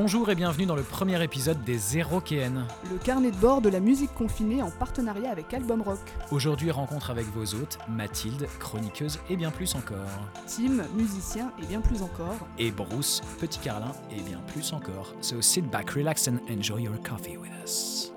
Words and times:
Bonjour 0.00 0.30
et 0.30 0.36
bienvenue 0.36 0.64
dans 0.64 0.76
le 0.76 0.84
premier 0.84 1.20
épisode 1.24 1.64
des 1.64 1.76
Zéro 1.76 2.20
KN. 2.20 2.62
Le 2.88 2.98
carnet 3.02 3.32
de 3.32 3.36
bord 3.36 3.60
de 3.60 3.68
la 3.68 3.80
musique 3.80 4.14
confinée 4.14 4.62
en 4.62 4.70
partenariat 4.70 5.28
avec 5.28 5.52
Album 5.52 5.82
Rock. 5.82 5.98
Aujourd'hui, 6.30 6.70
rencontre 6.70 7.10
avec 7.10 7.26
vos 7.26 7.56
hôtes, 7.56 7.80
Mathilde, 7.88 8.46
chroniqueuse 8.60 9.18
et 9.28 9.36
bien 9.36 9.50
plus 9.50 9.74
encore. 9.74 9.98
Tim, 10.46 10.84
musicien 10.94 11.52
et 11.60 11.66
bien 11.66 11.80
plus 11.80 12.00
encore. 12.00 12.36
Et 12.58 12.70
Bruce, 12.70 13.22
petit 13.40 13.58
Carlin 13.58 13.90
et 14.16 14.20
bien 14.20 14.38
plus 14.46 14.72
encore. 14.72 15.12
So 15.20 15.42
sit 15.42 15.68
back, 15.68 15.90
relax 15.90 16.28
and 16.28 16.38
enjoy 16.48 16.82
your 16.82 16.94
coffee 17.02 17.36
with 17.36 17.50
us. 17.64 18.12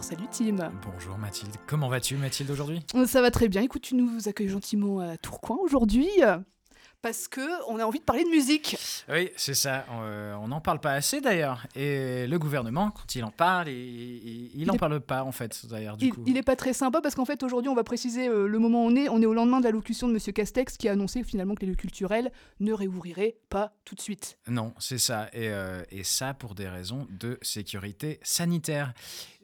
Salut 0.00 0.28
Tim. 0.32 0.72
Bonjour 0.94 1.18
Mathilde. 1.18 1.54
Comment 1.66 1.90
vas-tu 1.90 2.16
Mathilde 2.16 2.50
aujourd'hui? 2.50 2.80
Ça 3.06 3.20
va 3.20 3.30
très 3.30 3.48
bien. 3.48 3.60
Écoute, 3.60 3.82
tu 3.82 3.94
nous 3.94 4.26
accueilles 4.26 4.48
gentiment 4.48 4.98
à 5.00 5.18
Tourcoing 5.18 5.58
aujourd'hui 5.62 6.08
parce 7.02 7.28
que 7.28 7.40
on 7.68 7.78
a 7.78 7.84
envie 7.84 8.00
de 8.00 8.04
parler 8.04 8.24
de 8.24 8.30
musique. 8.30 8.76
Oui, 9.08 9.30
c'est 9.36 9.54
ça. 9.54 9.86
Euh, 9.90 10.34
on 10.34 10.48
n'en 10.48 10.60
parle 10.60 10.80
pas 10.80 10.92
assez 10.92 11.20
d'ailleurs. 11.20 11.66
Et 11.74 12.26
le 12.26 12.38
gouvernement, 12.38 12.90
quand 12.90 13.14
il 13.14 13.24
en 13.24 13.30
parle, 13.30 13.68
il 13.68 14.64
n'en 14.66 14.76
parle 14.76 15.00
pas 15.00 15.22
en 15.22 15.32
fait. 15.32 15.66
D'ailleurs, 15.66 15.96
du 15.96 16.06
il, 16.06 16.12
coup. 16.12 16.22
il 16.26 16.36
est 16.36 16.42
pas 16.42 16.56
très 16.56 16.72
sympa 16.72 17.00
parce 17.00 17.14
qu'en 17.14 17.24
fait 17.24 17.42
aujourd'hui, 17.42 17.68
on 17.68 17.74
va 17.74 17.84
préciser 17.84 18.28
euh, 18.28 18.48
le 18.48 18.58
moment 18.58 18.84
où 18.84 18.88
on 18.88 18.96
est. 18.96 19.08
On 19.08 19.22
est 19.22 19.26
au 19.26 19.34
lendemain 19.34 19.60
de 19.60 19.64
l'allocution 19.64 20.08
de 20.08 20.12
Monsieur 20.12 20.32
Castex 20.32 20.76
qui 20.76 20.88
a 20.88 20.92
annoncé 20.92 21.22
finalement 21.22 21.54
que 21.54 21.60
les 21.60 21.68
lieux 21.68 21.76
culturels 21.76 22.32
ne 22.60 22.72
réouvriraient 22.72 23.36
pas 23.48 23.72
tout 23.84 23.94
de 23.94 24.00
suite. 24.00 24.38
Non, 24.48 24.74
c'est 24.78 24.98
ça. 24.98 25.28
Et, 25.32 25.48
euh, 25.48 25.82
et 25.90 26.04
ça 26.04 26.34
pour 26.34 26.54
des 26.54 26.68
raisons 26.68 27.06
de 27.10 27.38
sécurité 27.42 28.20
sanitaire. 28.22 28.92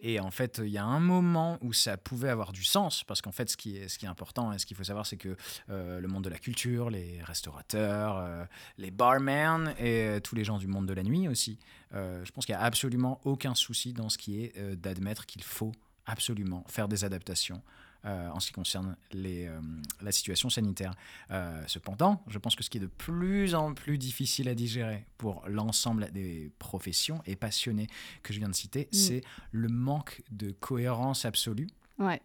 Et 0.04 0.18
en 0.18 0.32
fait, 0.32 0.60
il 0.62 0.70
y 0.70 0.78
a 0.78 0.84
un 0.84 0.98
moment 0.98 1.58
où 1.62 1.72
ça 1.72 1.96
pouvait 1.96 2.28
avoir 2.28 2.52
du 2.52 2.64
sens, 2.64 3.04
parce 3.04 3.22
qu'en 3.22 3.30
fait, 3.30 3.48
ce 3.48 3.56
qui 3.56 3.76
est, 3.76 4.04
important 4.04 4.52
et 4.52 4.58
ce 4.58 4.66
qu'il 4.66 4.76
faut 4.76 4.82
savoir, 4.82 5.06
c'est 5.06 5.16
que 5.16 5.36
euh, 5.70 6.00
le 6.00 6.08
monde 6.08 6.24
de 6.24 6.28
la 6.28 6.38
culture, 6.38 6.90
les 6.90 7.22
restaurateurs, 7.22 8.16
euh, 8.16 8.44
les 8.78 8.90
barmen 8.90 9.74
et 9.78 10.02
euh, 10.08 10.20
tous 10.20 10.34
les 10.34 10.42
gens 10.42 10.58
du 10.58 10.66
monde 10.66 10.86
de 10.86 10.92
la 10.92 11.04
nuit 11.04 11.28
aussi, 11.28 11.58
je 11.92 12.30
pense 12.32 12.46
qu'il 12.46 12.54
n'y 12.54 12.60
a 12.60 12.64
absolument 12.64 13.20
aucun 13.24 13.54
souci 13.54 13.92
dans 13.92 14.08
ce 14.08 14.16
qui 14.16 14.42
est 14.42 14.58
d'admettre 14.76 15.26
qu'il 15.26 15.42
faut 15.42 15.72
absolument 16.06 16.64
faire 16.66 16.88
des 16.88 17.04
adaptations. 17.04 17.62
Euh, 18.04 18.28
en 18.30 18.40
ce 18.40 18.48
qui 18.48 18.52
concerne 18.52 18.96
les, 19.12 19.46
euh, 19.46 19.60
la 20.00 20.12
situation 20.12 20.50
sanitaire. 20.50 20.94
Euh, 21.30 21.62
cependant, 21.66 22.22
je 22.28 22.38
pense 22.38 22.56
que 22.56 22.62
ce 22.64 22.70
qui 22.70 22.78
est 22.78 22.80
de 22.80 22.86
plus 22.86 23.54
en 23.54 23.74
plus 23.74 23.98
difficile 23.98 24.48
à 24.48 24.54
digérer 24.54 25.06
pour 25.18 25.44
l'ensemble 25.48 26.10
des 26.12 26.50
professions 26.58 27.22
et 27.26 27.36
passionnés 27.36 27.86
que 28.22 28.32
je 28.32 28.38
viens 28.38 28.48
de 28.48 28.54
citer, 28.54 28.88
Mm. 28.92 28.96
c'est 28.96 29.22
le 29.52 29.68
manque 29.68 30.22
de 30.30 30.50
cohérence 30.50 31.24
absolue, 31.24 31.68
Ouais. 31.98 32.20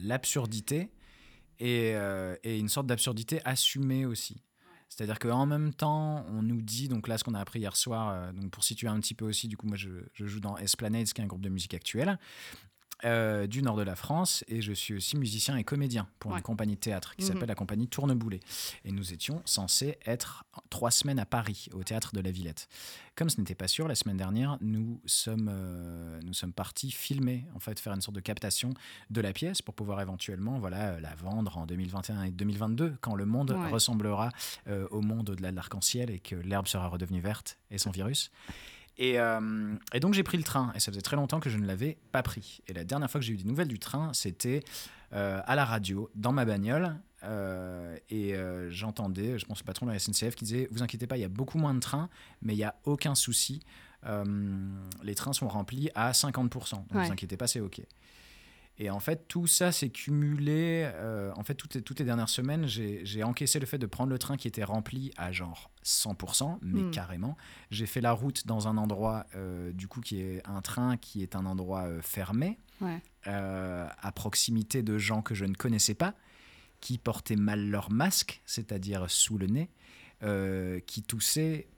l'absurdité 0.00 0.90
et, 1.58 1.94
et 2.42 2.58
une 2.58 2.68
sorte 2.68 2.86
d'absurdité 2.86 3.40
assumée 3.44 4.06
aussi. 4.06 4.42
C'est-à-dire 4.88 5.18
qu'en 5.18 5.46
même 5.46 5.72
temps, 5.72 6.22
on 6.28 6.42
nous 6.42 6.60
dit, 6.60 6.86
donc 6.88 7.08
là, 7.08 7.16
ce 7.16 7.24
qu'on 7.24 7.32
a 7.32 7.40
appris 7.40 7.60
hier 7.60 7.74
soir, 7.76 8.10
euh, 8.10 8.32
donc 8.32 8.50
pour 8.50 8.62
situer 8.62 8.88
un 8.88 9.00
petit 9.00 9.14
peu 9.14 9.24
aussi, 9.24 9.48
du 9.48 9.56
coup, 9.56 9.66
moi, 9.66 9.78
je, 9.78 9.88
je 10.12 10.26
joue 10.26 10.38
dans 10.38 10.58
Esplanade, 10.58 11.06
qui 11.06 11.22
est 11.22 11.24
un 11.24 11.26
groupe 11.26 11.40
de 11.40 11.48
musique 11.48 11.72
actuelle, 11.72 12.18
euh, 13.04 13.46
du 13.46 13.62
nord 13.62 13.76
de 13.76 13.82
la 13.82 13.96
France, 13.96 14.44
et 14.48 14.60
je 14.60 14.72
suis 14.72 14.94
aussi 14.94 15.16
musicien 15.16 15.56
et 15.56 15.64
comédien 15.64 16.08
pour 16.18 16.30
Ouais. 16.32 16.38
une 16.38 16.42
compagnie 16.42 16.74
de 16.74 16.80
théâtre 16.80 17.14
qui 17.16 17.22
Mhm. 17.24 17.28
s'appelle 17.32 17.48
la 17.48 17.54
compagnie 17.54 17.88
Tourneboulet. 17.88 18.40
Et 18.84 18.92
nous 18.92 19.12
étions 19.12 19.42
censés 19.44 19.98
être 20.06 20.44
trois 20.70 20.90
semaines 20.90 21.18
à 21.18 21.26
Paris, 21.26 21.68
au 21.72 21.82
théâtre 21.84 22.12
de 22.14 22.20
la 22.20 22.30
Villette. 22.30 22.68
Comme 23.14 23.28
ce 23.28 23.38
n'était 23.40 23.54
pas 23.54 23.68
sûr, 23.68 23.88
la 23.88 23.94
semaine 23.94 24.16
dernière, 24.16 24.56
nous 24.62 25.00
sommes, 25.04 25.50
euh, 25.52 26.20
nous 26.24 26.32
sommes 26.32 26.52
partis 26.52 26.90
filmer, 26.90 27.44
en 27.54 27.58
fait, 27.60 27.78
faire 27.78 27.92
une 27.92 28.00
sorte 28.00 28.14
de 28.14 28.20
captation 28.20 28.72
de 29.10 29.20
la 29.20 29.32
pièce 29.32 29.60
pour 29.62 29.74
pouvoir 29.74 30.00
éventuellement 30.00 30.58
voilà, 30.58 30.98
la 31.00 31.14
vendre 31.16 31.58
en 31.58 31.66
2021 31.66 32.22
et 32.22 32.30
2022, 32.30 32.96
quand 33.00 33.14
le 33.14 33.26
monde 33.26 33.50
Ouais. 33.50 33.68
ressemblera 33.70 34.30
euh, 34.68 34.86
au 34.90 35.00
monde 35.02 35.28
au-delà 35.30 35.50
de 35.50 35.56
l'arc-en-ciel 35.56 36.10
et 36.10 36.20
que 36.20 36.36
l'herbe 36.36 36.66
sera 36.68 36.88
redevenue 36.88 37.20
verte 37.20 37.58
et 37.70 37.78
sans 37.78 37.90
virus. 37.90 38.30
Et, 38.98 39.18
euh, 39.18 39.74
et 39.94 40.00
donc 40.00 40.14
j'ai 40.14 40.22
pris 40.22 40.36
le 40.36 40.42
train, 40.44 40.72
et 40.74 40.80
ça 40.80 40.92
faisait 40.92 41.00
très 41.02 41.16
longtemps 41.16 41.40
que 41.40 41.48
je 41.50 41.58
ne 41.58 41.66
l'avais 41.66 41.96
pas 42.12 42.22
pris. 42.22 42.60
Et 42.68 42.72
la 42.74 42.84
dernière 42.84 43.10
fois 43.10 43.20
que 43.20 43.26
j'ai 43.26 43.32
eu 43.32 43.36
des 43.38 43.44
nouvelles 43.44 43.68
du 43.68 43.78
train, 43.78 44.12
c'était 44.12 44.62
euh, 45.14 45.40
à 45.46 45.54
la 45.56 45.64
radio, 45.64 46.10
dans 46.14 46.32
ma 46.32 46.44
bagnole, 46.44 46.96
euh, 47.24 47.96
et 48.10 48.34
euh, 48.34 48.70
j'entendais, 48.70 49.38
je 49.38 49.46
pense 49.46 49.60
le 49.60 49.64
patron 49.64 49.86
de 49.86 49.92
la 49.92 49.98
SNCF 49.98 50.34
qui 50.34 50.44
disait, 50.44 50.68
vous 50.70 50.82
inquiétez 50.82 51.06
pas, 51.06 51.16
il 51.16 51.20
y 51.20 51.24
a 51.24 51.28
beaucoup 51.28 51.58
moins 51.58 51.72
de 51.74 51.80
trains, 51.80 52.08
mais 52.42 52.52
il 52.54 52.56
n'y 52.58 52.64
a 52.64 52.74
aucun 52.84 53.14
souci, 53.14 53.60
euh, 54.06 54.24
les 55.02 55.14
trains 55.14 55.32
sont 55.32 55.48
remplis 55.48 55.88
à 55.94 56.12
50%, 56.12 56.76
donc 56.76 56.86
Ouais. 56.94 57.06
vous 57.06 57.12
inquiétez 57.12 57.36
pas, 57.36 57.46
c'est 57.46 57.60
OK. 57.60 57.80
Et 58.78 58.90
en 58.90 59.00
fait, 59.00 59.28
tout 59.28 59.46
ça 59.46 59.70
s'est 59.70 59.90
cumulé. 59.90 60.90
euh, 60.94 61.30
en 61.36 61.44
fait, 61.44 61.54
toutes 61.54 61.74
les, 61.74 61.82
toutes 61.82 61.98
les 62.00 62.04
dernières 62.06 62.28
semaines, 62.30 62.66
j'ai 62.66 63.22
encaissé 63.22 63.60
le 63.60 63.66
fait 63.66 63.78
de 63.78 63.86
prendre 63.86 64.10
le 64.10 64.18
train 64.18 64.36
qui 64.36 64.48
était 64.48 64.64
rempli 64.64 65.12
à 65.16 65.30
genre 65.30 65.70
100%, 65.84 66.58
mais 66.62 66.82
Mm. 66.82 66.90
carrément. 66.90 67.36
J'ai 67.70 67.86
fait 67.86 68.00
la 68.00 68.12
route 68.12 68.46
dans 68.46 68.68
un 68.68 68.76
endroit, 68.78 69.26
euh, 69.36 69.72
du 69.72 69.88
coup, 69.88 70.00
qui 70.00 70.20
est 70.20 70.42
un 70.48 70.62
train 70.62 70.96
qui 70.96 71.22
est 71.22 71.36
un 71.36 71.44
endroit 71.46 71.82
euh, 71.84 72.00
fermé, 72.02 72.58
Ouais. 72.80 73.00
à 73.26 74.12
proximité 74.12 74.82
de 74.82 74.98
gens 74.98 75.22
que 75.22 75.34
je 75.34 75.44
ne 75.44 75.54
connaissais 75.54 75.94
pas, 75.94 76.14
qui 76.80 76.98
portaient 76.98 77.36
mal 77.36 77.68
leur 77.68 77.92
masque, 77.92 78.42
c'est-à-dire 78.46 79.08
sous 79.08 79.38
le 79.38 79.46
nez, 79.46 79.70
qui 80.86 81.02
toussaient 81.02 81.68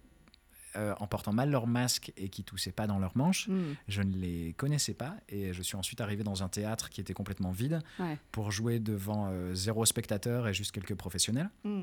euh, 0.76 0.94
en 1.00 1.06
portant 1.06 1.32
mal 1.32 1.50
leur 1.50 1.66
masque 1.66 2.12
et 2.16 2.28
qui 2.28 2.44
toussaient 2.44 2.72
pas 2.72 2.86
dans 2.86 2.98
leurs 2.98 3.16
manches. 3.16 3.48
Mm. 3.48 3.62
Je 3.88 4.02
ne 4.02 4.16
les 4.16 4.52
connaissais 4.56 4.94
pas 4.94 5.14
et 5.28 5.52
je 5.52 5.62
suis 5.62 5.76
ensuite 5.76 6.00
arrivé 6.00 6.22
dans 6.24 6.42
un 6.42 6.48
théâtre 6.48 6.90
qui 6.90 7.00
était 7.00 7.14
complètement 7.14 7.50
vide 7.52 7.80
Ouais. 7.98 8.18
pour 8.32 8.50
jouer 8.50 8.78
devant 8.78 9.28
euh, 9.30 9.54
zéro 9.54 9.84
spectateur 9.86 10.48
et 10.48 10.54
juste 10.54 10.72
quelques 10.72 10.94
professionnels. 10.94 11.50
Mm. 11.64 11.82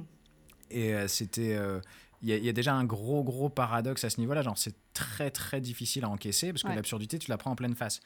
Et 0.72 0.94
euh, 0.94 1.08
c'était. 1.08 1.58
Il 2.24 2.30
y, 2.30 2.34
a- 2.34 2.38
il 2.38 2.46
y 2.46 2.50
a 2.50 2.54
déjà 2.54 2.76
un 2.76 2.84
gros, 2.86 3.24
gros 3.24 3.50
paradoxe 3.50 4.04
à 4.04 4.12
ce 4.12 4.20
niveau-là. 4.20 4.44
Genre, 4.44 4.56
c'est 4.58 4.76
très, 4.94 5.32
très 5.32 5.60
difficile 5.60 6.04
à 6.04 6.10
encaisser 6.10 6.54
parce 6.54 6.62
que 6.62 6.68
Ouais. 6.68 6.76
l'absurdité, 6.76 7.18
tu 7.18 7.32
la 7.32 7.38
prends 7.40 7.50
en 7.50 7.56
pleine 7.56 7.74
face. 7.76 8.00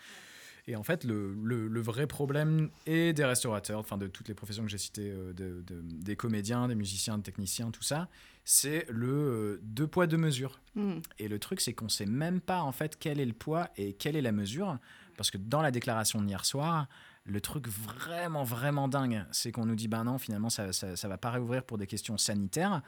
Et 0.67 0.75
en 0.75 0.81
fait, 0.83 1.03
le, 1.03 1.35
le- 1.43 1.67
le 1.67 1.81
vrai 1.81 2.07
problème 2.07 2.69
est 2.87 3.13
des 3.13 3.23
restaurateurs, 3.25 3.79
enfin 3.79 3.97
de 3.99 4.07
toutes 4.07 4.27
les 4.27 4.33
professions 4.33 4.63
que 4.63 4.69
j'ai 4.69 4.79
citées, 4.79 5.11
euh, 5.11 5.31
de- 5.33 5.61
de- 5.67 5.81
des 5.81 6.15
comédiens, 6.15 6.67
des 6.67 6.73
musiciens, 6.75 7.17
des 7.17 7.23
techniciens, 7.23 7.69
tout 7.69 7.83
ça, 7.83 8.09
c'est 8.45 8.85
le 8.89 9.07
euh, 9.07 9.59
deux 9.61 9.85
poids, 9.85 10.07
deux 10.07 10.17
mesures. 10.17 10.59
Mm. 10.73 10.95
Et 11.19 11.27
le 11.27 11.37
truc, 11.37 11.61
c'est 11.61 11.73
qu'on 11.73 11.89
sait 11.89 12.07
même 12.07 12.41
pas 12.41 12.61
en 12.63 12.71
fait 12.71 12.97
quel 12.99 13.19
est 13.19 13.25
le 13.25 13.33
poids 13.33 13.69
et 13.77 13.93
quelle 13.93 14.15
est 14.15 14.21
la 14.23 14.31
mesure. 14.31 14.79
Parce 15.17 15.29
que 15.29 15.37
dans 15.37 15.61
la 15.61 15.69
déclaration 15.71 16.19
d'hier 16.21 16.43
soir, 16.45 16.87
le 17.25 17.39
truc 17.41 17.67
vraiment, 17.67 18.43
vraiment 18.43 18.87
dingue, 18.87 19.23
c'est 19.31 19.51
qu'on 19.51 19.65
nous 19.65 19.75
dit 19.75 19.87
ben 19.87 20.03
non, 20.03 20.17
finalement, 20.17 20.49
ça, 20.49 20.73
ça 20.73 21.07
va 21.07 21.17
pas 21.17 21.29
réouvrir 21.31 21.63
pour 21.63 21.77
des 21.77 21.87
questions 21.87 22.17
sanitaires. 22.17 22.81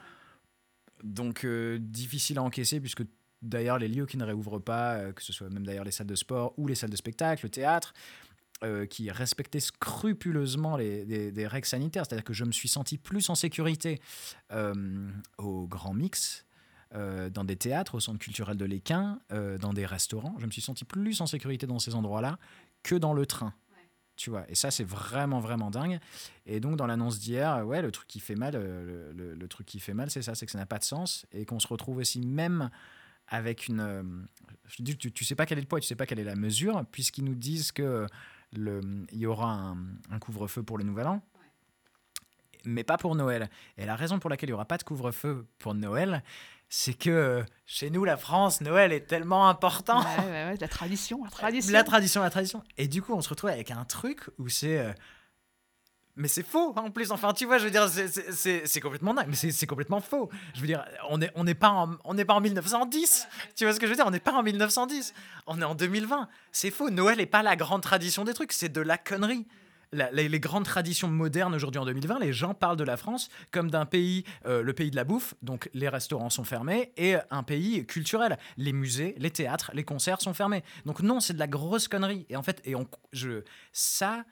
Donc, 1.03 1.44
euh, 1.45 1.77
difficile 1.79 2.39
à 2.39 2.44
encaisser, 2.44 2.79
puisque 2.79 3.03
d'ailleurs, 3.42 3.78
les 3.80 3.88
lieux 3.88 4.06
qui 4.06 4.18
ne 4.18 4.24
réouvrent 4.25 4.59
pas, 4.59 4.96
euh, 4.96 5.12
que 5.14 5.22
ce 5.24 5.34
soit 5.34 5.50
même 5.50 5.66
d'ailleurs 5.66 5.84
les 5.86 5.92
salles 5.92 6.08
de 6.08 6.16
sport 6.16 6.53
ou 6.58 6.68
les 6.68 6.75
salles 6.75 6.90
de 6.90 6.96
spectacle, 6.96 7.46
le 7.46 7.50
théâtre, 7.50 7.94
euh, 8.64 8.86
qui 8.86 9.12
respectaient 9.12 9.59
scrupuleusement 9.59 10.78
les, 10.78 11.06
les 11.31 11.48
règles 11.48 11.68
sanitaires. 11.68 12.06
C'est-à-dire 12.08 12.24
que 12.24 12.34
je 12.34 12.44
me 12.46 12.52
suis 12.52 12.68
senti 12.70 12.98
plus 12.98 13.30
en 13.30 13.36
sécurité 13.36 14.02
euh, 14.52 15.09
au 15.38 15.68
Grand 15.68 15.94
Mix, 15.94 16.46
euh, 16.96 17.30
dans 17.30 17.44
des 17.44 17.56
théâtres, 17.56 17.96
au 17.96 18.00
centre 18.00 18.18
culturel 18.20 18.58
de 18.58 18.66
l'Équin, 18.66 19.20
dans 19.59 19.74
des 19.74 19.86
restaurants. 19.86 20.36
Je 20.40 20.46
me 20.46 20.52
suis 20.52 20.62
senti 20.62 20.86
plus 20.86 21.22
en 21.22 21.28
sécurité 21.28 21.68
dans 21.68 21.80
ces 21.80 21.94
endroits-là 21.96 22.40
que 22.84 22.96
dans 22.96 23.14
le 23.14 23.25
train. 23.25 23.54
Tu 24.16 24.31
vois, 24.31 24.50
et 24.50 24.56
ça, 24.56 24.72
c'est 24.72 24.84
vraiment, 24.84 25.40
vraiment 25.40 25.69
dingue. 25.69 26.00
Et 26.48 26.59
donc, 26.59 26.75
dans 26.78 26.88
l'annonce 26.88 27.19
d'hier, 27.19 27.64
ouais, 27.68 27.84
le 27.84 27.92
truc 27.92 28.08
qui 28.08 28.19
fait 28.19 28.34
mal, 28.34 28.54
le, 28.56 29.12
le- 29.12 29.36
le 29.36 29.48
truc 29.48 29.68
qui 29.68 29.80
fait 29.80 29.94
mal, 29.94 30.09
c'est 30.09 30.24
ça, 30.24 30.34
c'est 30.34 30.48
que 30.48 30.52
ça 30.52 30.58
n'a 30.58 30.66
pas 30.66 30.80
de 30.80 30.84
sens 30.84 31.28
et 31.31 31.46
qu'on 31.46 31.59
se 31.59 31.68
retrouve 31.68 31.98
aussi 31.98 32.19
même 32.22 32.72
avec 33.27 33.67
une. 33.67 33.79
euh, 33.79 34.03
je 34.67 34.83
dis, 34.83 34.97
tu, 34.97 35.11
tu 35.11 35.23
sais 35.25 35.35
pas 35.35 35.45
quel 35.45 35.57
est 35.57 35.61
le 35.61 35.67
poids, 35.67 35.79
tu 35.79 35.88
sais 35.88 35.95
pas 35.95 36.05
quelle 36.05 36.19
est 36.19 36.23
la 36.25 36.35
mesure, 36.35 36.85
puisqu'ils 36.91 37.24
nous 37.24 37.35
disent 37.35 37.71
que 37.71 38.06
le, 38.53 38.81
il 39.12 39.19
y 39.19 39.25
aura 39.25 39.51
un, 39.51 39.77
un 40.12 40.19
couvre-feu 40.19 40.63
pour 40.63 40.77
le 40.77 40.83
Nouvel 40.83 41.07
An, 41.07 41.21
mais 42.65 42.83
pas 42.83 42.97
pour 42.97 43.15
Noël. 43.15 43.50
Et 43.77 43.85
la 43.85 43.95
raison 43.95 44.19
pour 44.19 44.29
laquelle 44.29 44.50
il 44.50 44.51
y 44.51 44.56
aura 44.56 44.65
pas 44.65 44.77
de 44.77 44.83
couvre-feu 44.83 45.45
pour 45.59 45.74
Noël, 45.74 46.24
c'est 46.69 46.94
que 46.94 47.09
euh, 47.09 47.44
chez 47.65 47.89
nous, 47.89 48.03
la 48.03 48.18
France, 48.18 48.59
Noël 48.59 48.91
est 48.91 49.07
tellement 49.07 49.47
important. 49.47 50.00
Ouais, 50.01 50.25
ouais, 50.25 50.45
ouais, 50.51 50.57
la 50.59 50.68
tradition, 50.68 51.23
la 51.23 51.30
tradition. 51.31 51.71
La 51.73 51.83
tradition, 51.83 52.21
la 52.21 52.30
tradition. 52.30 52.63
Et 52.77 52.88
du 52.89 53.01
coup, 53.01 53.13
on 53.13 53.21
se 53.21 53.30
retrouve 53.30 53.50
avec 53.51 53.71
un 53.71 53.85
truc 53.85 54.21
où 54.38 54.50
c'est. 54.50 54.94
Mais 56.18 56.28
c'est 56.28 56.46
faux, 56.46 56.74
en 56.75 56.90
plus. 56.90 57.12
Enfin, 57.12 57.31
tu 57.34 57.46
vois, 57.46 57.60
je 57.60 57.66
veux 57.66 57.72
dire, 57.72 57.88
c'est- 57.88 58.80
complètement 58.81 59.14
dingue. 59.14 59.28
Mais 59.30 59.36
c'est 59.36 59.68
complètement 59.68 60.02
faux. 60.02 60.30
Je 60.56 60.62
veux 60.62 60.68
dire, 60.68 60.84
on 61.10 61.19
n'est 61.19 61.31
on 61.36 61.46
pas, 61.54 61.69
en- 61.69 61.96
on 62.06 62.16
pas 62.16 62.34
en 62.34 62.42
1910. 62.42 63.28
Tu 63.56 63.64
vois 63.66 63.74
ce 63.74 63.80
que 63.80 63.86
je 63.86 63.92
veux 63.92 63.96
dire 63.96 64.06
On 64.08 64.12
n'est 64.12 64.19
pas 64.19 64.34
en 64.34 64.42
1910. 64.44 65.14
On 65.46 65.62
est 65.62 65.66
en 65.66 65.75
2020. 65.75 66.28
C'est 66.52 66.72
faux. 66.72 66.90
Noël 66.90 67.18
n'est 67.19 67.25
pas 67.28 67.44
la 67.44 67.56
grande 67.56 67.84
tradition 67.84 68.24
des 68.24 68.34
trucs. 68.34 68.52
C'est 68.52 68.69
de 68.69 68.81
la 68.81 68.98
connerie. 68.98 69.46
Les 70.12 70.40
grandes 70.42 70.66
traditions 70.66 71.08
modernes 71.08 71.56
aujourd'hui 71.56 71.80
en 71.80 71.86
2020, 71.86 72.19
les 72.19 72.34
gens 72.34 72.54
parlent 72.54 72.75
de 72.75 72.84
la 72.84 72.98
France 72.98 73.30
comme 73.52 73.72
d'un 73.72 73.86
pays, 73.86 74.25
euh, 74.46 74.62
le 74.62 74.74
pays 74.74 74.92
de 74.92 74.98
la 74.98 75.06
bouffe, 75.06 75.34
donc 75.44 75.69
les 75.74 75.88
restaurants 75.88 76.30
sont 76.30 76.44
fermés, 76.44 76.92
et 76.98 77.16
un 77.31 77.42
pays 77.42 77.86
culturel. 77.86 78.38
Les 78.58 78.74
musées, 78.74 79.16
les 79.18 79.31
théâtres, 79.31 79.72
les 79.74 79.86
concerts 79.86 80.19
sont 80.22 80.34
fermés. 80.34 80.62
Donc 80.86 81.00
non, 81.02 81.22
c'est 81.22 81.31
de 81.34 81.40
la 81.40 81.48
grosse 81.48 81.88
connerie. 81.88 82.25
Et 82.30 82.36
en 82.36 82.44
fait, 82.44 82.62
et 82.66 82.75
on, 82.75 82.86
je, 83.14 83.44
ça, 83.72 84.25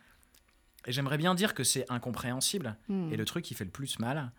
j'aimerais 0.88 1.18
bien 1.18 1.36
dire 1.36 1.54
que 1.54 1.64
c'est 1.64 1.90
incompréhensible. 1.92 2.76
Mm. 2.88 3.12
Et 3.14 3.18
le 3.18 3.26
truc 3.26 3.44
qui 3.46 3.54
fait 3.54 3.66
le 3.66 3.72
plus 3.72 4.00
mal, 4.00 4.32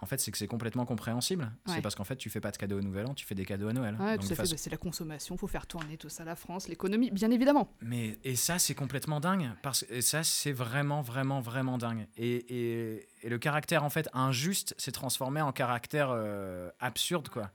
en 0.00 0.06
fait, 0.06 0.20
c'est 0.20 0.30
que 0.30 0.38
c'est 0.38 0.46
complètement 0.46 0.86
compréhensible. 0.86 1.50
Ouais. 1.66 1.74
C'est 1.74 1.82
parce 1.82 1.96
qu'en 1.96 2.04
fait, 2.04 2.14
tu 2.16 2.30
fais 2.30 2.40
pas 2.40 2.52
de 2.52 2.56
cadeaux 2.56 2.78
au 2.78 2.82
Nouvel 2.82 3.06
An, 3.06 3.14
tu 3.14 3.26
fais 3.26 3.34
des 3.34 3.44
cadeaux 3.44 3.66
à 3.68 3.72
Noël. 3.72 3.96
Ouais, 3.98 4.12
Donc, 4.12 4.20
tout 4.20 4.28
de 4.28 4.32
à 4.32 4.36
fait, 4.36 4.42
façon- 4.42 4.52
bah, 4.52 4.56
c'est 4.58 4.70
la 4.70 4.76
consommation, 4.76 5.36
faut 5.36 5.48
faire 5.48 5.66
tourner 5.66 5.96
tout 5.96 6.08
ça, 6.08 6.24
la 6.24 6.36
France, 6.36 6.68
l'économie, 6.68 7.10
bien 7.10 7.30
évidemment. 7.32 7.72
Mais 7.80 8.16
et 8.22 8.36
ça, 8.36 8.60
c'est 8.60 8.74
complètement 8.76 9.18
dingue. 9.18 9.50
Parce 9.62 9.84
et 9.90 10.00
ça, 10.02 10.22
c'est 10.22 10.52
vraiment, 10.52 11.00
vraiment, 11.02 11.40
vraiment 11.40 11.78
dingue. 11.78 12.06
Et, 12.16 12.36
et, 12.36 13.08
et 13.22 13.28
le 13.28 13.38
caractère 13.38 13.82
en 13.82 13.90
fait 13.90 14.08
injuste 14.12 14.74
s'est 14.78 14.92
transformé 14.92 15.40
en 15.40 15.50
caractère 15.52 16.10
euh, 16.12 16.70
absurde, 16.78 17.28
quoi. 17.28 17.50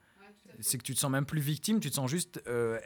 C'est 0.59 0.77
que 0.77 0.83
tu 0.83 0.93
te 0.93 0.99
sens 0.99 1.09
même 1.09 1.25
plus 1.25 1.41
victime, 1.41 1.79
tu 1.79 1.89
te 1.89 1.95
sens 1.95 2.11
juste 2.11 2.41
euh, 2.47 2.77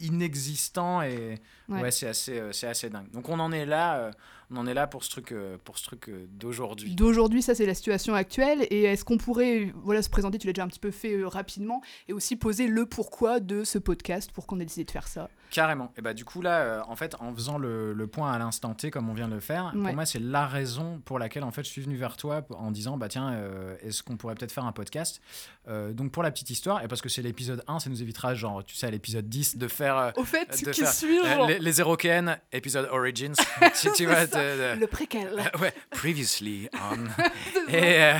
inexistant 0.00 1.02
et 1.02 1.40
Ouais. 1.68 1.82
ouais, 1.82 1.90
c'est 1.92 2.08
assez, 2.08 2.38
euh, 2.38 2.50
c'est 2.52 2.66
assez 2.66 2.90
dingue. 2.90 3.08
Donc 3.12 3.28
on 3.28 3.38
en 3.38 3.52
est 3.52 3.64
là, 3.64 3.98
euh, 3.98 4.10
on 4.50 4.56
en 4.56 4.66
est 4.66 4.74
là 4.74 4.88
pour 4.88 5.04
ce 5.04 5.10
truc, 5.10 5.30
euh, 5.30 5.56
pour 5.64 5.78
ce 5.78 5.84
truc 5.84 6.10
d'aujourd'hui. 6.32 6.94
D'aujourd'hui, 6.96 7.42
ça 7.42 7.54
c'est 7.54 7.66
la 7.66 7.74
situation 7.74 8.14
actuelle. 8.14 8.66
Et 8.70 8.82
est-ce 8.82 9.04
qu'on 9.04 9.18
pourrait 9.18 9.72
voilà, 9.84 10.02
se 10.02 10.10
présenter, 10.10 10.38
tu 10.38 10.48
l'as 10.48 10.52
déjà 10.52 10.64
un 10.64 10.68
petit 10.68 10.80
peu 10.80 10.90
fait 10.90 11.14
euh, 11.14 11.28
rapidement, 11.28 11.80
et 12.08 12.12
aussi 12.12 12.34
poser 12.34 12.66
le 12.66 12.86
pourquoi 12.86 13.38
de 13.38 13.62
ce 13.62 13.78
podcast, 13.78 14.30
pourquoi 14.34 14.58
on 14.58 14.60
a 14.60 14.64
décidé 14.64 14.84
de 14.84 14.90
faire 14.90 15.06
ça 15.06 15.30
Carrément. 15.50 15.92
Et 15.96 16.00
bah 16.00 16.14
du 16.14 16.24
coup 16.24 16.42
là, 16.42 16.60
euh, 16.60 16.80
en 16.88 16.96
fait, 16.96 17.16
en 17.20 17.34
faisant 17.34 17.58
le, 17.58 17.92
le 17.92 18.06
point 18.06 18.32
à 18.32 18.38
l'instant 18.38 18.74
T 18.74 18.90
comme 18.90 19.08
on 19.08 19.14
vient 19.14 19.28
de 19.28 19.34
le 19.34 19.40
faire, 19.40 19.72
Ouais. 19.74 19.82
pour 19.84 19.94
moi 19.94 20.06
c'est 20.06 20.20
la 20.20 20.46
raison 20.46 21.00
pour 21.04 21.18
laquelle 21.18 21.42
en 21.44 21.50
fait 21.50 21.64
je 21.64 21.68
suis 21.70 21.82
venu 21.82 21.96
vers 21.96 22.16
toi 22.16 22.44
en 22.50 22.70
disant 22.70 22.96
bah 22.96 23.08
tiens, 23.08 23.32
euh, 23.32 23.74
est-ce 23.82 24.02
qu'on 24.02 24.16
pourrait 24.16 24.34
peut-être 24.36 24.52
faire 24.52 24.64
un 24.64 24.72
podcast? 24.72 25.20
Euh, 25.68 25.92
Donc 25.92 26.12
pour 26.12 26.22
la 26.22 26.30
petite 26.30 26.50
histoire 26.50 26.82
et 26.82 26.88
parce 26.88 27.00
que 27.02 27.08
c'est 27.08 27.22
l'épisode 27.22 27.62
1, 27.68 27.80
ça 27.80 27.90
nous 27.90 28.00
évitera 28.00 28.34
genre 28.34 28.64
tu 28.64 28.74
sais 28.76 28.86
à 28.86 28.90
l'épisode 28.90 29.28
10 29.28 29.56
de 29.58 29.68
faire 29.68 30.12
Au 30.16 30.24
fait, 30.24 30.48
qui 30.50 30.64
euh, 30.64 31.46
les, 31.46 31.58
les 31.58 31.80
Erokéennes, 31.80 32.38
épisode 32.52 32.88
Origins. 32.92 33.34
si 33.74 33.88
tu 33.88 33.94
C'est 33.96 34.04
vois, 34.06 34.26
ça, 34.26 34.38
de- 34.40 34.74
de- 34.76 34.80
Le 34.80 34.86
préquel. 34.86 35.28
ouais, 35.60 35.74
previously 35.90 36.68
on. 36.74 37.72
et, 37.72 38.12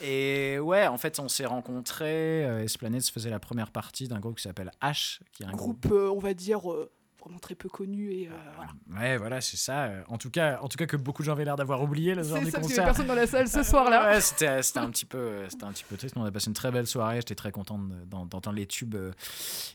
et 0.00 0.58
ouais, 0.58 0.86
en 0.86 0.96
fait, 0.98 1.18
on 1.20 1.28
s'est 1.28 1.46
rencontrés. 1.46 2.44
euh, 2.44 2.62
Esplanade 2.64 3.02
faisait 3.02 3.30
la 3.30 3.40
première 3.40 3.70
partie 3.70 4.08
d'un 4.08 4.20
groupe 4.20 4.36
qui 4.36 4.42
s'appelle 4.42 4.70
H, 4.82 5.20
qui 5.32 5.42
est 5.42 5.46
un 5.46 5.50
Un 5.50 5.52
groupe 5.52 5.80
groupe, 5.86 5.92
euh, 5.92 6.10
on 6.10 6.18
va 6.18 6.34
dire, 6.34 6.70
euh, 6.70 6.90
très 7.36 7.54
peu 7.54 7.68
connu. 7.68 8.10
Et, 8.12 8.28
euh, 8.28 8.32
voilà. 8.56 8.72
Ouais, 8.98 9.18
voilà, 9.18 9.40
c'est 9.42 9.58
ça. 9.58 9.84
Euh, 9.84 10.02
En 10.08 10.16
tout 10.16 10.30
cas, 10.30 10.58
en 10.62 10.68
tout 10.68 10.78
cas 10.78 10.86
que 10.86 10.96
beaucoup 10.96 11.20
de 11.22 11.26
gens 11.26 11.32
avaient 11.32 11.44
l'air 11.44 11.56
d'avoir 11.56 11.82
oublié 11.82 12.14
soir 12.14 12.40
C'est 12.40 12.46
du 12.46 12.52
concert. 12.52 12.84
personne 12.86 13.06
dans 13.06 13.14
la 13.14 13.26
salle 13.26 13.48
ce 13.48 13.62
soir-là. 13.62 14.12
Ouais, 14.12 14.20
c'était 14.20 14.46
un 14.46 14.90
petit 14.90 15.04
peu, 15.04 15.46
c'était 15.50 15.64
un 15.64 15.72
petit 15.72 15.84
peu 15.84 15.96
triste. 15.96 16.16
mais 16.16 16.22
On 16.22 16.24
a 16.24 16.30
passé 16.32 16.46
une 16.48 16.54
très 16.54 16.70
belle 16.70 16.86
soirée. 16.86 17.16
J'étais 17.16 17.34
très 17.34 17.52
content 17.52 17.78
de- 17.78 18.04
d'en- 18.06 18.24
d'entendre 18.24 18.56
les 18.56 18.66
tubes 18.66 18.94
euh, 18.94 19.12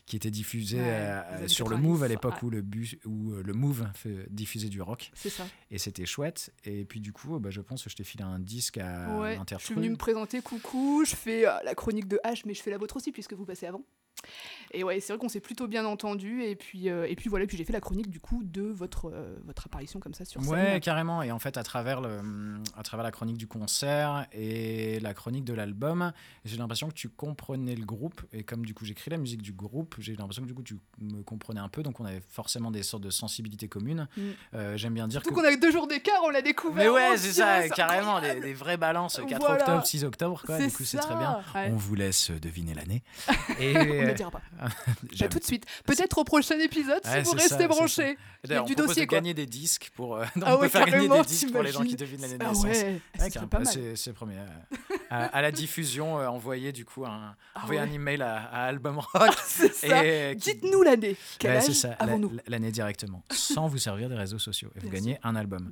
qui 0.06 0.16
étaient 0.16 0.30
diffusés 0.32 0.80
Ouais, 0.80 1.48
sur 1.48 1.68
le 1.68 1.76
90, 1.76 1.86
Move 1.88 2.02
à 2.02 2.08
l'époque 2.08 2.34
ouais. 2.34 2.44
où 2.44 2.50
le 2.50 2.62
bus, 2.62 2.96
où 3.04 3.30
le 3.32 3.52
Move 3.52 3.86
diffusait 4.30 4.68
du 4.68 4.82
rock 4.82 5.10
C'est 5.14 5.30
ça. 5.30 5.44
et 5.70 5.78
c'était 5.78 6.06
chouette. 6.06 6.52
Et 6.64 6.84
puis 6.84 7.00
du 7.00 7.12
coup, 7.12 7.38
bah, 7.38 7.50
je 7.50 7.60
pense 7.60 7.84
que 7.84 7.90
je 7.90 7.96
t'ai 7.96 8.04
filé 8.04 8.24
un 8.24 8.38
disque 8.38 8.78
à 8.78 9.16
Ouais, 9.18 9.38
je 9.58 9.64
suis 9.64 9.74
venue 9.74 9.90
me 9.90 9.96
présenter, 9.96 10.40
coucou, 10.40 11.04
je 11.06 11.14
fais 11.14 11.42
la 11.64 11.74
chronique 11.74 12.08
de 12.08 12.18
H, 12.24 12.42
mais 12.46 12.54
je 12.54 12.62
fais 12.62 12.70
la 12.70 12.78
vôtre 12.78 12.96
aussi, 12.96 13.12
puisque 13.12 13.32
vous 13.34 13.44
passez 13.44 13.66
avant. 13.66 13.82
Et 14.74 14.82
ouais, 14.82 14.98
c'est 15.00 15.12
vrai 15.12 15.20
qu'on 15.20 15.28
s'est 15.28 15.40
plutôt 15.40 15.68
bien 15.68 15.84
entendu, 15.86 16.42
et 16.42 16.56
puis, 16.56 16.90
euh, 16.90 17.06
et 17.08 17.14
puis 17.14 17.30
voilà, 17.30 17.46
puis 17.46 17.56
j'ai 17.56 17.64
fait 17.64 17.72
la 17.72 17.80
chronique 17.80 18.10
du 18.10 18.18
coup 18.18 18.42
de 18.42 18.62
votre, 18.62 19.10
euh, 19.12 19.36
votre 19.44 19.66
apparition 19.66 20.00
comme 20.00 20.14
ça 20.14 20.24
sur 20.24 20.42
scène. 20.42 20.52
Ouais, 20.52 20.80
carrément. 20.80 21.22
Et 21.22 21.30
en 21.30 21.38
fait, 21.38 21.56
à 21.56 21.62
travers, 21.62 22.00
le, 22.00 22.20
à 22.76 22.82
travers 22.82 23.04
la 23.04 23.12
chronique 23.12 23.36
du 23.36 23.46
concert 23.46 24.26
et 24.32 24.98
la 25.00 25.14
chronique 25.14 25.44
de 25.44 25.54
l'album, 25.54 26.12
j'ai 26.44 26.56
l'impression 26.56 26.88
que 26.88 26.94
tu 26.94 27.08
comprenais 27.08 27.76
le 27.76 27.84
groupe. 27.84 28.20
Et 28.32 28.42
comme 28.42 28.66
du 28.66 28.74
coup, 28.74 28.84
j'écris 28.84 29.10
la 29.10 29.16
musique 29.16 29.42
du 29.42 29.52
groupe, 29.52 29.94
j'ai 29.98 30.16
l'impression 30.16 30.42
que 30.42 30.48
du 30.48 30.54
coup, 30.54 30.64
tu 30.64 30.76
me 31.00 31.22
comprenais 31.22 31.60
un 31.60 31.68
peu. 31.68 31.84
Donc, 31.84 32.00
on 32.00 32.04
avait 32.04 32.22
forcément 32.28 32.72
des 32.72 32.82
sortes 32.82 33.04
de 33.04 33.10
sensibilités 33.10 33.68
communes. 33.68 34.08
Mm. 34.16 34.22
Euh, 34.54 34.76
J'aime 34.76 34.94
bien 34.94 35.06
dire 35.06 35.22
Surtout 35.22 35.34
qu'on 35.40 35.46
a 35.46 35.54
deux 35.54 35.70
jours 35.70 35.86
d'écart, 35.86 36.20
on 36.24 36.30
l'a 36.30 36.42
découvert. 36.42 36.84
Mais 36.84 36.88
ouais, 36.88 37.16
c'est 37.16 37.32
ça, 37.32 37.68
carrément, 37.68 38.20
des, 38.20 38.54
vraies 38.54 38.76
balances. 38.76 39.20
4 39.28 39.38
Voilà. 39.38 39.60
octobre, 39.60 39.86
6 39.86 40.04
octobre, 40.04 40.42
quoi. 40.44 40.58
Du 40.58 40.72
coup, 40.72 40.84
c'est 40.84 40.98
très 40.98 41.14
bien. 41.14 41.38
Ouais. 41.54 41.68
On 41.70 41.76
vous 41.76 41.94
laisse 41.94 42.32
deviner 42.32 42.74
l'année. 42.74 43.02
Et 43.60 44.13
le 44.14 44.18
dira 44.18 44.30
pas. 44.30 44.42
Pas 45.18 45.28
tout 45.28 45.38
de 45.38 45.44
suite. 45.44 45.64
Peut-être 45.84 46.18
au 46.18 46.24
prochain 46.24 46.58
épisode 46.58 47.00
si 47.04 47.20
vous 47.22 47.32
restez 47.32 47.66
branchés. 47.68 48.16
D'ailleurs, 48.44 48.64
du 48.66 48.74
dossier, 48.74 49.06
quoi. 49.06 49.18
gagner 49.18 49.32
des 49.34 49.46
disques 49.46 49.90
pour. 49.94 50.16
euh, 50.16 50.24
Ah 50.42 50.54
on 50.54 50.56
peut 50.56 50.62
ouais, 50.64 50.68
faire 50.68 50.84
gagner 50.86 51.08
des 51.08 51.22
disques 51.22 51.50
pour 51.50 51.62
les 51.62 51.72
gens 51.72 51.82
qui 51.84 51.96
devinent 51.96 52.20
l'année 52.20 52.36
de 52.38 52.44
Ah 52.44 52.48
naissance. 52.48 52.64
ouais, 52.64 53.00
Ouais, 53.18 53.30
Bah, 53.50 53.60
c'est 53.94 54.12
premier. 54.12 54.36
euh, 54.36 54.96
à, 55.10 55.24
à 55.26 55.40
la 55.42 55.50
diffusion, 55.50 56.18
euh, 56.20 56.26
envoyez 56.26 56.72
du 56.72 56.84
coup 56.84 57.06
un, 57.06 57.34
Ah 57.54 57.62
envoyez 57.62 57.80
un 57.80 57.90
email 57.90 58.20
à, 58.22 58.36
à 58.44 58.64
Album 58.66 58.98
Rock. 59.14 59.34
Et 59.84 60.36
qui- 60.40 60.54
Dites-nous 60.54 60.82
l'année. 60.82 61.16
Quel 61.38 61.52
Ouais, 61.52 61.56
âge 61.58 61.64
c'est 61.64 61.72
ça, 61.74 61.96
l'année 62.48 62.70
directement, 62.70 63.22
sans 63.30 63.66
vous 63.66 63.78
servir 63.78 64.08
des 64.10 64.14
réseaux 64.16 64.38
sociaux. 64.38 64.70
Et 64.76 64.80
vous 64.80 64.90
gagnez 64.90 65.18
un 65.22 65.36
album 65.36 65.70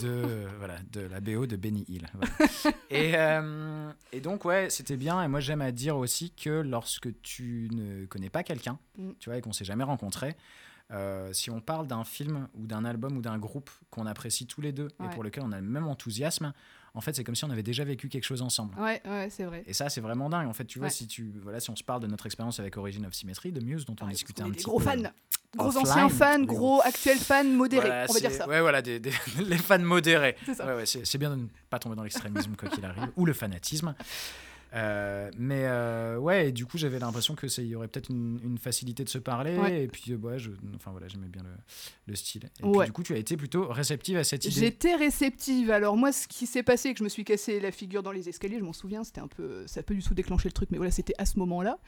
de, 0.00 0.46
voilà, 0.58 0.76
de 0.92 1.00
la 1.02 1.20
BO 1.20 1.46
de 1.46 1.56
Benny 1.56 1.84
Hill. 1.88 2.06
euh, 2.92 3.90
et 4.12 4.20
donc, 4.20 4.44
ouais, 4.44 4.70
c'était 4.70 4.96
bien. 4.96 5.22
Et 5.22 5.28
moi, 5.28 5.40
j'aime 5.40 5.60
à 5.60 5.72
dire 5.72 5.96
aussi 5.96 6.30
que 6.30 6.50
lorsque 6.50 7.08
tu 7.22 7.35
ne 7.44 8.06
connais 8.06 8.30
pas 8.30 8.42
quelqu'un, 8.42 8.78
Mm. 8.98 9.10
tu 9.18 9.28
vois, 9.30 9.38
et 9.38 9.40
qu'on 9.40 9.52
s'est 9.52 9.64
jamais 9.64 9.84
rencontré, 9.84 10.36
euh, 10.92 11.32
si 11.32 11.50
on 11.50 11.60
parle 11.60 11.86
d'un 11.86 12.04
film 12.04 12.48
ou 12.54 12.66
d'un 12.66 12.84
album 12.84 13.16
ou 13.16 13.20
d'un 13.22 13.38
groupe 13.38 13.70
qu'on 13.90 14.06
apprécie 14.06 14.46
tous 14.46 14.60
les 14.60 14.72
deux 14.72 14.88
Ouais. 15.00 15.06
et 15.06 15.10
pour 15.10 15.22
lequel 15.24 15.42
on 15.44 15.52
a 15.52 15.60
le 15.60 15.66
même 15.66 15.86
enthousiasme, 15.86 16.52
en 16.94 17.00
fait, 17.02 17.14
c'est 17.14 17.24
comme 17.24 17.34
si 17.34 17.44
on 17.44 17.50
avait 17.50 17.62
déjà 17.62 17.84
vécu 17.84 18.08
quelque 18.08 18.24
chose 18.24 18.40
ensemble. 18.40 18.74
Ouais, 18.80 19.02
ouais, 19.04 19.28
c'est 19.30 19.44
vrai. 19.44 19.62
Et 19.66 19.74
ça, 19.74 19.90
c'est 19.90 20.00
vraiment 20.00 20.30
dingue. 20.30 20.48
En 20.48 20.54
fait, 20.54 20.64
tu 20.64 20.78
vois, 20.78 20.86
Ouais. 20.86 20.92
si 20.92 21.06
tu, 21.06 21.30
voilà, 21.42 21.60
si 21.60 21.68
on 21.68 21.76
se 21.76 21.84
parle 21.84 22.00
de 22.00 22.06
notre 22.06 22.24
expérience 22.24 22.58
avec 22.58 22.76
Origin 22.78 23.04
of 23.04 23.12
Symmetry 23.12 23.52
de 23.52 23.60
Muse, 23.60 23.84
dont 23.84 23.96
on 24.00 24.06
discutait 24.06 24.42
un 24.42 24.50
petit 24.50 24.64
gros 24.64 24.78
peu. 24.78 24.84
fans. 24.84 25.02
Gros 25.54 25.68
offline, 25.76 25.82
anciens 26.04 26.08
fans, 26.08 26.42
gros 26.42 26.80
actuels 26.82 27.18
fans 27.18 27.44
modérés, 27.44 27.86
Voilà, 27.88 28.06
on 28.08 28.12
va 28.12 28.20
dire 28.20 28.30
ça. 28.30 28.48
Ouais, 28.48 28.60
voilà, 28.60 28.80
des, 28.82 28.98
des- 29.00 29.10
les 29.46 29.56
fans 29.58 29.78
modérés. 29.78 30.36
C'est 30.84 31.18
bien 31.18 31.30
de 31.30 31.36
ne 31.36 31.46
pas 31.70 31.78
tomber 31.78 31.96
dans 31.96 32.02
l'extrémisme 32.02 32.56
quoi 32.56 32.68
qu'il 32.70 32.84
arrive, 32.84 33.10
ou 33.16 33.24
le 33.26 33.32
fanatisme. 33.32 33.94
Euh, 34.74 35.30
mais 35.38 35.62
euh, 35.64 36.18
ouais, 36.18 36.48
et 36.48 36.52
du 36.52 36.66
coup, 36.66 36.76
j'avais 36.78 36.98
l'impression 36.98 37.34
que 37.34 37.46
il 37.60 37.66
y 37.68 37.74
aurait 37.74 37.88
peut-être 37.88 38.10
une, 38.10 38.38
une 38.42 38.58
facilité 38.58 39.04
de 39.04 39.08
se 39.08 39.18
parler. 39.18 39.56
Ouais. 39.56 39.84
Et 39.84 39.88
puis, 39.88 40.12
euh, 40.12 40.16
ouais, 40.16 40.38
je, 40.38 40.50
enfin 40.74 40.90
voilà, 40.90 41.08
j'aimais 41.08 41.28
bien 41.28 41.42
le, 41.42 41.50
le 42.06 42.14
style. 42.16 42.50
Et 42.60 42.64
Ouais. 42.64 42.78
puis, 42.78 42.86
du 42.86 42.92
coup, 42.92 43.02
tu 43.02 43.14
as 43.14 43.18
été 43.18 43.36
plutôt 43.36 43.68
réceptive 43.68 44.16
à 44.16 44.24
cette 44.24 44.44
idée. 44.44 44.54
J'étais 44.54 44.94
réceptive. 44.96 45.70
Alors 45.70 45.96
moi, 45.96 46.12
ce 46.12 46.26
qui 46.28 46.46
s'est 46.46 46.62
passé, 46.62 46.92
que 46.92 46.98
je 46.98 47.04
me 47.04 47.08
suis 47.08 47.24
cassé 47.24 47.60
la 47.60 47.70
figure 47.70 48.02
dans 48.02 48.12
les 48.12 48.28
escaliers, 48.28 48.58
je 48.58 48.64
m'en 48.64 48.72
souviens, 48.72 49.04
c'était 49.04 49.20
un 49.20 49.28
peu, 49.28 49.66
ça 49.66 49.80
a 49.80 49.82
pas 49.82 49.94
du 49.94 50.02
tout 50.02 50.14
déclenché 50.14 50.48
le 50.48 50.52
truc, 50.52 50.70
mais 50.70 50.76
voilà, 50.78 50.90
c'était 50.90 51.14
à 51.18 51.26
ce 51.26 51.38
moment-là. 51.38 51.78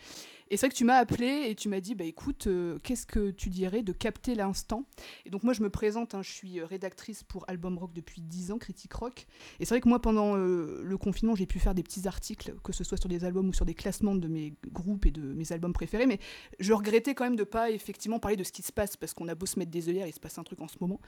Et 0.50 0.56
c'est 0.56 0.64
vrai 0.64 0.70
que 0.72 0.76
tu 0.78 0.84
m'as 0.84 0.96
appelé 0.96 1.44
et 1.48 1.54
tu 1.54 1.68
m'as 1.68 1.80
dit, 1.80 1.94
bah 1.94 2.04
écoute, 2.04 2.46
euh, 2.46 2.78
qu'est-ce 2.82 3.04
que 3.04 3.30
tu 3.32 3.50
dirais 3.50 3.82
de 3.82 3.92
capter 3.92 4.34
l'instant? 4.34 4.86
Et 5.26 5.30
donc 5.30 5.42
moi, 5.42 5.52
je 5.52 5.62
me 5.62 5.68
présente, 5.68 6.14
hein, 6.14 6.22
je 6.22 6.30
suis 6.30 6.62
rédactrice 6.62 7.22
pour 7.22 7.44
Album 7.48 7.76
Rock 7.76 7.92
depuis 7.92 8.22
10 8.22 8.52
ans, 8.52 8.56
Critique 8.58 8.94
Rock. 8.94 9.26
Et 9.60 9.66
c'est 9.66 9.74
vrai 9.74 9.82
que 9.82 9.88
moi, 9.90 10.00
pendant 10.00 10.36
le 10.36 10.96
confinement, 10.96 11.34
j'ai 11.34 11.44
pu 11.44 11.58
faire 11.58 11.74
des 11.74 11.82
petits 11.82 12.08
articles, 12.08 12.54
que 12.70 12.76
ce 12.76 12.84
soit 12.84 12.98
sur 12.98 13.08
des 13.08 13.24
albums 13.24 13.48
ou 13.48 13.52
sur 13.52 13.64
des 13.64 13.74
classements 13.74 14.14
de 14.14 14.28
mes 14.28 14.54
groupes 14.72 15.06
et 15.06 15.10
de 15.10 15.22
mes 15.22 15.50
albums 15.52 15.72
préférés, 15.72 16.06
mais 16.06 16.18
je 16.60 16.72
regrettais 16.72 17.14
quand 17.14 17.24
même 17.24 17.36
de 17.36 17.44
pas 17.44 17.70
effectivement 17.70 18.18
parler 18.18 18.36
de 18.36 18.44
ce 18.44 18.52
qui 18.52 18.62
se 18.62 18.72
passe, 18.72 18.96
parce 18.96 19.14
qu'on 19.14 19.28
a 19.28 19.34
beau 19.34 19.46
se 19.46 19.58
mettre 19.58 19.70
des 19.70 19.88
œillères, 19.88 20.06
il 20.06 20.12
se 20.12 20.20
passe 20.20 20.38
un 20.38 20.42
truc 20.42 20.60
en 20.60 20.68
ce 20.68 20.76
moment. 20.80 21.00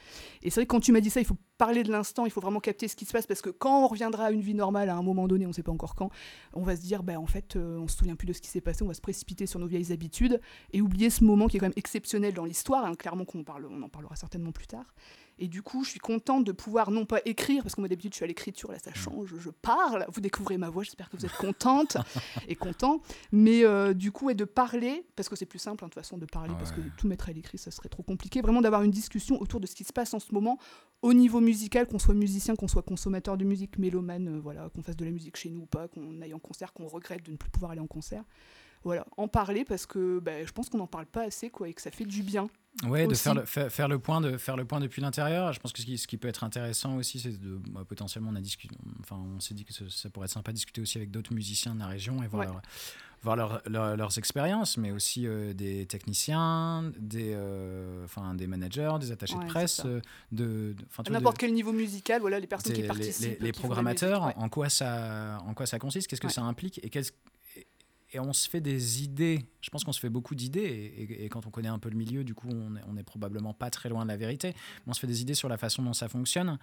Et 0.42 0.50
c'est 0.50 0.60
vrai 0.60 0.66
que 0.66 0.70
quand 0.70 0.80
tu 0.80 0.92
m'as 0.92 1.00
dit 1.00 1.10
ça, 1.10 1.20
il 1.20 1.26
faut 1.26 1.36
parler 1.58 1.82
de 1.82 1.90
l'instant, 1.90 2.24
il 2.24 2.30
faut 2.30 2.40
vraiment 2.40 2.60
capter 2.60 2.88
ce 2.88 2.96
qui 2.96 3.04
se 3.04 3.12
passe, 3.12 3.26
parce 3.26 3.42
que 3.42 3.50
quand 3.50 3.84
on 3.84 3.88
reviendra 3.88 4.26
à 4.26 4.30
une 4.30 4.40
vie 4.40 4.54
normale 4.54 4.88
à 4.88 4.96
un 4.96 5.02
moment 5.02 5.28
donné, 5.28 5.44
on 5.44 5.48
ne 5.48 5.54
sait 5.54 5.62
pas 5.62 5.72
encore 5.72 5.94
quand, 5.94 6.10
on 6.54 6.62
va 6.62 6.76
se 6.76 6.82
dire, 6.82 7.02
bah, 7.02 7.20
en 7.20 7.26
fait, 7.26 7.56
euh, 7.56 7.78
on 7.78 7.88
se 7.88 7.96
souvient 7.96 8.16
plus 8.16 8.26
de 8.26 8.32
ce 8.32 8.40
qui 8.40 8.48
s'est 8.48 8.60
passé, 8.60 8.82
on 8.82 8.88
va 8.88 8.94
se 8.94 9.00
précipiter 9.00 9.46
sur 9.46 9.60
nos 9.60 9.66
vieilles 9.66 9.92
habitudes 9.92 10.40
et 10.72 10.80
oublier 10.80 11.10
ce 11.10 11.24
moment 11.24 11.46
qui 11.46 11.58
est 11.58 11.60
quand 11.60 11.66
même 11.66 11.72
exceptionnel 11.76 12.34
dans 12.34 12.44
l'histoire, 12.44 12.84
hein, 12.84 12.94
clairement 12.94 13.24
qu'on 13.24 13.44
parle, 13.44 13.66
on 13.70 13.82
en 13.82 13.88
parlera 13.88 14.16
certainement 14.16 14.52
plus 14.52 14.66
tard. 14.66 14.94
Et 15.40 15.48
du 15.48 15.62
coup, 15.62 15.84
je 15.84 15.90
suis 15.90 15.98
contente 15.98 16.44
de 16.44 16.52
pouvoir 16.52 16.90
non 16.90 17.06
pas 17.06 17.20
écrire, 17.24 17.62
parce 17.62 17.74
que 17.74 17.80
moi 17.80 17.88
d'habitude 17.88 18.12
je 18.12 18.16
suis 18.16 18.24
à 18.24 18.28
l'écriture, 18.28 18.70
là 18.70 18.78
ça 18.78 18.92
change, 18.92 19.34
je 19.38 19.48
parle, 19.48 20.04
vous 20.12 20.20
découvrez 20.20 20.58
ma 20.58 20.68
voix, 20.68 20.82
j'espère 20.82 21.08
que 21.08 21.16
vous 21.16 21.24
êtes 21.24 21.32
contente 21.32 21.96
et 22.48 22.54
content, 22.54 23.00
mais 23.32 23.64
euh, 23.64 23.94
du 23.94 24.12
coup, 24.12 24.28
et 24.28 24.34
de 24.34 24.44
parler, 24.44 25.06
parce 25.16 25.30
que 25.30 25.36
c'est 25.36 25.46
plus 25.46 25.58
simple 25.58 25.82
hein, 25.82 25.88
de 25.88 25.94
toute 25.94 26.02
façon 26.02 26.18
de 26.18 26.26
parler, 26.26 26.52
parce 26.58 26.72
que 26.72 26.82
tout 26.98 27.08
mettre 27.08 27.30
à 27.30 27.32
l'écrit, 27.32 27.56
ça 27.56 27.70
serait 27.70 27.88
trop 27.88 28.02
compliqué, 28.02 28.42
vraiment 28.42 28.60
d'avoir 28.60 28.82
une 28.82 28.90
discussion 28.90 29.40
autour 29.40 29.60
de 29.60 29.66
ce 29.66 29.74
qui 29.74 29.84
se 29.84 29.94
passe 29.94 30.12
en 30.12 30.20
ce 30.20 30.34
moment, 30.34 30.58
au 31.00 31.14
niveau 31.14 31.40
musical, 31.40 31.86
qu'on 31.86 31.98
soit 31.98 32.14
musicien, 32.14 32.54
qu'on 32.54 32.68
soit 32.68 32.82
consommateur 32.82 33.38
de 33.38 33.44
musique, 33.44 33.78
mélomane, 33.78 34.28
euh, 34.28 34.40
voilà, 34.40 34.68
qu'on 34.68 34.82
fasse 34.82 34.96
de 34.96 35.06
la 35.06 35.10
musique 35.10 35.36
chez 35.36 35.48
nous 35.48 35.62
ou 35.62 35.66
pas, 35.66 35.88
qu'on 35.88 36.20
aille 36.20 36.34
en 36.34 36.38
concert, 36.38 36.74
qu'on 36.74 36.86
regrette 36.86 37.24
de 37.24 37.32
ne 37.32 37.36
plus 37.38 37.50
pouvoir 37.50 37.72
aller 37.72 37.80
en 37.80 37.86
concert. 37.86 38.24
Voilà, 38.82 39.06
en 39.16 39.28
parler 39.28 39.64
parce 39.64 39.86
que 39.86 40.20
bah, 40.20 40.44
je 40.44 40.52
pense 40.52 40.68
qu'on 40.70 40.78
n'en 40.78 40.86
parle 40.86 41.06
pas 41.06 41.22
assez 41.22 41.50
quoi, 41.50 41.68
et 41.68 41.74
que 41.74 41.82
ça 41.82 41.90
fait 41.90 42.04
du 42.04 42.22
bien. 42.22 42.48
Ouais, 42.84 43.06
de 43.06 43.10
aussi. 43.12 43.22
faire 43.24 43.34
le, 43.34 43.44
faire, 43.44 43.70
faire 43.70 43.88
le 43.88 43.98
point 43.98 44.20
de 44.20 44.36
faire 44.38 44.56
le 44.56 44.64
point 44.64 44.80
depuis 44.80 45.02
l'intérieur. 45.02 45.52
Je 45.52 45.60
pense 45.60 45.72
que 45.72 45.80
ce 45.80 45.84
qui, 45.86 45.98
ce 45.98 46.06
qui 46.06 46.16
peut 46.16 46.28
être 46.28 46.44
intéressant 46.44 46.96
aussi, 46.96 47.18
c'est 47.20 47.38
de 47.40 47.60
bah, 47.70 47.84
potentiellement 47.86 48.30
on 48.32 48.36
a 48.36 48.40
discuté. 48.40 48.74
Enfin, 49.00 49.16
on 49.16 49.40
s'est 49.40 49.54
dit 49.54 49.64
que 49.64 49.72
ça 49.72 50.08
pourrait 50.10 50.26
être 50.26 50.30
sympa 50.32 50.52
de 50.52 50.56
discuter 50.56 50.80
aussi 50.80 50.96
avec 50.98 51.10
d'autres 51.10 51.34
musiciens 51.34 51.74
de 51.74 51.80
la 51.80 51.86
région 51.86 52.22
et 52.22 52.28
voir, 52.28 52.40
Ouais. 52.42 52.46
leur- 52.52 52.62
voir 53.22 53.36
leur- 53.36 53.62
leur- 53.68 53.96
leurs 53.96 54.16
expériences, 54.18 54.76
mais 54.78 54.92
aussi 54.92 55.26
euh, 55.26 55.52
des 55.52 55.84
techniciens, 55.86 56.90
des, 56.98 57.32
euh, 57.34 58.04
enfin 58.04 58.34
des 58.34 58.46
managers, 58.46 58.92
des 59.00 59.10
attachés 59.12 59.34
Ouais, 59.34 59.44
de 59.44 59.50
presse, 59.50 59.82
euh, 59.84 60.00
de, 60.32 60.74
de- 61.04 61.10
n'importe 61.12 61.36
de- 61.36 61.40
quel 61.40 61.52
niveau 61.52 61.72
musical, 61.72 62.20
voilà, 62.20 62.38
les 62.40 62.46
personnes 62.46 62.72
des- 62.72 62.82
qui 62.82 62.86
participent. 62.86 63.38
les, 63.40 63.46
les- 63.46 63.52
qui 63.52 63.60
de 63.60 63.66
programmateurs, 63.66 64.22
musique, 64.26 64.36
ouais. 64.38 64.42
en 64.44 64.48
quoi 64.48 64.68
ça, 64.68 65.38
en 65.46 65.54
quoi 65.54 65.66
ça 65.66 65.78
consiste, 65.78 66.06
qu'est-ce 66.06 66.20
que 66.20 66.28
ça 66.28 66.42
implique 66.42 66.80
et 66.84 66.88
qu'est-ce 66.88 67.12
et- 68.12 68.20
on 68.20 68.32
se 68.32 68.48
fait 68.48 68.60
des 68.60 69.02
idées. 69.02 69.44
Je 69.60 69.70
pense 69.70 69.84
qu'on 69.84 69.92
se 69.92 70.00
fait 70.00 70.08
beaucoup 70.10 70.34
d'idées 70.34 70.94
et, 71.20 71.28
quand 71.28 71.46
on 71.46 71.50
connaît 71.50 71.68
un 71.68 71.78
peu 71.78 71.88
le 71.90 71.96
milieu, 71.96 72.24
du 72.24 72.34
coup, 72.34 72.48
on 72.50 72.76
est, 72.76 72.80
on 72.88 72.96
est 72.96 73.02
probablement 73.02 73.54
pas 73.54 73.70
très 73.70 73.88
loin 73.88 74.04
de 74.04 74.08
la 74.08 74.16
vérité. 74.16 74.54
Mais 74.86 74.90
on 74.90 74.92
se 74.94 75.00
fait 75.00 75.06
des 75.06 75.22
idées 75.22 75.34
sur 75.34 75.48
la 75.48 75.56
façon 75.58 75.82
dont 75.82 75.92
ça 75.92 76.08
fonctionne. 76.08 76.58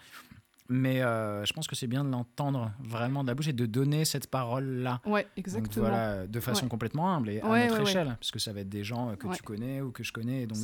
Mais 0.70 1.02
euh, 1.02 1.46
je 1.46 1.54
pense 1.54 1.66
que 1.68 1.76
c'est 1.76 1.88
bien 1.88 2.04
de 2.04 2.10
l'entendre 2.10 2.72
vraiment 2.80 3.24
de 3.24 3.28
la 3.30 3.36
bouche 3.36 3.48
et 3.48 3.54
de 3.54 3.66
donner 3.66 4.04
cette 4.04 4.28
parole-là. 4.30 5.02
Ouais, 5.06 5.24
Donc 5.24 5.32
exactement. 5.38 5.88
voilà, 5.88 6.28
de 6.28 6.40
façon 6.42 6.64
Ouais. 6.64 6.70
complètement 6.70 7.14
humble 7.14 7.30
et 7.30 7.40
à 7.42 7.48
Ouais, 7.50 7.64
notre 7.68 7.78
ouais, 7.78 7.90
échelle, 7.90 8.08
parce 8.20 8.32
que 8.32 8.40
ça 8.40 8.52
va 8.52 8.60
être 8.62 8.70
des 8.70 8.84
gens 8.84 9.10
euh, 9.12 9.16
que 9.16 9.34
tu 9.34 9.44
connais 9.44 9.82
ou 9.82 9.92
que 9.92 10.04
je 10.04 10.12
connais, 10.12 10.42
et 10.44 10.48
donc 10.48 10.58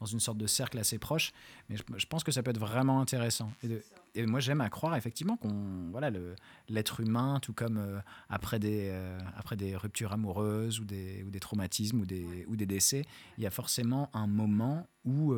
dans, 0.00 0.06
une 0.06 0.18
sorte 0.20 0.38
de 0.38 0.46
cercle 0.48 0.78
assez 0.78 0.98
proche. 0.98 1.32
Mais 1.68 1.76
je, 1.76 1.82
je 1.96 2.06
pense 2.06 2.24
que 2.24 2.32
ça 2.32 2.42
peut 2.42 2.50
être 2.50 2.58
vraiment 2.58 3.00
intéressant. 3.00 3.52
Et, 3.62 3.68
de- 3.68 3.82
et 4.16 4.26
moi, 4.26 4.38
j'aime 4.40 4.60
à 4.60 4.70
croire 4.70 4.94
effectivement 4.96 5.36
qu'on, 5.36 5.88
voilà, 5.90 6.10
l'être 6.68 7.00
humain, 7.00 7.38
tout 7.40 7.52
comme 7.52 7.78
euh, 7.78 7.98
après, 8.28 8.58
des, 8.58 8.88
euh, 8.90 9.18
après 9.36 9.56
des 9.56 9.76
ruptures 9.76 10.12
amoureuses 10.12 10.80
ou 10.80 10.84
des, 10.84 11.22
ou 11.24 11.30
des 11.30 11.40
traumatismes 11.40 12.00
ou 12.00 12.06
des, 12.06 12.44
ou 12.48 12.56
des 12.56 12.66
décès, 12.66 13.04
il 13.38 13.44
y 13.44 13.46
a 13.46 13.50
forcément 13.50 14.10
un 14.14 14.26
moment 14.26 14.86
où, 15.04 15.34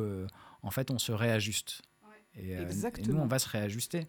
en 0.63 0.71
fait, 0.71 0.91
on 0.91 0.97
se 0.99 1.11
réajuste. 1.11 1.81
Et, 2.37 2.55
euh, 2.55 2.61
et 2.61 2.63
nous, 2.63 2.71
Exactement. 2.71 3.23
on 3.23 3.27
va 3.27 3.39
se 3.39 3.49
réajuster. 3.49 4.07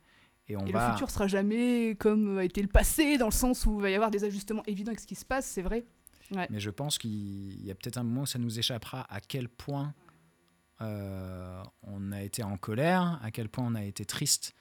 Et 0.49 0.57
on 0.57 0.65
Et 0.67 0.73
va. 0.73 0.87
le 0.89 0.93
futur 0.93 1.11
sera 1.11 1.27
jamais 1.29 1.95
comme 1.99 2.39
a 2.39 2.45
été 2.45 2.63
le 2.63 2.69
passé, 2.69 3.19
dans 3.19 3.27
le 3.27 3.33
sens 3.33 3.67
où 3.67 3.77
il 3.79 3.83
va 3.83 3.91
y 3.91 3.95
avoir 3.95 4.11
des 4.11 4.25
ajustements 4.25 4.63
évidents 4.67 4.91
avec 4.91 5.01
ce 5.01 5.07
qui 5.07 5.15
se 5.15 5.25
passe, 5.25 5.47
c'est 5.47 5.63
vrai. 5.63 5.85
Mais 6.51 6.61
je 6.61 6.69
pense 6.71 6.99
qu'il 6.99 7.65
y 7.65 7.71
a 7.71 7.75
peut-être 7.75 7.97
un 7.97 8.03
moment 8.03 8.23
où 8.23 8.27
ça 8.27 8.39
nous 8.39 8.59
échappera 8.59 9.07
à 9.09 9.21
quel 9.21 9.49
point 9.49 9.95
euh, 10.81 11.63
on 11.83 12.13
a 12.13 12.23
été 12.23 12.43
en 12.43 12.57
colère, 12.57 13.19
à 13.23 13.31
quel 13.31 13.49
point 13.49 13.65
on 13.67 13.75
a 13.75 13.83
été 13.85 14.05
triste. 14.05 14.55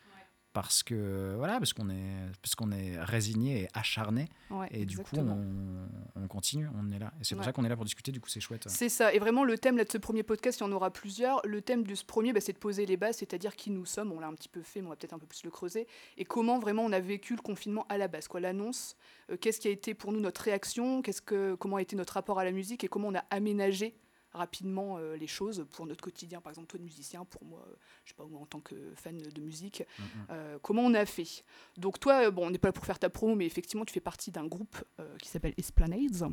Parce 0.62 0.82
que 0.82 1.36
voilà, 1.38 1.60
parce 1.60 1.74
qu'on 1.74 1.90
est, 1.90 2.32
parce 2.42 2.56
qu'on 2.56 2.72
est 2.72 3.00
résigné 3.00 3.62
et 3.64 3.68
acharné, 3.76 4.28
Ouais, 4.50 4.68
et 4.72 4.86
du 4.86 4.98
coup 4.98 5.16
on, 5.18 5.88
on 6.16 6.28
continue, 6.28 6.68
on 6.76 6.92
est 6.92 6.98
là. 6.98 7.14
Et 7.20 7.24
c'est 7.24 7.36
pour 7.36 7.42
Ouais. 7.42 7.46
ça 7.46 7.52
qu'on 7.54 7.64
est 7.64 7.70
là 7.70 7.76
pour 7.76 7.86
discuter. 7.86 8.12
Du 8.12 8.20
coup, 8.20 8.28
c'est 8.30 8.40
chouette. 8.40 8.64
C'est 8.68 8.90
ça. 8.90 9.14
Et 9.14 9.20
vraiment, 9.20 9.44
le 9.44 9.58
thème 9.58 9.78
là, 9.78 9.84
de 9.84 9.92
ce 9.92 9.98
premier 10.00 10.24
podcast, 10.24 10.60
il 10.60 10.64
y 10.64 10.66
en 10.66 10.72
aura 10.72 10.90
plusieurs. 10.92 11.42
Le 11.46 11.62
thème 11.62 11.84
de 11.84 11.94
ce 11.94 12.04
premier, 12.04 12.34
bah, 12.34 12.40
c'est 12.42 12.54
de 12.54 12.58
poser 12.58 12.86
les 12.88 12.98
bases, 12.98 13.18
c'est-à-dire 13.18 13.56
qui 13.56 13.70
nous 13.70 13.86
sommes. 13.86 14.12
On 14.12 14.20
l'a 14.20 14.28
un 14.28 14.34
petit 14.34 14.50
peu 14.50 14.62
fait, 14.64 14.82
mais 14.82 14.88
on 14.88 14.90
va 14.90 14.96
peut-être 14.96 15.14
un 15.14 15.20
peu 15.20 15.28
plus 15.28 15.44
le 15.44 15.52
creuser. 15.52 15.86
Et 16.18 16.26
comment 16.26 16.58
vraiment 16.58 16.84
on 16.84 16.92
a 16.92 17.00
vécu 17.00 17.36
le 17.36 17.42
confinement 17.42 17.86
à 17.90 17.98
la 18.00 18.08
base, 18.08 18.28
quoi. 18.28 18.40
L'annonce, 18.40 18.96
euh, 19.32 19.38
qu'est-ce 19.38 19.60
qui 19.60 19.68
a 19.68 19.72
été 19.72 19.94
pour 19.94 20.12
nous 20.12 20.20
notre 20.20 20.42
réaction, 20.42 21.02
qu'est-ce 21.04 21.22
que, 21.22 21.54
comment 21.56 21.76
a 21.76 21.82
été 21.82 21.96
notre 21.96 22.14
rapport 22.14 22.40
à 22.40 22.44
la 22.46 22.52
musique? 22.52 22.84
Et 22.84 22.88
comment 22.88 23.10
on 23.10 23.16
a 23.16 23.24
aménagé 23.30 23.96
rapidement 24.38 24.98
euh, 24.98 25.16
les 25.18 25.28
choses 25.28 25.66
pour 25.72 25.86
notre 25.86 26.02
quotidien. 26.04 26.40
Par 26.42 26.52
exemple, 26.52 26.68
toi 26.68 26.78
de 26.80 26.84
musicien, 26.86 27.26
pour 27.26 27.44
moi, 27.44 27.66
euh, 27.68 27.76
je 28.06 28.10
sais 28.12 28.16
pas 28.16 28.26
moi 28.26 28.40
en 28.42 28.46
tant 28.46 28.60
que 28.62 28.76
fan 28.96 29.18
de 29.18 29.42
musique, 29.42 29.84
Mhm. 30.00 30.06
euh, 30.30 30.60
comment 30.62 30.84
on 30.84 30.94
a 30.94 31.06
fait? 31.06 31.44
Donc 31.78 32.00
toi, 32.00 32.32
bon, 32.32 32.48
on 32.48 32.50
n'est 32.50 32.58
pas 32.58 32.70
là 32.70 32.74
pour 32.74 32.86
faire 32.86 33.00
ta 33.00 33.10
promo, 33.10 33.36
mais 33.36 33.46
effectivement, 33.46 33.84
tu 33.86 33.94
fais 33.94 34.00
partie 34.00 34.32
d'un 34.32 34.46
groupe 34.48 34.78
qui 35.22 35.30
s'appelle 35.30 35.54
Esplanades. 35.58 36.32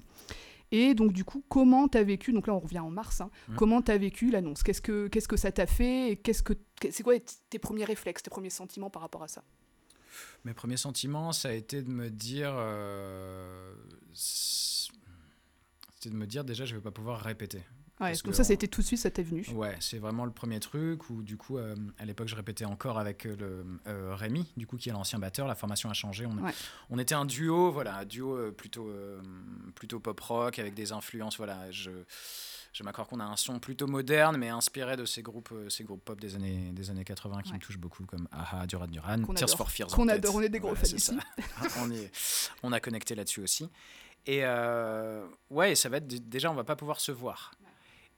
Et 0.70 0.94
donc 0.94 1.12
du 1.12 1.25
coup, 1.25 1.44
comment 1.49 1.88
tu 1.88 1.99
as 1.99 2.02
vécu, 2.04 2.32
donc 2.32 2.46
là 2.46 2.54
on 2.54 2.58
revient 2.58 2.80
en 2.80 2.90
mars, 2.90 3.20
hein, 3.20 3.30
comment 3.56 3.80
tu 3.82 3.92
as 3.92 3.99
vécu 3.99 4.30
l'annonce? 4.30 4.62
Qu'est-ce 4.62 4.80
que 4.80 5.08
qu'est-ce 5.08 5.28
que 5.28 5.37
ça 5.37 5.52
t'a 5.52 5.66
fait 5.66 6.11
et 6.12 6.16
qu'est-ce 6.16 6.42
que 6.42 6.54
c'est 6.90 7.02
quoi 7.02 7.14
tes 7.50 7.58
premiers 7.58 7.84
réflexes, 7.84 8.23
tes 8.23 8.30
premiers 8.30 8.50
sentiments 8.50 8.90
par 8.90 9.02
rapport 9.02 9.23
à 9.23 9.28
ça? 9.28 9.44
Mes 10.44 10.54
premiers 10.54 10.78
sentiments, 10.78 11.32
ça 11.32 11.49
a 11.50 11.52
été 11.52 11.82
de 11.82 11.90
me 11.90 12.08
dire, 12.11 12.52
euh, 12.56 13.75
c'était 14.14 16.11
de 16.11 16.16
me 16.16 16.26
dire 16.26 16.44
déjà, 16.44 16.64
je 16.64 16.75
vais 16.75 16.80
pas 16.82 16.90
pouvoir 16.90 17.20
répéter. 17.20 17.62
Ouais, 18.00 18.08
Parce 18.08 18.24
donc 18.24 18.32
que 18.34 18.42
ça, 18.42 18.52
été 18.52 18.66
tout 18.66 18.80
de 18.80 18.86
suite, 18.86 18.98
ça 18.98 19.10
t'est 19.10 19.22
venu. 19.22 19.46
Ouais, 19.54 19.76
c'est 19.78 19.98
vraiment 19.98 20.24
le 20.24 20.32
premier 20.32 20.58
truc 20.58 21.08
où 21.10 21.22
du 21.22 21.36
coup, 21.36 21.58
euh, 21.58 21.76
à 21.98 22.04
l'époque, 22.04 22.26
je 22.26 22.34
répétais 22.34 22.64
encore 22.64 22.98
avec 22.98 23.24
euh, 23.24 23.36
le 23.36 23.64
euh, 23.86 24.16
Rémi, 24.16 24.52
du 24.56 24.66
coup, 24.66 24.76
qui 24.76 24.88
est 24.88 24.92
l'ancien 24.92 25.20
batteur. 25.20 25.46
La 25.46 25.54
formation 25.54 25.88
a 25.90 25.94
changé. 25.94 26.26
On, 26.26 26.36
Ouais. 26.44 26.50
on 26.90 26.98
était 26.98 27.14
un 27.14 27.24
duo, 27.24 27.70
voilà, 27.70 27.98
un 27.98 28.04
duo 28.04 28.34
euh, 28.36 28.50
plutôt 28.50 28.88
euh, 28.88 29.22
plutôt 29.76 30.00
pop 30.00 30.18
rock 30.18 30.58
avec 30.58 30.74
des 30.74 30.90
influences. 30.90 31.36
Voilà, 31.36 31.70
je 31.70 31.90
je 32.72 32.82
m'accorde 32.82 33.08
qu'on 33.08 33.20
a 33.20 33.24
un 33.24 33.36
son 33.36 33.60
plutôt 33.60 33.86
moderne, 33.86 34.36
mais 34.38 34.48
inspiré 34.48 34.96
de 34.96 35.04
ces 35.04 35.22
groupes 35.22 35.54
ces 35.68 35.84
groupes 35.84 36.04
pop 36.04 36.20
des 36.20 36.34
années 36.34 36.72
des 36.72 36.90
années 36.90 37.04
80 37.04 37.42
qui 37.42 37.50
Ouais. 37.50 37.58
me 37.58 37.60
touchent 37.62 37.78
beaucoup, 37.78 38.04
comme 38.06 38.26
Aha, 38.32 38.66
Duran 38.66 38.88
Duran, 38.88 39.22
Tears 39.36 39.50
for 39.56 39.70
Fears. 39.70 39.90
Qu'on 39.92 40.08
adore, 40.08 40.34
on 40.34 40.42
est 40.42 40.48
des 40.48 40.58
gros 40.58 40.74
Voilà, 40.74 40.84
fans 40.84 40.96
ici. 40.96 41.16
on 41.78 41.88
est 41.92 42.10
on 42.64 42.72
a 42.72 42.80
connecté 42.80 43.14
là-dessus 43.14 43.40
aussi. 43.40 43.70
Et 44.26 44.42
ouais, 45.50 45.76
ça 45.76 45.88
va 45.88 45.98
être 45.98 46.08
déjà, 46.28 46.50
on 46.50 46.54
va 46.54 46.64
pas 46.64 46.74
pouvoir 46.74 46.98
se 46.98 47.12
voir. 47.12 47.52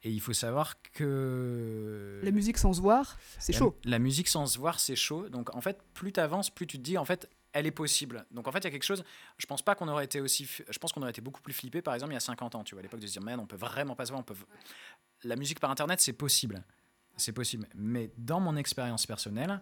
Et 0.06 0.10
il 0.10 0.20
faut 0.20 0.32
savoir 0.32 0.80
que 0.92 2.20
La 2.22 2.30
musique 2.30 2.58
sans 2.58 2.72
se 2.72 2.80
voir, 2.80 3.18
c'est 3.40 3.52
chaud. 3.52 3.76
La 3.82 3.98
musique 3.98 4.28
sans 4.28 4.46
se 4.46 4.56
voir, 4.56 4.78
c'est 4.78 4.94
chaud. 4.94 5.28
Donc 5.28 5.52
en 5.52 5.60
fait, 5.60 5.82
plus 5.94 6.12
tu 6.12 6.20
avances, 6.20 6.48
plus 6.48 6.68
tu 6.68 6.78
te 6.78 6.82
dis 6.84 6.96
en 6.96 7.04
fait, 7.04 7.28
elle 7.52 7.66
est 7.66 7.72
possible. 7.72 8.24
Donc 8.30 8.46
en 8.46 8.52
fait, 8.52 8.60
il 8.60 8.64
y 8.64 8.66
a 8.68 8.70
quelque 8.70 8.84
chose. 8.84 9.02
Je 9.36 9.46
pense 9.46 9.62
pas 9.62 9.74
qu'on 9.74 9.88
aurait 9.88 10.04
été 10.04 10.20
aussi. 10.20 10.46
Je 10.46 10.78
pense 10.78 10.92
qu'on 10.92 11.02
aurait 11.02 11.10
été 11.10 11.20
beaucoup 11.20 11.40
plus 11.42 11.52
flippé, 11.52 11.82
par 11.82 11.92
exemple, 11.92 12.12
il 12.12 12.14
y 12.14 12.18
a 12.18 12.20
50 12.20 12.54
ans, 12.54 12.62
tu 12.62 12.76
vois, 12.76 12.82
à 12.82 12.82
l'époque 12.84 13.00
de 13.00 13.06
se 13.08 13.12
dire, 13.14 13.22
man, 13.22 13.40
on 13.40 13.46
peut 13.46 13.56
vraiment 13.56 13.96
pas 13.96 14.06
se 14.06 14.12
voir. 14.12 14.20
On 14.20 14.22
peut... 14.22 14.36
La 15.24 15.34
musique 15.34 15.58
par 15.58 15.72
internet, 15.72 16.00
c'est 16.00 16.12
possible. 16.12 16.62
C'est 17.16 17.32
possible. 17.32 17.66
Mais 17.74 18.12
dans 18.16 18.38
mon 18.38 18.54
expérience 18.54 19.06
personnelle, 19.06 19.60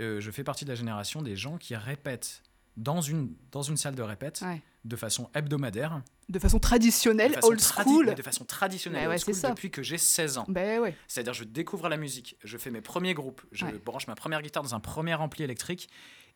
euh, 0.00 0.18
je 0.18 0.30
fais 0.30 0.44
partie 0.44 0.64
de 0.64 0.70
la 0.70 0.76
génération 0.76 1.20
des 1.20 1.36
gens 1.36 1.58
qui 1.58 1.76
répètent 1.76 2.42
dans 2.76 3.00
une, 3.00 3.34
dans 3.52 3.62
une 3.62 3.76
salle 3.76 3.94
de 3.94 4.02
répète 4.02 4.40
Ouais. 4.44 4.60
de 4.84 4.96
façon 4.96 5.30
hebdomadaire. 5.34 6.02
De 6.28 6.38
façon 6.38 6.58
traditionnelle, 6.58 7.30
de 7.30 7.34
façon 7.36 7.48
old 7.48 7.60
tradi- 7.60 7.84
school. 7.84 8.14
de 8.14 8.22
façon 8.22 8.44
traditionnelle, 8.44 9.08
old 9.08 9.18
school, 9.20 9.34
ça. 9.34 9.50
depuis 9.50 9.70
que 9.70 9.82
j'ai 9.82 9.98
16 9.98 10.38
ans. 10.38 10.46
Ben 10.48 10.80
ouais. 10.80 10.96
C'est-à-dire, 11.06 11.34
je 11.34 11.44
découvre 11.44 11.88
la 11.88 11.96
musique, 11.96 12.36
je 12.42 12.56
fais 12.58 12.70
mes 12.70 12.80
premiers 12.80 13.14
groupes, 13.14 13.42
je 13.52 13.66
branche 13.84 14.06
ma 14.06 14.14
première 14.14 14.40
guitare 14.42 14.62
dans 14.62 14.74
un 14.74 14.80
premier 14.80 15.14
ampli 15.14 15.44
électrique 15.44 15.88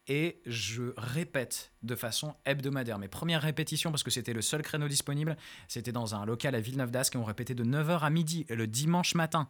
et 0.07 0.40
je 0.47 0.92
répète 0.97 1.73
de 1.83 1.95
façon 1.95 2.35
hebdomadaire. 2.47 2.99
Mes 2.99 3.09
premières 3.09 3.42
répétitions, 3.42 3.90
parce 3.90 4.02
que 4.02 4.11
c'était 4.11 4.33
le 4.33 4.42
seul 4.42 4.62
créneau 4.62 4.88
disponible, 4.88 5.37
c'était 5.68 5.92
dans 5.92 6.14
un 6.14 6.25
local 6.25 6.54
à 6.54 6.61
Villeneuve 6.61 6.90
d'Ascq 6.90 7.14
et 7.16 7.18
on 7.18 7.25
répétait 7.25 7.54
de 7.54 7.64
9h 7.64 8.00
à 8.00 8.11
midi 8.11 8.47
le 8.49 8.66
dimanche 8.66 9.14
matin. 9.14 9.49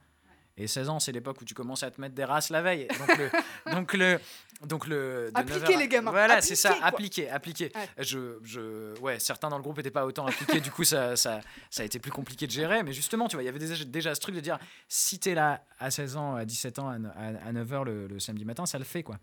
Et 0.58 0.66
16 0.66 0.88
ans, 0.88 0.98
c'est 1.00 1.12
l'époque 1.12 1.40
où 1.40 1.44
tu 1.44 1.54
commences 1.54 1.82
à 1.82 1.90
te 1.90 2.00
mettre 2.00 2.14
des 2.14 2.24
races 2.24 2.50
la 2.50 2.60
veille. 2.62 2.88
Donc 2.98 3.16
le, 3.16 3.30
donc 3.72 3.94
le, 3.94 4.20
donc 4.66 4.86
le. 4.88 5.30
de 5.32 5.38
Appliquez, 5.38 5.60
9 5.60 5.62
heures 5.70 5.76
à- 5.76 5.80
les 5.80 5.88
gamins, 5.88 6.10
Voilà, 6.10 6.40
c'est 6.42 6.56
ça, 6.56 6.76
appliquer, 6.82 7.30
appliquer. 7.30 7.70
Ouais. 7.74 8.04
Je, 8.04 8.38
je, 8.42 8.98
ouais, 9.00 9.18
certains 9.20 9.48
dans 9.48 9.56
le 9.56 9.62
groupe 9.62 9.76
n'étaient 9.76 9.90
pas 9.90 10.04
autant 10.04 10.26
appliqués, 10.26 10.60
du 10.60 10.70
coup 10.70 10.84
ça, 10.84 11.14
ça, 11.16 11.40
ça 11.70 11.82
a 11.82 11.84
été 11.86 11.98
plus 12.00 12.10
compliqué 12.10 12.46
de 12.46 12.52
gérer. 12.52 12.82
Mais 12.82 12.92
justement, 12.92 13.28
tu 13.28 13.36
vois, 13.36 13.42
il 13.42 13.46
y 13.46 13.48
avait 13.48 13.58
déjà, 13.60 13.84
déjà 13.84 14.14
ce 14.14 14.20
truc 14.20 14.34
de 14.34 14.40
dire, 14.40 14.58
si 14.88 15.18
t'es 15.18 15.34
là 15.34 15.64
à 15.78 15.90
16 15.90 16.16
ans, 16.16 16.34
à 16.34 16.44
17 16.44 16.78
ans, 16.80 16.88
à, 16.88 16.94
à- 16.94 17.48
à 17.48 17.52
9h 17.52 17.84
le, 17.84 18.06
le 18.08 18.18
samedi 18.18 18.44
matin, 18.44 18.66
ça 18.66 18.78
le 18.78 18.84
fait, 18.84 19.02
quoi. 19.04 19.18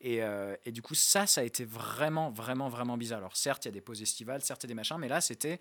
Et, 0.00 0.22
euh, 0.22 0.54
et 0.66 0.72
du 0.72 0.82
coup, 0.82 0.94
ça, 0.94 1.26
ça 1.26 1.40
a 1.40 1.44
été 1.44 1.64
vraiment, 1.64 2.30
vraiment, 2.30 2.68
vraiment 2.68 2.96
bizarre. 2.98 3.18
Alors 3.18 3.36
certes, 3.36 3.64
il 3.64 3.68
y 3.68 3.70
a 3.70 3.72
des 3.72 3.80
pauses 3.80 4.02
estivales, 4.02 4.42
certes, 4.42 4.62
il 4.64 4.66
y 4.66 4.68
a 4.68 4.72
des 4.72 4.74
machins, 4.74 4.98
mais 4.98 5.08
là, 5.08 5.20
c'était, 5.22 5.60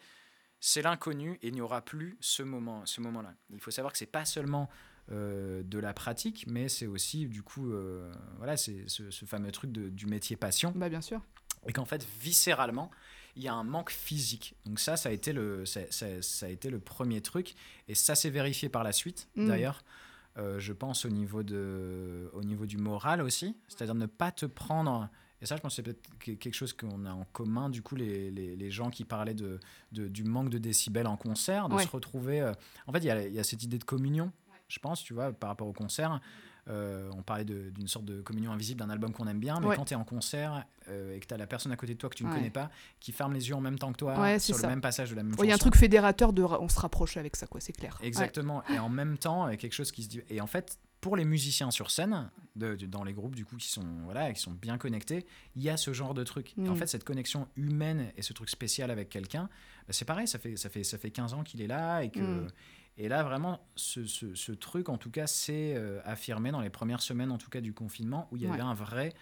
c'est 0.60 0.82
l'inconnu 0.82 1.40
et 1.42 1.48
il 1.48 1.54
n'y 1.54 1.62
aura 1.62 1.82
plus 1.82 2.18
ce 2.20 2.44
moment, 2.44 2.82
ce 2.86 3.00
moment-là. 3.02 3.34
Il 3.54 3.60
faut 3.62 3.72
savoir 3.72 3.92
que 3.94 3.98
c'est 3.98 4.06
pas 4.06 4.26
seulement 4.26 4.70
euh, 5.12 5.64
de 5.64 5.80
la 5.80 5.94
pratique, 5.94 6.46
mais 6.48 6.70
c'est 6.70 6.88
aussi, 6.88 7.28
du 7.28 7.42
coup, 7.44 7.72
euh, 7.72 8.12
voilà, 8.38 8.56
c'est 8.58 8.84
ce, 8.88 9.12
ce 9.12 9.26
fameux 9.26 9.52
truc 9.52 9.72
de- 9.72 9.90
du 9.90 10.06
métier 10.06 10.36
passion 10.38 10.72
Bah 10.76 10.90
bien 10.90 11.02
sûr. 11.02 11.22
et 11.68 11.74
qu'en 11.74 11.86
fait 11.86 12.06
viscéralement 12.22 12.90
il 13.36 13.42
y 13.44 13.48
a 13.48 13.54
un 13.54 13.64
manque 13.64 13.90
physique 13.90 14.54
donc 14.66 14.80
ça 14.80 14.96
ça 14.96 15.10
a 15.10 15.12
été 15.12 15.34
le 15.34 15.66
ça, 15.66 15.80
ça- 15.90 16.22
ça 16.22 16.46
a 16.46 16.50
été 16.50 16.70
le 16.70 16.80
premier 16.80 17.20
truc 17.22 17.56
et 17.88 17.96
ça 17.96 18.14
s'est 18.16 18.30
vérifié 18.30 18.70
par 18.70 18.84
la 18.84 18.92
suite 18.92 19.28
Mm. 19.36 19.48
d'ailleurs 19.48 19.84
Euh, 20.40 20.60
je 20.60 20.74
pense 20.74 21.06
au 21.06 21.10
niveau 21.10 21.44
de 21.44 22.28
au 22.34 22.44
niveau 22.44 22.66
du 22.66 22.78
moral 22.78 23.22
aussi 23.22 23.56
c'est-à-dire 23.68 23.94
ne 23.96 24.08
pas 24.08 24.32
te 24.32 24.46
prendre 24.48 25.10
et 25.42 25.46
ça 25.46 25.56
je 25.58 25.62
pense 25.62 25.74
que 25.74 25.76
c'est 25.78 25.84
peut-être 25.84 26.10
que- 26.20 26.32
quelque 26.32 26.56
chose 26.56 26.74
qu'on 26.74 27.06
a 27.06 27.12
en 27.14 27.26
commun 27.34 27.70
du 27.70 27.82
coup 27.84 27.96
les, 27.96 28.32
les, 28.32 28.56
les 28.56 28.72
gens 28.72 28.90
qui 28.90 29.04
parlaient 29.06 29.36
de, 29.36 29.60
de- 29.92 30.08
du 30.08 30.24
manque 30.24 30.50
de 30.50 30.58
décibels 30.58 31.06
en 31.08 31.18
concert 31.18 31.70
de 31.70 31.76
Ouais. 31.76 31.84
se 31.84 31.90
retrouver 31.90 32.42
euh, 32.42 32.52
en 32.88 32.92
fait 32.92 33.00
il 33.00 33.06
y 33.06 33.12
a, 33.12 33.28
il 33.28 33.34
y 33.34 33.40
a 33.40 33.44
cette 33.44 33.62
idée 33.64 33.78
de 33.78 33.84
communion 33.84 34.32
je 34.74 34.80
pense 34.80 35.04
tu 35.04 35.14
vois 35.14 35.32
par 35.32 35.50
rapport 35.50 35.68
au 35.68 35.74
concert 35.74 36.20
euh, 36.70 37.12
on 37.18 37.22
parlait 37.24 37.44
d'une 37.44 37.90
sorte 37.90 38.06
de 38.06 38.22
communion 38.22 38.54
invisible 38.54 38.80
d'un 38.80 38.90
album 38.90 39.12
qu'on 39.12 39.28
aime 39.28 39.40
bien, 39.40 39.60
mais 39.60 39.68
Ouais. 39.68 39.76
quand 39.76 39.84
tu 39.84 39.94
es 39.96 39.98
en 39.98 40.06
concert 40.06 40.64
euh, 40.88 41.14
et 41.14 41.20
que 41.20 41.26
tu 41.26 41.34
as 41.34 41.38
la 41.38 41.46
personne 41.46 41.74
à 41.74 41.76
côté 41.76 41.94
de 41.94 41.98
toi 42.00 42.10
que 42.10 42.16
tu 42.16 42.24
ne 42.24 42.30
Ouais. 42.30 42.36
connais 42.38 42.50
pas, 42.50 42.72
qui 43.02 43.12
ferme 43.12 43.34
les 43.34 43.50
yeux 43.50 43.56
en 43.56 43.60
même 43.60 43.78
temps 43.78 43.92
que 43.92 43.98
toi 43.98 44.18
Ouais, 44.18 44.40
sur 44.40 44.58
le 44.58 44.68
même 44.70 44.80
passage 44.80 45.10
de 45.12 45.16
la 45.18 45.24
même 45.24 45.36
Il 45.40 45.46
y 45.50 45.52
a 45.52 45.56
un 45.56 45.58
truc 45.58 45.76
fédérateur 45.76 46.32
de 46.32 46.42
on 46.42 46.70
se 46.70 46.80
rapproche 46.80 47.18
avec 47.18 47.36
ça 47.36 47.48
quoi, 47.48 47.60
c'est 47.60 47.74
clair. 47.74 47.98
Exactement. 48.02 48.64
Et 48.70 48.80
en 48.80 48.88
même 48.88 49.18
temps, 49.18 49.44
avec 49.44 49.60
quelque 49.60 49.74
chose 49.74 49.92
qui 49.92 50.04
se 50.04 50.08
dit. 50.08 50.22
Et 50.30 50.40
en 50.40 50.48
fait, 50.48 50.80
pour 51.02 51.18
les 51.18 51.26
musiciens 51.26 51.70
sur 51.70 51.92
scène, 51.92 52.30
de, 52.56 52.76
de- 52.76 52.86
dans 52.86 53.04
les 53.04 53.12
groupes 53.12 53.36
du 53.36 53.44
coup 53.44 53.58
qui 53.58 53.68
sont 53.68 53.84
voilà, 54.06 54.32
qui 54.32 54.40
sont 54.40 54.52
bien 54.52 54.78
connectés, 54.78 55.26
il 55.58 55.64
y 55.64 55.70
a 55.70 55.76
ce 55.76 55.92
genre 55.92 56.14
de 56.14 56.24
truc. 56.24 56.54
Et 56.58 56.70
en 56.70 56.76
Mm. 56.76 56.78
fait, 56.78 56.88
cette 56.88 57.04
connexion 57.04 57.50
humaine 57.58 58.14
et 58.16 58.22
ce 58.22 58.32
truc 58.32 58.50
spécial 58.50 58.90
avec 58.90 59.10
quelqu'un, 59.10 59.50
bah, 59.86 59.92
c'est 59.92 60.06
pareil. 60.06 60.30
Ça 60.30 60.40
fait 60.40 60.56
ça 60.56 60.70
fait 60.70 60.86
ça 60.86 60.98
fait 60.98 61.12
15 61.12 61.34
ans 61.34 61.44
qu'il 61.44 61.62
est 61.62 61.68
là 61.68 62.04
et 62.04 62.10
que. 62.10 62.22
Mm. 62.22 62.48
Et 62.98 63.08
là, 63.10 63.24
vraiment, 63.24 63.60
ce, 63.76 64.06
ce- 64.06 64.36
ce 64.36 64.52
truc, 64.52 64.88
en 64.90 64.98
tout 64.98 65.10
cas, 65.10 65.26
s'est 65.28 65.74
euh, 65.76 66.00
affirmé 66.06 66.52
dans 66.52 66.62
les 66.62 66.70
premières 66.70 67.02
semaines, 67.02 67.32
en 67.32 67.38
tout 67.40 67.50
cas, 67.50 67.62
du 67.62 67.74
confinement, 67.74 68.28
où 68.32 68.38
il 68.38 68.44
y 68.44 68.48
avait 68.48 68.62
un 68.62 68.74
vrai 68.76 69.14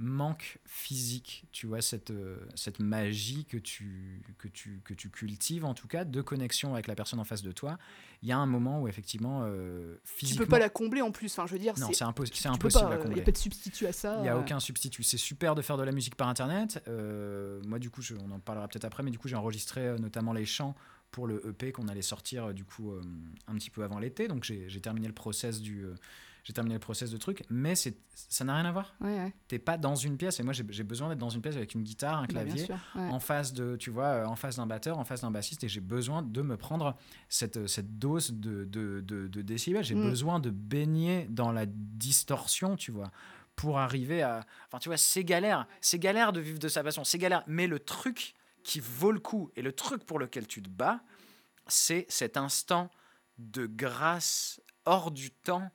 manque 0.00 0.58
physique, 0.66 1.46
tu 1.52 1.68
vois, 1.68 1.80
cette, 1.80 2.10
euh, 2.10 2.36
cette 2.56 2.80
magie 2.80 3.44
que 3.44 3.56
tu, 3.56 4.20
que, 4.38 4.48
tu, 4.48 4.80
que 4.84 4.92
tu 4.92 5.08
cultives, 5.08 5.64
en 5.64 5.72
tout 5.74 5.86
cas, 5.86 6.04
de 6.04 6.20
connexion 6.20 6.74
avec 6.74 6.88
la 6.88 6.96
personne 6.96 7.20
en 7.20 7.24
face 7.24 7.42
de 7.42 7.52
toi. 7.52 7.78
Il 8.20 8.28
y 8.28 8.32
a 8.32 8.36
un 8.36 8.46
moment 8.46 8.82
où, 8.82 8.88
effectivement, 8.88 9.42
euh, 9.44 9.94
Tu 10.04 10.10
physiquement... 10.16 10.44
peux 10.46 10.50
pas 10.50 10.58
la 10.58 10.68
combler 10.68 11.00
en 11.00 11.12
plus, 11.12 11.30
enfin 11.30 11.46
je 11.46 11.52
veux 11.52 11.60
dire 11.60 11.74
Non, 11.78 11.90
c'est 11.92 12.04
impos- 12.04 12.28
tu 12.28 12.48
impossible 12.48 12.82
pas, 12.86 12.88
à 12.88 12.92
euh, 12.94 12.96
Il 12.96 13.02
combler. 13.02 13.14
n'y 13.14 13.20
a 13.20 13.24
pas 13.24 13.30
de 13.30 13.36
substitut 13.36 13.86
à 13.86 13.92
ça. 13.92 14.16
Il 14.18 14.22
n'y 14.22 14.28
a 14.28 14.34
euh, 14.34 14.40
aucun 14.40 14.58
substitut. 14.58 15.04
C'est 15.04 15.16
super 15.16 15.54
de 15.54 15.62
faire 15.62 15.76
de 15.76 15.84
la 15.84 15.92
musique 15.92 16.16
par 16.16 16.26
Internet. 16.26 16.82
Euh, 16.88 17.62
moi, 17.64 17.78
du 17.78 17.90
coup, 17.90 18.02
je- 18.02 18.14
on 18.16 18.32
en 18.32 18.40
parlera 18.40 18.66
peut-être 18.66 18.84
après, 18.86 19.04
mais 19.04 19.12
du 19.12 19.18
coup, 19.20 19.28
j'ai 19.28 19.36
enregistré 19.36 19.96
notamment 20.00 20.32
les 20.32 20.44
chants 20.44 20.74
pour 21.14 21.28
le 21.28 21.40
EP 21.48 21.70
qu'on 21.70 21.86
allait 21.86 22.02
sortir, 22.02 22.46
euh, 22.46 22.52
du 22.52 22.64
coup, 22.64 22.90
euh, 22.90 23.00
un 23.46 23.54
petit 23.54 23.70
peu 23.70 23.84
avant 23.84 24.00
l'été. 24.00 24.26
Donc, 24.26 24.42
j'ai 24.42 24.80
terminé 24.80 25.06
le 25.06 25.14
process 25.14 25.60
du, 25.60 25.84
euh, 25.84 25.94
j'ai 26.42 26.52
terminé 26.52 26.74
le 26.74 26.80
process 26.80 27.08
de 27.12 27.16
truc, 27.18 27.44
mais 27.50 27.76
c'est, 27.76 27.96
ça 28.14 28.42
n'a 28.44 28.56
rien 28.56 28.64
à 28.64 28.72
voir. 28.72 28.96
Ouais, 29.00 29.16
ouais. 29.16 29.32
T'es 29.46 29.60
pas 29.60 29.78
dans 29.78 29.94
une 29.94 30.16
pièce, 30.16 30.40
et 30.40 30.42
moi 30.42 30.52
j'ai, 30.52 30.64
besoin 30.82 31.08
d'être 31.08 31.18
dans 31.20 31.30
une 31.30 31.40
pièce 31.40 31.54
avec 31.54 31.72
une 31.74 31.84
guitare, 31.84 32.18
un 32.18 32.22
Bah, 32.22 32.26
clavier, 32.26 32.64
sûr. 32.66 32.76
ouais. 32.96 33.08
en 33.08 33.20
face 33.20 33.52
de, 33.54 33.76
tu 33.76 33.90
vois, 33.90 34.26
en 34.26 34.34
face 34.34 34.56
d'un 34.56 34.66
batteur, 34.66 34.98
en 34.98 35.04
face 35.04 35.20
d'un 35.20 35.30
bassiste, 35.30 35.62
et 35.62 35.68
j'ai 35.68 35.80
besoin 35.80 36.20
de 36.22 36.42
me 36.42 36.56
prendre 36.56 36.96
cette, 37.28 37.68
cette 37.68 37.96
dose 38.00 38.32
de, 38.32 38.64
de, 38.64 39.00
de, 39.00 39.28
de 39.28 39.42
décibels. 39.42 39.84
J'ai 39.84 39.94
Mm. 39.94 40.10
besoin 40.10 40.40
de 40.40 40.50
baigner 40.50 41.28
dans 41.30 41.52
la 41.52 41.64
distorsion, 41.66 42.74
tu 42.76 42.90
vois, 42.90 43.10
pour 43.56 43.78
arriver 43.78 44.20
à. 44.22 44.44
Enfin, 44.66 44.78
tu 44.80 44.88
vois, 44.88 44.96
c'est 44.98 45.22
galère. 45.24 45.66
C'est 45.80 46.00
galère 46.00 46.32
de 46.32 46.40
vivre 46.40 46.58
de 46.58 46.68
sa 46.68 46.82
passion. 46.82 47.04
C'est 47.04 47.18
galère. 47.18 47.44
Mais 47.46 47.66
le 47.68 47.78
truc 47.78 48.34
qui 48.64 48.80
vaut 48.80 49.12
le 49.12 49.20
coup 49.20 49.50
et 49.54 49.62
le 49.62 49.72
truc 49.72 50.04
pour 50.04 50.18
lequel 50.18 50.46
tu 50.48 50.62
te 50.62 50.68
bats, 50.68 51.00
c'est 51.68 52.06
cet 52.08 52.36
instant 52.36 52.90
de 53.38 53.66
grâce 53.66 54.60
hors 54.86 55.10
du 55.10 55.30
temps 55.30 55.70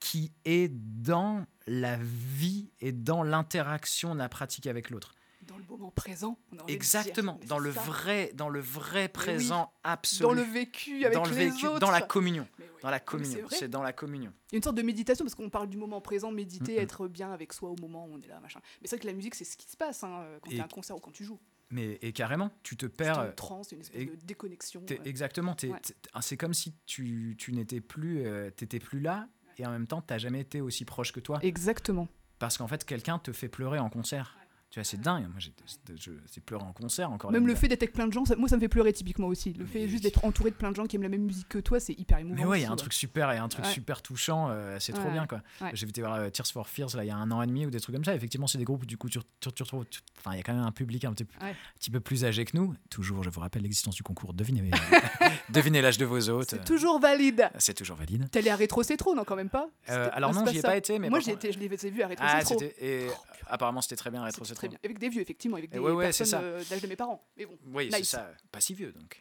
qui 0.00 0.32
est 0.44 0.68
dans 0.68 1.46
la 1.66 1.96
vie 1.96 2.70
et 2.80 2.92
dans 2.92 3.22
l'interaction 3.22 4.14
de 4.14 4.18
la 4.18 4.28
pratique 4.28 4.66
avec 4.66 4.90
l'autre. 4.90 5.14
Dans 5.42 5.56
le 5.58 5.64
moment 5.64 5.90
présent. 5.92 6.38
on 6.52 6.58
a 6.58 6.62
envie 6.62 6.72
de 6.72 6.76
Exactement, 6.76 7.34
dire, 7.36 7.48
dans 7.48 7.58
le 7.60 7.72
ça. 7.72 7.80
vrai, 7.82 8.32
dans 8.34 8.48
le 8.48 8.60
vrai 8.60 9.08
présent 9.08 9.72
absolu, 9.84 10.22
Dans 10.22 10.32
le 10.32 10.42
vécu 10.42 11.04
avec 11.04 11.14
dans 11.16 11.24
le 11.24 11.30
les 11.36 11.50
vécu, 11.50 11.66
autres. 11.68 11.78
dans 11.78 11.90
la 11.92 12.00
communion, 12.02 12.48
oui. 12.58 12.64
dans 12.82 12.90
la 12.90 12.98
communion. 13.00 13.46
C'est 13.50 13.68
dans 13.68 13.82
la 13.82 13.92
communion. 13.92 14.32
Il 14.50 14.54
y 14.54 14.56
a 14.56 14.58
une 14.58 14.62
sorte 14.64 14.76
de 14.76 14.82
méditation 14.82 15.24
parce 15.24 15.36
qu'on 15.36 15.48
parle 15.50 15.68
du 15.68 15.76
moment 15.76 16.00
présent, 16.00 16.32
méditer, 16.32 16.76
être 16.80 17.06
bien 17.06 17.32
avec 17.32 17.52
soi 17.52 17.70
au 17.70 17.76
moment 17.80 18.06
où 18.06 18.14
on 18.14 18.20
est 18.20 18.26
là, 18.26 18.40
machin. 18.40 18.60
Mais 18.82 18.88
c'est 18.88 18.96
vrai 18.96 19.02
que 19.02 19.06
la 19.06 19.12
musique, 19.12 19.36
c'est 19.36 19.44
ce 19.44 19.56
qui 19.56 19.68
se 19.70 19.76
passe 19.76 20.02
hein, 20.02 20.26
quand 20.42 20.50
Et- 20.50 20.56
t'as 20.56 20.64
un 20.64 20.68
concert 20.68 20.96
ou 20.96 21.00
quand 21.00 21.12
tu 21.12 21.24
joues. 21.24 21.38
Mais 21.70 21.98
et 22.02 22.12
carrément, 22.12 22.50
tu 22.62 22.76
te 22.76 22.86
C'est 22.86 22.92
perds. 22.92 23.24
une 23.26 23.34
transe, 23.34 23.72
une 23.72 23.80
espèce 23.80 24.00
et- 24.00 24.06
de 24.06 24.14
déconnexion. 24.24 24.82
ouais. 24.88 25.00
Exactement. 25.04 25.50
Ouais. 25.64 25.80
t'es- 25.80 25.94
c'est 26.20 26.36
comme 26.36 26.54
si 26.54 26.74
tu, 26.86 27.34
tu 27.38 27.52
n'étais 27.52 27.80
plus, 27.80 28.24
euh, 28.26 28.50
t'étais 28.50 28.78
plus 28.78 29.00
là, 29.00 29.28
et 29.58 29.66
en 29.66 29.70
même 29.70 29.86
temps, 29.88 30.00
t'as 30.00 30.18
jamais 30.18 30.40
été 30.40 30.60
aussi 30.60 30.84
proche 30.84 31.10
que 31.12 31.18
toi, 31.20 31.38
Exactement. 31.42 32.06
parce 32.38 32.56
qu'en 32.58 32.68
fait, 32.68 32.84
quelqu'un 32.84 33.18
te 33.18 33.32
fait 33.32 33.48
pleurer 33.48 33.78
en 33.80 33.90
concert. 33.90 34.36
Tu 34.76 34.80
vois, 34.80 34.84
c'est 34.84 35.00
dingue. 35.00 35.22
Moi, 35.22 35.38
j'ai 35.38 36.40
pleurer 36.42 36.64
en 36.64 36.72
concert 36.74 37.10
encore. 37.10 37.32
Même 37.32 37.46
le 37.46 37.54
fait 37.54 37.66
d'être 37.66 37.82
avec 37.82 37.94
plein 37.94 38.06
de 38.06 38.12
gens, 38.12 38.26
ça- 38.26 38.36
moi 38.36 38.46
ça 38.46 38.56
me 38.56 38.60
fait 38.60 38.68
pleurer 38.68 38.92
typiquement 38.92 39.26
aussi. 39.28 39.54
Le 39.54 39.64
fait 39.64 39.88
juste 39.88 40.02
d'être 40.02 40.22
entouré 40.22 40.50
de 40.50 40.54
plein 40.54 40.70
de 40.70 40.76
gens 40.76 40.84
qui 40.84 40.96
aiment 40.96 41.02
la 41.02 41.08
même 41.08 41.22
musique 41.22 41.48
que 41.48 41.58
toi, 41.60 41.80
c'est 41.80 41.94
hyper 41.98 42.18
émouvant. 42.18 42.34
Mais 42.36 42.44
ouais, 42.44 42.60
il 42.60 42.64
y 42.64 42.66
a 42.66 42.70
un 42.70 42.76
truc 42.76 42.92
super 42.92 43.32
et 43.32 43.38
un 43.38 43.48
truc 43.48 43.64
Ouais. 43.64 43.72
super 43.72 44.02
touchant, 44.02 44.48
euh, 44.50 44.76
c'est 44.78 44.92
trop 44.92 45.10
bien 45.10 45.26
quoi. 45.26 45.40
J'ai 45.72 45.88
été 45.88 46.02
voir 46.02 46.16
euh, 46.16 46.28
Tears 46.28 46.48
for 46.48 46.68
Fears 46.68 46.94
là 46.94 47.04
il 47.04 47.06
y 47.06 47.10
a 47.10 47.16
un 47.16 47.30
an 47.30 47.40
et 47.40 47.46
demi 47.46 47.64
ou 47.64 47.70
des 47.70 47.80
trucs 47.80 47.94
comme 47.94 48.04
ça. 48.04 48.14
Effectivement, 48.14 48.46
c'est 48.46 48.58
des 48.58 48.64
groupes 48.64 48.82
où 48.82 48.86
du 48.86 48.98
coup 48.98 49.08
tu, 49.08 49.18
retrouves, 49.18 49.86
enfin 50.18 50.32
il 50.34 50.36
y 50.36 50.40
a 50.40 50.42
quand 50.42 50.52
même 50.52 50.62
un 50.64 50.72
public 50.72 51.06
un 51.06 51.14
petit, 51.14 51.24
peu- 51.24 51.32
un 51.40 51.52
petit 51.78 51.90
peu 51.90 52.00
plus 52.00 52.26
âgé 52.26 52.44
que 52.44 52.54
nous. 52.54 52.74
Toujours, 52.90 53.22
je 53.22 53.30
vous 53.30 53.40
rappelle 53.40 53.62
l'existence 53.62 53.94
du 53.94 54.02
concours. 54.02 54.34
Devinez, 54.34 54.60
devinez 55.48 55.80
l'âge 55.80 55.96
de 55.96 56.04
vos 56.04 56.28
hôtes. 56.28 56.50
C'est 56.50 56.64
toujours 56.66 57.00
valide. 57.00 57.48
C'est 57.56 57.72
toujours 57.72 57.96
valide. 57.96 58.28
T'es 58.30 58.40
allé 58.40 58.50
à 58.50 58.56
Rétro 58.56 58.82
Cétro, 58.82 59.14
non, 59.14 59.24
quand 59.24 59.36
même 59.36 59.48
pas? 59.48 59.70
Euh, 59.88 60.10
alors 60.12 60.34
non, 60.34 60.44
j'y 60.44 60.58
ai 60.58 60.62
pas 60.62 60.76
été, 60.76 60.98
mais 60.98 61.08
Moi 61.08 61.20
je 61.20 61.30
l'ai 61.30 61.90
vu 61.90 62.02
à 62.02 62.08
Rétro 62.08 62.26
Ah, 62.28 62.40
Oh, 62.50 63.12
apparemment 63.48 63.80
c'était 63.80 63.96
très 63.96 64.10
bien 64.10 64.22
rétro 64.24 64.44
C'était 64.44 64.60
c'est 64.60 64.65
très 64.68 64.78
bien. 64.78 64.78
Avec 64.84 64.98
des 64.98 65.08
vieux, 65.08 65.22
effectivement, 65.22 65.56
avec 65.56 65.70
des 65.70 65.78
ouais, 65.78 65.92
ouais, 65.92 66.04
personnes 66.06 66.40
euh, 66.42 66.62
d'âge 66.68 66.80
de 66.82 66.86
mes 66.86 66.96
parents. 66.96 67.24
Mais 67.36 67.46
bon, 67.46 67.56
Oui, 67.72 67.88
c'est 67.92 68.04
ça. 68.04 68.30
Pas 68.52 68.60
si 68.60 68.74
vieux 68.74 68.92
donc. 68.92 69.18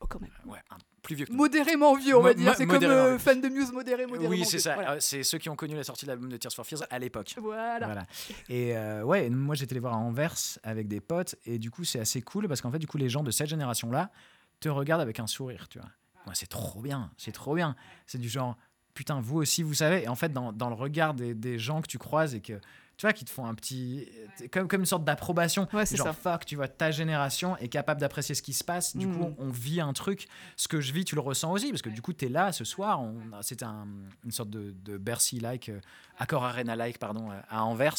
oh, 0.00 0.06
quand 0.08 0.20
même. 0.20 0.30
Ouais, 0.46 0.58
un- 0.70 0.76
plus 1.02 1.14
vieux 1.14 1.26
que 1.26 1.30
nous. 1.30 1.36
Modérément 1.38 1.94
vieux, 1.94 2.16
on 2.16 2.20
va 2.22 2.34
dire. 2.34 2.52
C'est 2.56 2.66
comme 2.66 2.82
euh, 2.82 3.16
fan 3.18 3.40
de 3.40 3.48
Muse 3.48 3.70
modéré, 3.72 4.06
modérément 4.06 4.28
Oui, 4.30 4.44
c'est 4.44 4.58
ça. 4.58 4.74
Voilà. 4.74 4.92
Euh, 4.94 4.96
C'est 5.00 5.22
ceux 5.22 5.38
qui 5.38 5.48
ont 5.48 5.54
connu 5.54 5.76
la 5.76 5.84
sortie 5.84 6.04
de 6.04 6.10
l'album 6.10 6.28
de 6.28 6.36
Tears 6.36 6.52
for 6.52 6.66
Fears 6.66 6.82
à 6.90 6.98
l'époque. 6.98 7.34
Voilà. 7.40 7.86
Voilà. 7.86 8.06
Et 8.48 8.76
euh, 8.76 9.02
ouais, 9.04 9.30
moi 9.30 9.54
j'étais 9.54 9.74
les 9.74 9.80
voir 9.80 9.94
à 9.94 9.98
Anvers 9.98 10.34
avec 10.64 10.88
des 10.88 11.00
potes 11.00 11.36
et 11.44 11.58
du 11.60 11.70
coup 11.70 11.84
c'est 11.84 12.00
assez 12.00 12.22
cool 12.22 12.48
parce 12.48 12.60
qu'en 12.60 12.72
fait 12.72 12.80
du 12.80 12.88
coup 12.88 12.98
les 12.98 13.08
gens 13.08 13.22
de 13.22 13.30
cette 13.30 13.46
génération 13.48 13.90
là 13.92 14.10
te 14.58 14.68
regardent 14.68 15.02
avec 15.02 15.20
un 15.20 15.28
sourire, 15.28 15.68
tu 15.68 15.78
vois. 15.78 15.88
Ouais, 16.26 16.32
c'est 16.34 16.48
trop 16.48 16.80
bien, 16.80 17.12
c'est 17.18 17.30
trop 17.30 17.54
bien. 17.54 17.76
C'est 18.06 18.18
du 18.18 18.28
genre 18.28 18.56
putain 18.94 19.20
vous 19.20 19.36
aussi 19.36 19.62
vous 19.62 19.74
savez 19.74 20.02
et 20.04 20.08
en 20.08 20.16
fait 20.16 20.32
dans, 20.32 20.52
dans 20.52 20.70
le 20.70 20.74
regard 20.74 21.14
des, 21.14 21.34
des 21.34 21.58
gens 21.58 21.82
que 21.82 21.86
tu 21.86 21.98
croises 21.98 22.34
et 22.34 22.40
que 22.40 22.54
tu 22.96 23.04
vois 23.06 23.12
qui 23.12 23.24
te 23.24 23.30
font 23.30 23.44
un 23.46 23.54
petit 23.54 24.08
comme 24.52 24.68
comme 24.68 24.80
une 24.80 24.86
sorte 24.86 25.04
d'approbation. 25.04 25.68
Ouais, 25.72 25.84
c'est 25.86 25.96
genre 25.96 26.06
ça. 26.08 26.12
fuck, 26.14 26.44
tu 26.46 26.56
vois 26.56 26.68
ta 26.68 26.90
génération 26.90 27.56
est 27.58 27.68
capable 27.68 28.00
d'apprécier 28.00 28.34
ce 28.34 28.42
qui 28.42 28.52
se 28.52 28.64
passe. 28.64 28.96
Du 28.96 29.06
Mm. 29.06 29.16
coup 29.18 29.34
on 29.38 29.50
vit 29.50 29.80
un 29.80 29.92
truc, 29.92 30.28
ce 30.56 30.68
que 30.68 30.80
je 30.80 30.92
vis 30.92 31.04
tu 31.04 31.14
le 31.14 31.20
ressens 31.20 31.52
aussi 31.52 31.70
parce 31.70 31.82
que 31.82 31.90
du 31.90 32.00
coup 32.02 32.12
tu 32.12 32.24
es 32.26 32.28
là 32.28 32.52
ce 32.52 32.64
soir, 32.64 33.02
c'était 33.42 33.64
un- 33.64 33.86
une 34.24 34.30
sorte 34.30 34.50
de, 34.50 34.74
de 34.84 34.96
Bercy 34.98 35.40
like 35.40 35.70
Accor 36.18 36.44
Arena 36.44 36.74
like 36.76 36.98
pardon 36.98 37.30
euh, 37.30 37.40
à 37.50 37.64
Anvers. 37.64 37.96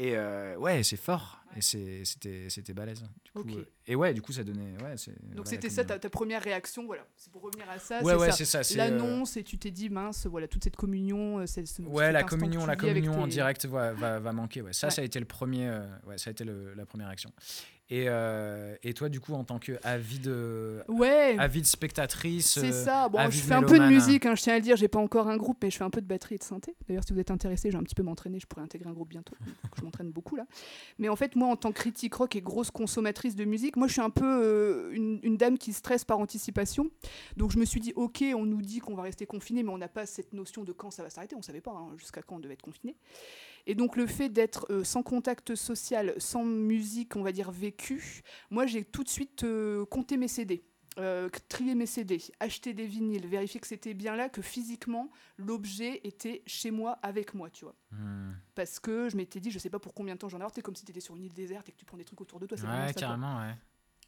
Et 0.00 0.16
euh, 0.16 0.56
ouais, 0.56 0.82
c'est 0.84 0.96
fort. 0.96 1.40
Et 1.56 1.60
c'était 1.60 2.72
balèze. 2.72 3.02
Du 3.24 3.32
coup, 3.32 3.44
euh, 3.58 3.64
et 3.86 3.96
ouais, 3.96 4.14
du 4.14 4.22
coup, 4.22 4.32
ça 4.32 4.44
donnait. 4.44 4.74
Ouais, 4.82 4.94
Donc 5.34 5.48
c'était 5.48 5.70
ça 5.70 5.84
ta, 5.84 5.98
ta 5.98 6.08
première 6.08 6.40
réaction, 6.42 6.86
voilà. 6.86 7.04
C'est 7.16 7.32
pour 7.32 7.42
revenir 7.42 7.68
à 7.68 7.78
ça. 7.80 8.00
Ouais, 8.02 8.14
ouais, 8.14 8.30
c'est 8.30 8.44
ça. 8.44 8.58
euh, 8.60 8.76
L'annonce 8.76 9.36
et 9.36 9.42
tu 9.42 9.58
t'es 9.58 9.72
dit 9.72 9.88
mince, 9.90 10.26
voilà 10.26 10.46
toute 10.46 10.62
cette 10.62 10.76
communion, 10.76 11.44
ce- 11.46 11.82
Ouais, 11.82 12.12
la 12.12 12.22
communion, 12.22 12.64
la 12.64 12.76
communion 12.76 13.20
en 13.22 13.24
tes- 13.24 13.30
direct 13.30 13.64
va, 13.66 13.92
va, 13.92 14.20
va 14.20 14.32
manquer. 14.32 14.62
Ouais. 14.62 14.72
Ça, 14.72 14.90
ça 14.90 15.02
a 15.02 15.04
été 15.04 15.18
le 15.18 15.24
premier. 15.26 15.66
euh, 15.68 15.84
ouais, 16.06 16.16
ça 16.18 16.28
a 16.28 16.32
été 16.32 16.44
le- 16.44 16.74
la 16.74 16.86
première 16.86 17.08
action. 17.08 17.32
Et, 17.90 18.04
euh, 18.08 18.76
et 18.82 18.92
toi, 18.92 19.08
du 19.08 19.18
coup, 19.18 19.32
en 19.32 19.44
tant 19.44 19.58
que 19.58 19.78
avide, 19.82 20.28
Ouais. 20.88 21.36
avide 21.38 21.64
spectatrice. 21.64 22.58
C'est 22.60 22.72
euh, 22.72 22.84
ça. 22.84 23.08
Bon, 23.08 23.18
je 23.30 23.38
fais 23.40 23.54
un 23.54 23.62
peu 23.62 23.78
de 23.78 23.86
musique, 23.86 24.26
hein, 24.26 24.34
je 24.34 24.42
tiens 24.42 24.54
à 24.54 24.56
le 24.56 24.62
dire. 24.62 24.76
J'ai 24.76 24.88
pas 24.88 24.98
encore 24.98 25.28
un 25.28 25.38
groupe, 25.38 25.56
mais 25.62 25.70
je 25.70 25.78
fais 25.78 25.84
un 25.84 25.90
peu 25.90 26.02
de 26.02 26.06
batterie 26.06 26.34
et 26.34 26.38
de 26.38 26.42
synthé. 26.42 26.74
D'ailleurs, 26.86 27.04
si 27.04 27.14
vous 27.14 27.18
êtes 27.18 27.30
intéressé, 27.30 27.70
j'ai 27.70 27.78
un 27.78 27.82
petit 27.82 27.94
peu 27.94 28.02
m'entraîner. 28.02 28.40
Je 28.40 28.46
pourrais 28.46 28.62
intégrer 28.62 28.90
un 28.90 28.92
groupe 28.92 29.08
bientôt. 29.08 29.34
Je 29.76 29.82
m'entraîne 29.82 30.10
beaucoup 30.10 30.36
là. 30.36 30.44
Mais 30.98 31.08
en 31.08 31.16
fait, 31.16 31.34
moi, 31.34 31.48
en 31.48 31.56
tant 31.56 31.72
que 31.72 31.78
critique 31.78 32.14
rock 32.14 32.36
et 32.36 32.42
grosse 32.42 32.70
consommatrice 32.70 33.36
de 33.36 33.44
musique, 33.44 33.76
moi, 33.76 33.86
je 33.86 33.92
suis 33.94 34.02
un 34.02 34.10
peu 34.10 34.26
euh, 34.26 34.90
une, 34.92 35.18
une 35.22 35.38
dame 35.38 35.56
qui 35.56 35.72
stresse 35.72 36.04
par 36.04 36.18
anticipation. 36.18 36.90
Donc, 37.38 37.52
je 37.52 37.58
me 37.58 37.64
suis 37.64 37.80
dit, 37.80 37.94
ok, 37.96 38.22
on 38.34 38.44
nous 38.44 38.60
dit 38.60 38.80
qu'on 38.80 38.94
va 38.96 39.04
rester 39.04 39.24
confiné, 39.24 39.62
mais 39.62 39.70
on 39.70 39.78
n'a 39.78 39.88
pas 39.88 40.04
cette 40.04 40.34
notion 40.34 40.62
de 40.62 40.72
quand 40.72 40.90
ça 40.90 41.02
va 41.02 41.08
s'arrêter. 41.08 41.36
On 41.36 41.42
savait 41.42 41.62
pas 41.62 41.72
hein, 41.72 41.88
jusqu'à 41.96 42.20
quand 42.20 42.36
on 42.36 42.40
devait 42.40 42.54
être 42.54 42.62
confiné. 42.62 42.96
Et 43.68 43.74
donc, 43.74 43.96
le 43.96 44.06
fait 44.06 44.30
d'être 44.30 44.66
euh, 44.70 44.82
sans 44.82 45.02
contact 45.02 45.54
social, 45.54 46.14
sans 46.16 46.42
musique, 46.42 47.16
on 47.16 47.22
va 47.22 47.32
dire 47.32 47.50
vécue, 47.50 48.22
moi, 48.50 48.64
j'ai 48.66 48.82
tout 48.82 49.04
de 49.04 49.10
suite 49.10 49.44
euh, 49.44 49.84
compté 49.84 50.16
mes 50.16 50.26
CD. 50.26 50.64
euh, 50.98 51.28
trier 51.48 51.74
mes 51.76 51.86
CD, 51.86 52.18
acheter 52.40 52.72
des 52.74 52.86
vinyles, 52.86 53.26
vérifier 53.26 53.60
que 53.60 53.66
c'était 53.68 53.94
bien 53.94 54.16
là, 54.16 54.28
que 54.28 54.42
physiquement 54.42 55.10
l'objet 55.36 56.00
était 56.02 56.42
chez 56.46 56.72
moi 56.72 56.98
avec 57.02 57.34
moi, 57.34 57.50
tu 57.50 57.66
vois. 57.66 57.76
Hmm. 57.92 58.32
Parce 58.56 58.80
que 58.80 59.08
je 59.08 59.16
m'étais 59.16 59.38
dit, 59.38 59.50
je 59.52 59.60
sais 59.60 59.70
pas 59.70 59.78
pour 59.78 59.94
combien 59.94 60.14
de 60.14 60.18
temps 60.18 60.28
j'en 60.28 60.40
ai 60.40 60.46
c'est 60.52 60.62
comme 60.62 60.74
si 60.74 60.84
tu 60.84 60.90
étais 60.90 61.00
sur 61.00 61.14
une 61.14 61.24
île 61.24 61.34
déserte 61.34 61.68
et 61.68 61.72
que 61.72 61.76
tu 61.76 61.84
prends 61.84 61.98
des 61.98 62.04
trucs 62.04 62.20
autour 62.20 62.40
de 62.40 62.46
toi. 62.46 62.56
c'est 62.56 62.66
Ouais, 62.66 62.92
ça, 62.94 63.00
carrément, 63.00 63.38
ouais. 63.38 63.54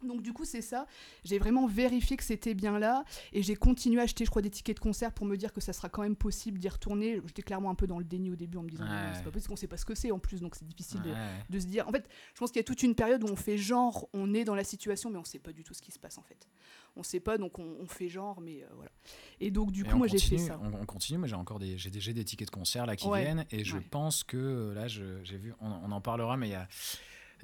Donc 0.03 0.23
du 0.23 0.33
coup 0.33 0.45
c'est 0.45 0.63
ça, 0.63 0.87
j'ai 1.25 1.39
vraiment 1.39 1.67
vérifié 1.67 2.17
que 2.17 2.25
c'était 2.25 2.55
bien 2.55 2.79
là 2.79 3.05
et 3.33 3.43
j'ai 3.43 3.55
continué 3.57 4.01
à 4.01 4.05
acheter 4.05 4.25
je 4.25 4.31
crois 4.31 4.43
des 4.43 4.51
tickets 4.51 4.77
de 4.77 4.81
concert 4.81 5.13
pour 5.13 5.27
me 5.27 5.37
dire 5.37 5.53
que 5.53 5.61
ça 5.61 5.73
sera 5.73 5.89
quand 5.89 6.03
même 6.03 6.17
possible 6.17 6.59
d'y 6.59 6.69
retourner. 6.69 7.21
J'étais 7.27 7.43
clairement 7.43 7.71
un 7.71 7.75
peu 7.75 7.87
dans 7.87 7.99
le 7.99 8.05
déni 8.05 8.31
au 8.31 8.37
début 8.37 8.57
en 8.59 8.63
me 8.63 8.69
disant 8.71 8.85
Ouais. 8.85 8.91
non, 8.91 9.13
c'est 9.15 9.25
pas 9.25 9.31
possible, 9.31 9.53
on 9.53 9.57
sait 9.57 9.67
pas 9.67 9.77
ce 9.77 9.85
que 9.85 9.95
c'est 9.95 10.11
en 10.11 10.19
plus 10.19 10.41
donc 10.41 10.55
c'est 10.57 10.67
difficile 10.67 11.03
de, 11.03 11.11
Ouais. 11.11 11.17
de 11.51 11.59
se 11.61 11.67
dire. 11.67 11.87
En 11.89 11.93
fait, 11.93 12.09
je 12.35 12.39
pense 12.41 12.51
qu'il 12.51 12.59
y 12.59 12.65
a 12.65 12.65
toute 12.65 12.83
une 12.83 12.95
période 12.95 13.23
où 13.23 13.27
on 13.27 13.37
fait 13.37 13.59
genre, 13.59 14.09
on 14.15 14.33
est 14.35 14.45
dans 14.45 14.55
la 14.55 14.65
situation, 14.65 15.11
mais 15.11 15.19
on 15.19 15.25
sait 15.25 15.39
pas 15.39 15.53
du 15.53 15.65
tout 15.65 15.75
ce 15.75 15.83
qui 15.83 15.93
se 15.93 15.99
passe 15.99 16.19
en 16.19 16.23
fait. 16.23 16.49
On 16.97 17.03
sait 17.03 17.21
pas, 17.21 17.39
donc 17.39 17.59
on, 17.59 17.77
on 17.81 17.87
fait 17.87 18.09
genre, 18.09 18.41
mais 18.41 18.63
euh, 18.63 18.67
voilà. 18.75 18.91
Et 19.41 19.51
donc 19.51 19.71
du 19.71 19.83
Et 19.83 19.85
coup, 19.85 19.97
moi 19.97 20.07
j'ai 20.09 20.19
fait 20.19 20.39
ça. 20.39 20.59
On, 20.63 20.73
on 20.81 20.87
continue, 20.87 21.19
moi 21.19 21.29
j'ai 21.29 21.37
encore 21.37 21.59
des, 21.59 21.79
j'ai 21.79 21.91
des, 21.91 22.01
j'ai 22.01 22.13
des 22.15 22.25
tickets 22.25 22.49
de 22.49 22.55
concert 22.55 22.87
là 22.87 22.97
qui 22.97 23.07
Ouais. 23.07 23.23
viennent 23.23 23.45
et 23.51 23.65
je 23.65 23.77
pense 23.79 24.25
que 24.25 24.73
là 24.75 24.89
je- 24.89 25.23
j'ai 25.25 25.37
vu, 25.37 25.53
on, 25.61 25.69
on 25.71 25.93
en 25.93 26.01
parlera, 26.01 26.37
mais 26.37 26.49
il 26.49 26.53
y 26.53 26.55
a 26.55 26.67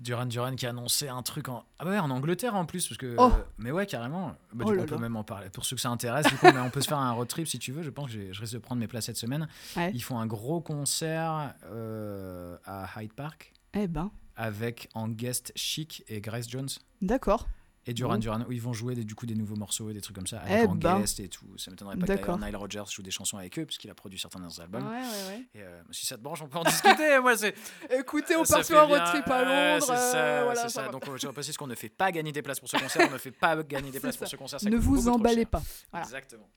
Duran 0.00 0.26
Duran 0.26 0.54
qui 0.56 0.66
a 0.66 0.70
annoncé 0.70 1.08
un 1.08 1.22
truc 1.22 1.48
en, 1.48 1.64
ah 1.78 1.86
ouais, 1.86 1.98
en 1.98 2.10
Angleterre 2.10 2.54
en 2.54 2.64
plus, 2.66 2.86
parce 2.88 2.98
que, 2.98 3.14
Oh. 3.18 3.32
mais 3.58 3.70
ouais 3.70 3.86
carrément, 3.86 4.34
Bah, 4.52 4.64
Oh 4.68 4.72
du- 4.72 4.78
on 4.80 4.84
peut 4.86 4.98
même 4.98 5.16
en 5.16 5.24
parler 5.24 5.50
pour 5.50 5.64
ceux 5.64 5.76
que 5.76 5.82
ça 5.82 5.90
intéresse, 5.90 6.26
du 6.26 6.36
coup, 6.36 6.46
mais 6.52 6.60
on 6.60 6.70
peut 6.70 6.80
se 6.80 6.88
faire 6.88 6.98
un 6.98 7.12
road 7.12 7.28
trip 7.28 7.46
si 7.48 7.58
tu 7.58 7.72
veux. 7.72 7.82
Je 7.82 7.90
pense 7.90 8.12
que 8.12 8.32
je 8.32 8.40
risque 8.40 8.54
de 8.54 8.58
prendre 8.58 8.80
mes 8.80 8.86
places 8.88 9.06
cette 9.06 9.16
semaine. 9.16 9.48
Ouais. 9.76 9.90
Ils 9.94 10.02
font 10.02 10.18
un 10.18 10.26
gros 10.26 10.60
concert 10.60 11.54
euh, 11.66 12.56
à 12.64 12.86
Hyde 13.02 13.12
Park 13.12 13.52
Eh 13.74 13.86
ben, 13.88 14.10
avec 14.36 14.88
en 14.94 15.08
guest 15.08 15.52
Chic 15.56 16.04
et 16.08 16.20
Grace 16.20 16.48
Jones. 16.48 16.68
d'accord. 17.02 17.46
Et 17.88 17.94
Duran. 17.94 18.18
Duran, 18.18 18.40
où 18.48 18.52
ils 18.52 18.60
vont 18.60 18.72
jouer 18.72 18.94
des, 18.94 19.04
du 19.04 19.14
coup 19.14 19.26
des 19.26 19.34
nouveaux 19.34 19.54
morceaux 19.56 19.88
et 19.90 19.94
des 19.94 20.00
trucs 20.00 20.16
comme 20.16 20.26
ça, 20.26 20.42
Eh 20.48 20.52
avec 20.54 20.68
en 20.70 20.74
ben. 20.74 20.98
guest 21.00 21.20
et 21.20 21.28
tout. 21.28 21.46
Ça 21.56 21.70
m'étonnerait 21.70 21.96
pas 21.96 22.16
que. 22.16 22.44
Nile 22.44 22.56
Rodgers 22.56 22.82
joue 22.90 23.02
des 23.02 23.10
chansons 23.10 23.36
avec 23.38 23.58
eux, 23.58 23.64
puisqu'il 23.64 23.90
a 23.90 23.94
produit 23.94 24.18
certains 24.18 24.40
de 24.40 24.44
leurs 24.44 24.60
albums. 24.60 24.86
ouais, 24.86 25.00
ouais. 25.28 25.44
Et 25.54 25.62
euh, 25.62 25.80
si 25.92 26.04
ça 26.06 26.16
te 26.16 26.22
branche, 26.22 26.42
on 26.42 26.48
peut 26.48 26.58
en 26.58 26.64
discuter. 26.64 27.18
Moi, 27.22 27.36
c'est. 27.36 27.54
Écoutez, 27.90 28.34
on 28.36 28.44
ça 28.44 28.56
part 28.56 28.64
sur 28.64 28.78
un 28.78 28.82
road 28.82 29.02
trip 29.04 29.26
à 29.28 29.44
Londres. 29.44 29.84
c'est 29.86 29.92
euh, 29.92 30.12
ça, 30.12 30.44
voilà, 30.44 30.62
c'est 30.62 30.68
ça. 30.68 30.88
Donc, 30.88 31.06
euh, 31.08 31.16
je 31.16 31.28
précise 31.28 31.56
qu'on 31.56 31.66
ne 31.68 31.74
fait 31.74 31.88
pas 31.88 32.10
gagner 32.10 32.32
des 32.32 32.42
places 32.42 32.58
pour 32.60 32.68
ce 32.68 32.76
concert. 32.76 33.06
on 33.08 33.12
ne 33.12 33.18
fait 33.18 33.30
pas 33.30 33.62
gagner 33.62 33.90
des 33.90 34.00
places 34.00 34.16
pour 34.16 34.26
ce 34.26 34.36
concert. 34.36 34.60
ça 34.60 34.68
ne 34.68 34.76
vous 34.76 35.08
emballez 35.08 35.46
pas. 35.46 35.62
Voilà. 35.90 36.06
Exactement. 36.06 36.48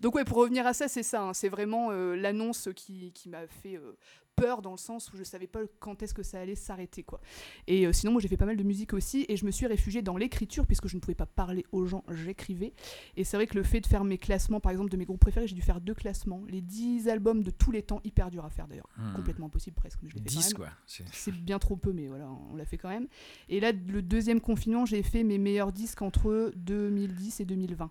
Donc 0.00 0.14
ouais, 0.14 0.24
pour 0.24 0.38
revenir 0.38 0.66
à 0.66 0.72
ça, 0.72 0.88
c'est 0.88 1.02
ça. 1.02 1.20
hein, 1.22 1.34
c'est 1.34 1.48
vraiment 1.50 1.88
euh, 1.90 2.14
l'annonce 2.16 2.68
qui, 2.74 3.12
qui 3.12 3.28
m'a 3.28 3.46
fait 3.46 3.76
euh, 3.76 3.96
peur 4.36 4.62
dans 4.62 4.72
le 4.72 4.76
sens 4.76 5.12
où 5.12 5.16
je 5.16 5.24
savais 5.24 5.46
pas 5.46 5.60
quand 5.80 6.02
est-ce 6.02 6.14
que 6.14 6.22
ça 6.22 6.38
allait 6.40 6.54
s'arrêter 6.54 7.02
quoi. 7.02 7.20
Et 7.66 7.86
euh, 7.86 7.92
sinon, 7.92 8.12
moi 8.12 8.20
j'ai 8.20 8.28
fait 8.28 8.36
pas 8.36 8.46
mal 8.46 8.56
de 8.56 8.62
musique 8.62 8.92
aussi 8.92 9.24
et 9.28 9.36
je 9.36 9.44
me 9.46 9.50
suis 9.50 9.66
réfugiée 9.66 10.02
dans 10.02 10.16
l'écriture 10.16 10.66
puisque 10.66 10.88
je 10.88 10.96
ne 10.96 11.00
pouvais 11.00 11.14
pas 11.14 11.26
parler 11.26 11.64
aux 11.72 11.86
gens, 11.86 12.04
j'écrivais. 12.10 12.72
Et 13.16 13.24
c'est 13.24 13.36
vrai 13.36 13.46
que 13.46 13.54
le 13.56 13.62
fait 13.62 13.80
de 13.80 13.86
faire 13.86 14.04
mes 14.04 14.18
classements, 14.18 14.60
par 14.60 14.72
exemple 14.72 14.90
de 14.90 14.96
mes 14.96 15.04
groupes 15.06 15.20
préférés, 15.20 15.46
j'ai 15.46 15.54
dû 15.54 15.62
faire 15.62 15.80
deux 15.80 15.94
classements, 15.94 16.42
les 16.48 16.60
10 16.60 17.08
albums 17.08 17.42
de 17.42 17.50
tous 17.50 17.70
les 17.72 17.82
temps, 17.82 18.00
hyper 18.04 18.30
dur 18.30 18.44
à 18.44 18.50
faire 18.50 18.68
d'ailleurs, 18.68 18.88
Hmm. 18.96 19.14
complètement 19.14 19.46
impossible 19.46 19.76
presque, 19.76 19.98
mais 20.02 20.08
je 20.10 20.14
l'ai 20.16 20.20
fait 20.20 20.28
quand 20.28 20.40
10 20.40 20.46
même. 20.48 20.54
quoi. 20.56 20.68
C'est 21.12 21.32
bien 21.34 21.58
trop 21.58 21.76
peu, 21.76 21.92
mais 21.92 22.08
voilà, 22.08 22.28
on 22.52 22.54
l'a 22.56 22.64
fait 22.64 22.78
quand 22.78 22.88
même. 22.90 23.08
Et 23.48 23.60
là, 23.60 23.72
le 23.72 24.02
deuxième 24.02 24.40
confinement, 24.40 24.84
j'ai 24.86 25.02
fait 25.02 25.22
mes 25.24 25.38
meilleurs 25.38 25.72
disques 25.72 26.02
entre 26.02 26.52
2010 26.56 27.40
et 27.40 27.44
2020. 27.44 27.90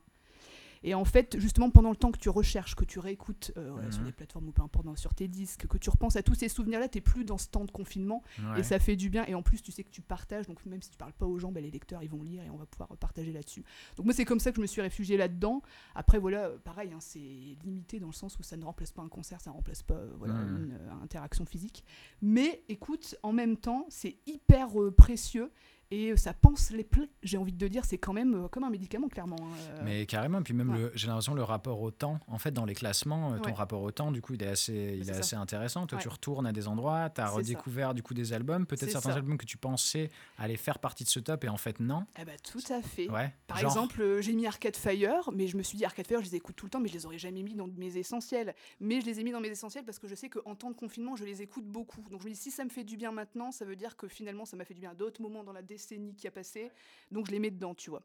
Et 0.88 0.94
en 0.94 1.04
fait, 1.04 1.38
justement, 1.40 1.72
pendant 1.72 1.90
le 1.90 1.96
temps 1.96 2.12
que 2.12 2.20
tu 2.20 2.30
recherches, 2.30 2.76
que 2.76 2.86
tu 2.86 3.00
réécoutes 3.00 3.52
euh, 3.58 3.90
sur 3.92 4.02
Mhm. 4.02 4.06
des 4.06 4.12
plateformes 4.14 4.48
ou 4.48 4.52
peu 4.52 4.62
importe, 4.62 4.86
sur 4.98 5.16
tes 5.16 5.28
disques, 5.28 5.66
que 5.68 5.78
tu 5.80 5.90
repenses 5.90 6.16
à 6.16 6.22
tous 6.22 6.36
ces 6.36 6.48
souvenirs-là, 6.48 6.88
t'es 6.88 7.02
plus 7.02 7.26
dans 7.26 7.40
ce 7.40 7.48
temps 7.48 7.66
de 7.66 7.72
confinement 7.72 8.22
Ouais. 8.54 8.60
et 8.60 8.64
ça 8.64 8.78
fait 8.78 8.96
du 8.96 9.10
bien. 9.10 9.26
Et 9.26 9.34
en 9.34 9.42
plus, 9.42 9.62
tu 9.64 9.72
sais 9.72 9.84
que 9.84 9.90
tu 9.90 10.02
partages, 10.04 10.46
donc 10.46 10.64
même 10.68 10.82
si 10.84 10.92
tu 10.92 10.98
parles 10.98 11.14
pas 11.14 11.26
aux 11.26 11.40
gens, 11.40 11.52
bah, 11.52 11.60
les 11.60 11.72
lecteurs 11.72 12.04
ils 12.04 12.10
vont 12.10 12.22
lire 12.22 12.44
et 12.44 12.50
on 12.52 12.58
va 12.58 12.68
pouvoir 12.68 12.90
partager 12.98 13.32
là-dessus. 13.34 13.64
Donc 13.98 14.06
moi, 14.06 14.14
c'est 14.14 14.26
comme 14.26 14.40
ça 14.40 14.52
que 14.52 14.58
je 14.58 14.62
me 14.62 14.68
suis 14.68 14.82
réfugiée 14.82 15.18
là-dedans. 15.18 15.64
Après, 15.96 16.20
voilà, 16.20 16.46
euh, 16.50 16.58
pareil, 16.60 16.92
hein, 16.94 17.00
c'est 17.00 17.18
limité 17.64 18.00
dans 18.00 18.08
le 18.08 18.14
sens 18.14 18.38
où 18.38 18.44
ça 18.44 18.56
ne 18.56 18.64
remplace 18.64 18.92
pas 18.92 19.02
un 19.02 19.10
concert, 19.10 19.42
ça 19.42 19.50
ne 19.50 19.56
remplace 19.56 19.82
pas 19.82 19.96
euh, 19.96 20.12
voilà, 20.20 20.36
une 20.36 20.74
euh, 20.80 21.04
interaction 21.04 21.46
physique. 21.46 21.84
Mais 22.22 22.64
écoute, 22.70 23.16
en 23.24 23.34
même 23.34 23.58
temps, 23.58 23.88
c'est 23.90 24.18
hyper 24.28 24.70
précieux 24.96 25.52
et 25.92 26.12
euh, 26.12 26.16
ça 26.18 26.34
pense 26.34 26.72
les 26.72 26.84
plaies. 26.84 27.10
J'ai 27.24 27.38
envie 27.38 27.52
de 27.54 27.68
dire, 27.68 27.86
c'est 27.86 27.98
quand 27.98 28.14
même 28.14 28.46
euh, 28.46 28.48
comme 28.48 28.64
un 28.64 28.70
médicament, 28.70 29.08
clairement. 29.08 29.36
hein, 29.40 29.56
euh. 29.72 29.82
Mais 29.84 30.06
carrément, 30.06 30.42
puis 30.42 30.54
même 30.54 30.70
ouais. 30.72 30.92
j'ai 30.96 31.08
l'impression 31.08 31.34
le 31.34 31.44
rapport 31.44 31.82
au 31.82 31.92
temps, 31.92 32.20
en 32.28 32.38
fait 32.38 32.52
dans 32.52 32.66
les 32.66 32.76
classements, 32.76 33.38
ton 33.40 33.54
rapport 33.54 33.82
au 33.82 33.92
temps, 33.92 34.12
du 34.12 34.22
coup 34.22 34.34
il 34.34 34.44
est 34.44 34.48
assez, 34.48 34.98
il 35.00 35.10
est 35.10 35.14
assez 35.14 35.36
intéressant. 35.36 35.86
Toi 35.88 35.98
Ouais. 35.98 36.02
tu 36.04 36.10
retournes 36.10 36.46
à 36.48 36.52
des 36.52 36.68
endroits, 36.68 37.10
tu 37.10 37.22
as 37.22 37.28
ça. 37.28 37.32
redécouvert 37.32 37.94
du 37.94 38.04
coup 38.04 38.14
des 38.14 38.34
albums, 38.34 38.66
peut-être 38.66 38.92
certains 38.92 39.10
ça. 39.12 39.16
albums 39.16 39.38
que 39.38 39.46
tu 39.46 39.58
pensais 39.58 40.10
allaient 40.38 40.58
faire 40.58 40.80
partie 40.80 41.04
de 41.04 41.10
ce 41.10 41.20
top 41.20 41.44
et 41.44 41.50
en 41.50 41.58
fait 41.58 41.80
non. 41.80 42.06
Eh 42.20 42.26
ben, 42.26 42.36
tout 42.44 42.60
à 42.74 42.82
fait. 42.82 43.08
Par 43.48 43.58
Genre, 43.58 43.72
exemple, 43.72 44.18
j'ai 44.22 44.34
mis 44.34 44.46
Arcade 44.48 44.76
Fire, 44.76 45.30
mais 45.34 45.48
je 45.48 45.56
me 45.58 45.64
suis 45.64 45.78
dit 45.78 45.86
Arcade 45.86 46.08
Fire, 46.08 46.20
je 46.20 46.26
les 46.30 46.36
écoute 46.36 46.56
tout 46.56 46.66
le 46.66 46.70
temps, 46.72 46.80
mais 46.80 46.90
je 46.90 46.94
les 46.94 47.06
aurais 47.06 47.18
jamais 47.18 47.44
mis 47.44 47.54
dans 47.56 47.68
mes 47.68 47.98
essentiels. 47.98 48.54
Mais 48.80 49.00
je 49.02 49.06
les 49.06 49.20
ai 49.20 49.24
mis 49.24 49.32
dans 49.32 49.40
mes 49.42 49.50
essentiels 49.50 49.86
parce 49.86 50.00
que 50.00 50.08
je 50.08 50.16
sais 50.16 50.30
qu'en 50.30 50.56
temps 50.56 50.70
de 50.72 50.76
confinement, 50.76 51.16
je 51.16 51.24
les 51.26 51.42
écoute 51.42 51.66
beaucoup. 51.66 52.02
Donc 52.12 52.22
je 52.22 52.28
me 52.28 52.32
dis 52.34 52.40
si 52.40 52.52
ça 52.52 52.64
me 52.66 52.70
fait 52.70 52.84
du 52.84 52.98
bien 52.98 53.12
maintenant, 53.12 53.52
ça 53.52 53.66
veut 53.66 53.76
dire 53.76 53.96
que 53.96 54.08
finalement, 54.08 54.46
ça 54.46 54.58
m'a 54.58 54.66
fait 54.66 54.74
du 54.74 54.82
bien 54.82 54.92
à 54.92 54.96
d'autres 54.96 55.22
moments 55.22 55.44
dans 55.44 55.54
la 55.54 55.62
décennie 55.76 56.16
qui 56.16 56.28
a 56.28 56.32
passé. 56.32 56.72
Donc 57.12 57.28
je 57.28 57.32
les 57.32 57.40
mets 57.40 57.52
dedans, 57.52 57.76
tu 57.76 57.90
vois. 57.90 58.04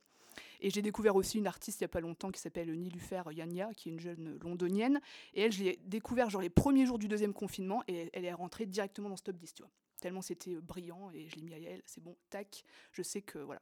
Et 0.61 0.71
j'ai 0.71 0.83
découvert 0.83 1.17
aussi 1.17 1.39
une 1.39 1.47
artiste 1.47 1.81
il 1.81 1.85
y 1.85 1.87
a 1.87 1.89
pas 1.89 2.01
longtemps 2.01 2.31
qui 2.31 2.41
s'appelle 2.41 2.71
Nilufer 2.73 3.23
Yania, 3.33 3.73
qui 3.75 3.89
est 3.89 3.93
une 3.93 4.01
jeune 4.01 4.39
londonienne. 4.43 5.01
Et 5.35 5.43
elle, 5.43 5.53
je 5.53 5.65
l'ai 5.65 5.79
découvert 5.85 6.31
genre 6.31 6.43
les 6.43 6.51
premiers 6.51 6.87
jours 6.87 6.99
du 6.99 7.09
deuxième 7.09 7.33
confinement 7.33 7.83
et 7.89 8.11
elle 8.13 8.25
est 8.25 8.33
rentrée 8.33 8.67
directement 8.67 9.09
dans 9.09 9.17
ce 9.17 9.23
top 9.23 9.37
10, 9.37 9.55
tu 9.55 9.63
vois. 9.63 9.71
Tellement 10.01 10.23
c'était 10.23 10.55
euh, 10.55 10.61
brillant 10.61 11.11
et 11.11 11.29
je 11.29 11.37
l'ai 11.37 11.43
mis 11.43 11.55
à 11.55 11.59
elle, 11.59 11.83
c'est 11.85 12.03
bon, 12.03 12.17
tac, 12.31 12.65
je 12.93 13.03
sais 13.03 13.21
que 13.21 13.39
voilà. 13.39 13.61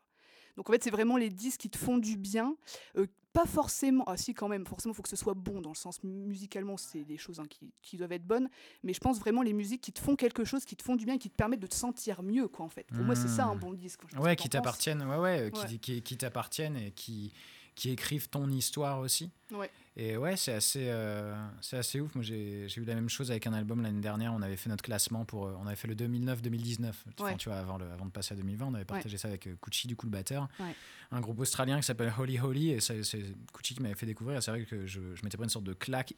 Donc 0.59 0.69
en 0.69 0.73
fait, 0.73 0.83
c'est 0.83 0.91
vraiment 0.91 1.17
les 1.17 1.31
disques 1.31 1.61
qui 1.61 1.71
te 1.71 1.79
font 1.79 1.99
du 1.99 2.17
bien. 2.17 2.57
Euh, 2.97 3.07
pas 3.33 3.45
forcément, 3.47 4.03
ah 4.09 4.17
si 4.17 4.35
quand 4.35 4.49
même, 4.49 4.67
forcément, 4.67 4.93
il 4.93 4.97
faut 4.97 5.03
que 5.03 5.09
ce 5.09 5.15
soit 5.15 5.35
bon 5.35 5.61
dans 5.61 5.69
le 5.71 5.77
sens 5.77 6.03
musicalement, 6.03 6.77
c'est 6.77 7.05
des 7.05 7.17
choses 7.17 7.39
hein, 7.39 7.47
qui, 7.49 7.73
qui 7.83 7.97
doivent 7.97 8.11
être 8.11 8.27
bonnes. 8.27 8.49
Mais 8.83 8.93
je 8.93 8.99
pense 8.99 9.21
vraiment 9.21 9.43
les 9.43 9.53
musiques 9.53 9.81
qui 9.83 9.93
te 9.93 10.01
font 10.01 10.17
quelque 10.17 10.45
chose, 10.45 10.65
qui 10.65 10.75
te 10.75 10.83
font 10.83 10.97
du 10.97 11.05
bien, 11.05 11.17
qui 11.19 11.31
te 11.31 11.37
permettent 11.37 11.61
de 11.61 11.67
te 11.69 11.75
sentir 11.77 12.23
mieux, 12.25 12.49
quoi, 12.49 12.65
en 12.65 12.69
fait. 12.69 12.89
Pour 12.93 13.05
moi, 13.05 13.15
c'est 13.15 13.29
ça 13.29 13.45
un 13.47 13.55
Mmh. 13.55 13.59
bon 13.61 13.73
disque. 13.75 14.01
Ouais, 14.19 14.35
qui 14.35 14.49
t'appartiennent, 14.49 15.03
ouais, 15.05 15.17
ouais, 15.19 15.51
qui, 15.55 15.61
Ouais. 15.61 15.79
qui, 15.79 16.03
qui 16.03 16.17
t'appartiennent 16.17 16.77
et 16.77 16.91
qui, 16.91 17.33
qui 17.79 17.91
écrivent 17.91 18.29
ton 18.29 18.51
histoire 18.51 18.99
aussi. 18.99 19.31
Ouais. 19.53 19.71
Et 19.97 20.17
ouais, 20.17 20.37
c'est 20.37 20.53
assez, 20.53 20.87
euh, 20.89 21.35
c'est 21.61 21.77
assez 21.77 22.01
ouf. 22.01 22.15
Moi, 22.15 22.23
j'ai 22.25 22.67
eu 22.77 22.85
la 22.85 22.95
même 22.95 23.09
chose 23.09 23.31
avec 23.31 23.47
un 23.47 23.53
album 23.53 23.83
l'année 23.83 24.01
dernière. 24.01 24.33
On 24.33 24.43
avait 24.43 24.57
fait 24.57 24.69
notre 24.69 24.83
classement 24.85 25.25
pour. 25.25 25.47
euh, 25.47 25.55
on 25.61 25.67
avait 25.67 25.77
fait 25.77 25.89
le 25.89 25.95
2009-2019. 25.95 26.89
Enfin, 26.89 27.25
Ouais. 27.25 27.37
tu 27.37 27.49
vois, 27.49 27.59
avant, 27.59 27.79
le, 27.79 27.91
avant 27.91 28.07
de 28.07 28.11
passer 28.11 28.35
à 28.35 28.37
2020, 28.37 28.67
on 28.67 28.75
avait 28.75 28.85
partagé 28.85 29.17
ça 29.17 29.29
avec 29.29 29.47
euh, 29.47 29.57
Kuchi, 29.61 29.87
du 29.89 29.97
coup, 29.97 30.07
le 30.07 30.13
batteur. 30.13 30.49
Un 31.11 31.21
groupe 31.21 31.39
australien 31.41 31.77
qui 31.79 31.85
s'appelle 31.87 32.13
Holy 32.19 32.39
Holy. 32.41 32.71
Et 32.71 32.81
c'est 32.81 33.01
Kuchi 33.53 33.75
qui 33.75 33.81
m'avait 33.83 33.95
fait 33.95 34.07
découvrir. 34.07 34.43
C'est 34.43 34.51
vrai 34.51 34.65
que 34.65 34.87
je, 34.87 35.01
je 35.15 35.23
m'étais 35.25 35.37
pris 35.37 35.45
une 35.45 35.51
sorte 35.51 35.65
de 35.67 35.73
claque 35.73 36.15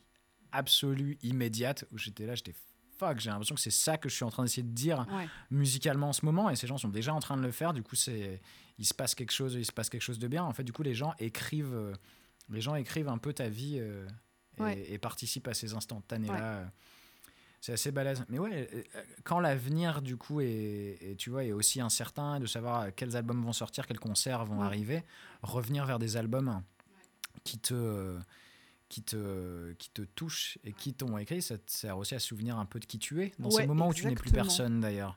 absolue, 0.53 1.19
immédiate, 1.23 1.85
où 1.93 1.99
j'étais 1.99 2.27
là, 2.27 2.35
j'étais 2.35 2.55
fuck, 3.01 3.19
j'ai 3.19 3.31
l'impression 3.31 3.55
que 3.55 3.61
c'est 3.61 3.71
ça 3.71 3.97
que 3.99 4.09
je 4.09 4.15
suis 4.15 4.25
en 4.25 4.31
train 4.31 4.43
d'essayer 4.45 4.63
de 4.63 4.73
dire 4.73 5.07
Ouais. 5.13 5.27
musicalement 5.51 6.11
en 6.11 6.13
ce 6.13 6.25
moment 6.25 6.51
et 6.51 6.57
ces 6.57 6.67
gens 6.67 6.79
sont 6.79 6.89
déjà 6.89 7.13
en 7.15 7.21
train 7.21 7.37
de 7.37 7.43
le 7.43 7.51
faire 7.51 7.73
du 7.73 7.83
coup 7.83 7.97
c'est 7.97 8.41
il 8.79 8.87
se 8.87 8.95
passe 8.95 9.15
quelque 9.15 9.33
chose 9.33 9.55
il 9.55 9.65
se 9.67 9.73
passe 9.73 9.89
quelque 9.91 10.03
chose 10.03 10.19
de 10.19 10.29
bien. 10.29 10.45
En 10.45 10.53
fait 10.53 10.65
du 10.65 10.73
coup 10.73 10.83
les 10.83 10.95
gens 10.95 11.15
écrivent 11.19 11.75
euh, 11.75 11.93
les 12.51 12.61
gens 12.61 12.75
écrivent 12.75 13.09
un 13.09 13.19
peu 13.19 13.33
ta 13.33 13.49
vie 13.49 13.79
euh, 13.81 14.07
et, 14.59 14.63
Ouais. 14.63 14.93
et 14.93 14.99
participent 14.99 15.49
à 15.49 15.55
ces 15.55 15.75
instantanés 15.75 16.29
là 16.29 16.71
c'est 17.63 17.73
assez 17.75 17.91
balèze. 17.93 18.25
Mais 18.31 18.39
ouais 18.39 18.69
euh, 18.73 18.83
euh, 18.97 19.03
quand 19.25 19.39
l'avenir 19.41 20.01
du 20.03 20.17
coup 20.17 20.41
est, 20.41 20.99
est, 21.03 21.17
tu 21.19 21.29
vois 21.31 21.45
est 21.45 21.53
aussi 21.53 21.81
incertain 21.81 22.41
de 22.41 22.47
savoir 22.47 22.83
euh, 22.83 22.91
quels 22.95 23.17
albums 23.17 23.43
vont 23.43 23.53
sortir 23.53 23.87
quels 23.87 23.99
concerts 24.01 24.45
vont 24.47 24.63
arriver 24.63 25.05
revenir 25.43 25.85
vers 25.87 25.99
des 25.99 26.17
albums 26.17 26.63
qui 27.45 27.59
te 27.59 27.75
euh, 27.75 28.19
qui 28.91 29.03
te, 29.03 29.73
qui 29.75 29.89
te 29.91 30.03
touchent 30.03 30.59
et 30.65 30.73
qui 30.73 30.93
t'ont 30.93 31.17
écrit, 31.17 31.41
ça 31.41 31.57
te 31.57 31.71
sert 31.71 31.97
aussi 31.97 32.15
à 32.15 32.19
souvenir 32.19 32.59
un 32.59 32.67
peu 32.67 32.81
de 32.81 32.85
qui 32.85 32.99
tu 32.99 33.23
es, 33.23 33.33
dans 33.39 33.51
ces 33.51 33.67
moments 33.67 33.89
où 33.89 33.95
tu 33.95 34.07
n'es 34.07 34.15
plus 34.15 34.33
personne 34.33 34.81
d'ailleurs. 34.81 35.17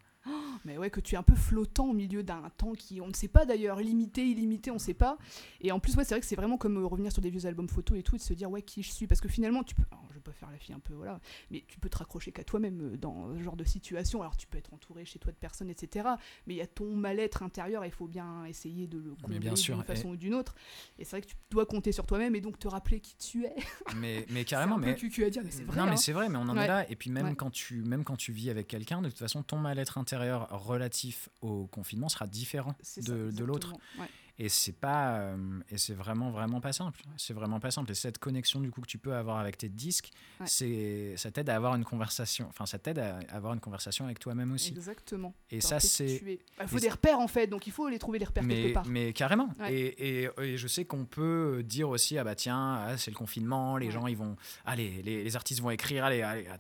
Mais 0.66 0.78
ouais, 0.78 0.90
que 0.90 1.00
tu 1.00 1.16
es 1.16 1.18
un 1.18 1.24
peu 1.24 1.36
flottant 1.36 1.88
au 1.90 1.94
milieu 1.94 2.24
d'un 2.24 2.50
temps 2.58 2.74
qui, 2.74 3.02
on 3.02 3.08
ne 3.08 3.14
sait 3.14 3.28
pas 3.28 3.46
d'ailleurs, 3.46 3.80
limité, 3.80 4.26
illimité, 4.26 4.72
on 4.72 4.76
ne 4.76 4.80
sait 4.80 4.94
pas. 4.94 5.18
Et 5.62 5.72
en 5.72 5.80
plus, 5.80 5.96
ouais, 5.96 6.04
c'est 6.04 6.14
vrai 6.14 6.22
que 6.22 6.26
c'est 6.26 6.36
vraiment 6.36 6.58
comme 6.58 6.78
euh, 6.78 6.86
revenir 6.86 7.12
sur 7.12 7.22
des 7.22 7.30
vieux 7.30 7.46
albums 7.46 7.68
photos 7.70 7.98
et 7.98 8.04
tout, 8.04 8.16
et 8.16 8.20
de 8.20 8.24
se 8.24 8.34
dire, 8.34 8.50
ouais, 8.50 8.62
qui 8.62 8.82
je 8.84 8.92
suis. 8.92 9.08
Parce 9.08 9.22
que 9.22 9.28
finalement, 9.28 9.64
tu 9.64 9.76
peux, 9.76 9.84
alors, 9.92 10.06
je 10.10 10.16
vais 10.16 10.22
pas 10.22 10.32
faire 10.32 10.50
la 10.52 10.58
fille 10.58 10.74
un 10.76 10.80
peu, 10.80 10.94
voilà, 10.94 11.20
mais 11.52 11.64
tu 11.68 11.80
peux 11.80 11.90
te 11.90 11.98
raccrocher 11.98 12.32
qu'à 12.32 12.44
toi-même 12.44 12.82
euh, 12.94 12.98
dans 12.98 13.36
ce 13.38 13.42
genre 13.44 13.56
de 13.56 13.64
situation. 13.64 14.22
Alors, 14.22 14.38
tu 14.38 14.48
peux 14.48 14.58
être 14.58 14.74
entouré 14.74 15.06
chez 15.06 15.20
toi 15.20 15.32
de 15.32 15.38
personnes, 15.38 15.70
etc. 15.70 16.08
Mais 16.48 16.54
il 16.54 16.58
y 16.58 16.62
a 16.62 16.68
ton 16.68 16.96
mal-être 16.96 17.44
intérieur, 17.44 17.84
et 17.84 17.88
il 17.88 17.94
faut 17.94 18.08
bien 18.08 18.46
essayer 18.46 18.88
de 18.88 18.98
le 19.00 19.16
combler 19.22 19.40
d'une 19.40 19.56
façon 19.84 20.10
et- 20.10 20.12
ou 20.12 20.16
d'une 20.16 20.34
autre. 20.34 20.56
Et 20.98 21.04
c'est 21.04 21.12
vrai 21.18 21.22
que 21.22 21.28
tu 21.28 21.36
dois 21.52 21.66
compter 21.66 21.92
sur 21.92 22.06
toi-même 22.06 22.36
et 22.36 22.42
donc 22.42 22.58
te 22.60 22.68
rappeler 22.68 23.00
qui 23.00 23.16
tu 23.18 23.46
es. 23.46 23.56
Mais, 23.98 24.26
mais 24.30 24.44
carrément, 24.46 24.76
un 24.78 24.80
peu 24.80 24.86
mais. 24.88 24.96
cucu 24.96 25.24
à 25.26 25.30
dire, 25.30 25.44
mais 25.44 25.52
c'est 25.52 25.64
vrai. 25.64 25.78
non, 25.78 25.86
mais 25.86 25.92
hein. 25.92 25.96
c'est 25.98 26.14
vrai, 26.14 26.30
mais 26.30 26.38
on 26.38 26.42
en 26.50 26.56
Ouais. 26.58 26.64
est 26.64 26.68
là. 26.68 26.90
Et 26.92 26.96
puis 26.96 27.10
même, 27.10 27.28
Ouais. 27.28 27.36
quand 27.36 27.50
tu, 27.52 27.84
même 27.84 28.04
quand 28.04 28.16
tu 28.16 28.32
vis 28.32 28.50
avec 28.50 28.68
quelqu'un, 28.68 29.02
de 29.02 29.10
toute 29.10 29.20
façon, 29.20 29.44
ton 29.44 29.58
mal-être 29.58 29.98
intérieur 29.98 30.48
relatif 30.58 31.30
au 31.42 31.68
confinement 31.68 32.10
sera 32.10 32.28
différent 32.28 32.76
de, 32.98 33.32
de 33.32 33.44
l'autre. 33.44 33.74
Ouais. 34.00 34.08
Et 34.40 34.50
c'est 34.50 34.72
pas, 34.74 35.18
euh, 35.20 35.60
et 35.70 35.78
c'est 35.78 35.94
vraiment 35.94 36.32
vraiment 36.32 36.60
pas 36.60 36.74
simple. 36.74 37.02
C'est 37.18 37.34
vraiment 37.34 37.60
pas 37.60 37.70
simple. 37.70 37.92
Et 37.92 37.94
cette 37.96 38.18
connexion 38.18 38.60
du 38.62 38.72
coup 38.72 38.82
que 38.82 38.88
tu 38.88 38.98
peux 38.98 39.14
avoir 39.14 39.38
avec 39.38 39.58
tes 39.58 39.70
disques, 39.70 40.10
Ouais. 40.40 40.48
c'est, 40.48 41.14
ça 41.18 41.30
t'aide 41.30 41.50
à 41.50 41.56
avoir 41.56 41.76
une 41.76 41.86
conversation. 41.86 42.48
Enfin, 42.50 42.66
ça 42.66 42.80
t'aide 42.80 42.98
à 42.98 43.20
avoir 43.30 43.54
une 43.54 43.60
conversation 43.60 44.06
avec 44.06 44.18
toi-même 44.20 44.52
aussi. 44.52 44.70
Exactement. 44.72 45.36
Et 45.52 45.62
ça, 45.62 45.80
c'est 45.80 46.16
es. 46.16 46.40
Bah, 46.58 46.66
faut 46.68 46.80
des 46.80 46.90
repères 46.90 47.20
en 47.20 47.28
fait, 47.28 47.46
donc 47.48 47.68
il 47.68 47.72
faut 47.74 47.88
les 47.90 48.00
trouver 48.00 48.18
les 48.18 48.26
repères 48.26 48.44
quelque 48.48 48.68
mais, 48.68 48.74
part. 48.74 48.86
mais 48.88 49.14
carrément. 49.14 49.54
Ouais. 49.60 49.72
Et, 49.74 50.24
et, 50.24 50.30
et 50.42 50.58
je 50.58 50.68
sais 50.68 50.86
qu'on 50.86 51.06
peut 51.06 51.62
dire 51.64 51.90
aussi 51.90 52.18
ah 52.18 52.24
bah 52.24 52.34
tiens 52.36 52.74
ah, 52.88 52.98
c'est 52.98 53.12
le 53.12 53.16
confinement, 53.18 53.78
les 53.78 53.86
Ouais. 53.88 53.92
gens 53.92 54.08
ils 54.08 54.18
vont 54.18 54.36
allez 54.66 55.02
les, 55.04 55.24
les 55.24 55.36
artistes 55.36 55.62
vont 55.62 55.70
écrire 55.70 56.06
allez 56.06 56.22
allez 56.24 56.48
ah, 56.50 56.58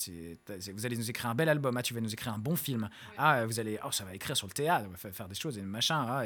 vous 0.73 0.85
allez 0.85 0.97
nous 0.97 1.09
écrire 1.09 1.29
un 1.29 1.35
bel 1.35 1.49
album 1.49 1.75
ah 1.77 1.81
tu 1.81 1.93
vas 1.93 2.01
nous 2.01 2.13
écrire 2.13 2.33
un 2.33 2.37
bon 2.37 2.55
film 2.55 2.89
ah 3.17 3.45
vous 3.45 3.59
allez 3.59 3.79
oh 3.85 3.91
ça 3.91 4.03
va 4.03 4.13
écrire 4.13 4.35
sur 4.37 4.45
le 4.47 4.53
théâtre 4.53 4.87
faire 4.97 5.27
des 5.27 5.35
choses 5.35 5.57
et 5.57 5.61
machin 5.61 6.05
ah, 6.07 6.23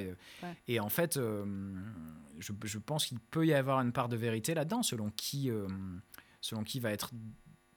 et 0.67 0.79
en 0.79 0.89
fait 0.89 1.17
euh, 1.17 1.36
je, 2.39 2.53
je 2.63 2.77
pense 2.77 3.05
qu'il 3.05 3.19
peut 3.19 3.45
y 3.45 3.53
avoir 3.53 3.81
une 3.81 3.91
part 3.91 4.09
de 4.09 4.15
vérité 4.15 4.53
là-dedans 4.53 4.83
selon 4.83 5.09
qui 5.15 5.49
euh, 5.49 5.67
selon 6.41 6.63
qui 6.63 6.79
va 6.79 6.91
être 6.91 7.11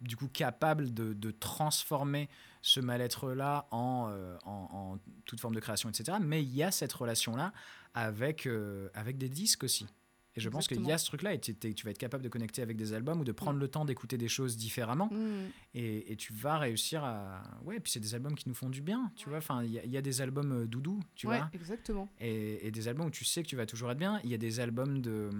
du 0.01 0.17
coup 0.17 0.29
capable 0.29 0.93
de, 0.95 1.31
transformer 1.31 2.29
ce 2.63 2.81
mal-être-là 2.81 3.67
en, 3.71 4.09
euh, 4.11 4.37
en, 4.45 4.99
toute 5.25 5.41
forme 5.41 5.55
de 5.55 5.61
création, 5.61 5.89
etc. 5.89 6.19
Mais 6.21 6.43
il 6.43 6.55
y 6.55 6.63
a 6.63 6.71
cette 6.71 6.93
relation-là 6.93 7.53
avec, 7.95 8.47
euh, 8.47 8.89
avec 8.95 9.19
des 9.19 9.29
disques 9.29 9.65
aussi. 9.65 9.87
Et 10.37 10.41
je 10.41 10.49
pense 10.49 10.69
qu'il 10.69 10.85
y 10.87 10.93
a 10.93 10.99
ce 10.99 11.07
truc-là, 11.07 11.35
et 11.35 11.41
tu 11.41 11.55
vas 11.85 11.91
être 11.91 11.99
capable 11.99 12.23
de 12.23 12.29
connecter 12.29 12.63
avec 12.63 12.77
des 12.77 12.93
albums 12.93 13.21
ou 13.21 13.25
de 13.25 13.33
prendre 13.33 13.59
le 13.59 13.67
temps 13.67 13.85
d'écouter 13.85 14.17
des 14.17 14.29
choses 14.29 14.57
différemment, 14.57 15.09
Mm. 15.13 15.49
et, 15.75 16.13
et 16.13 16.17
tu 16.17 16.33
vas 16.33 16.57
réussir 16.59 17.03
à... 17.03 17.43
Ouais, 17.65 17.81
puis 17.81 17.91
c'est 17.91 17.99
des 18.01 18.15
albums 18.15 18.37
qui 18.37 18.49
nous 18.49 18.55
font 18.55 18.69
du 18.71 18.81
bien, 18.81 19.11
tu 19.17 19.29
vois. 19.29 19.39
Enfin, 19.39 19.65
il 19.65 19.73
y, 19.73 19.79
a- 19.81 19.85
il 19.85 19.91
y 19.91 19.97
a 19.97 20.03
des 20.03 20.21
albums 20.21 20.53
euh, 20.53 20.67
doudou, 20.67 21.01
tu 21.17 21.27
ouais, 21.27 21.39
vois, 21.39 21.51
exactement. 21.53 22.09
et, 22.21 22.65
et 22.67 22.71
des 22.71 22.87
albums 22.87 23.07
où 23.07 23.11
tu 23.11 23.25
sais 23.25 23.43
que 23.43 23.49
tu 23.49 23.57
vas 23.57 23.67
toujours 23.67 23.91
être 23.91 23.99
bien. 23.99 24.21
Il 24.23 24.31
y 24.31 24.35
a 24.35 24.39
des 24.39 24.61
albums 24.61 25.01
de, 25.03 25.31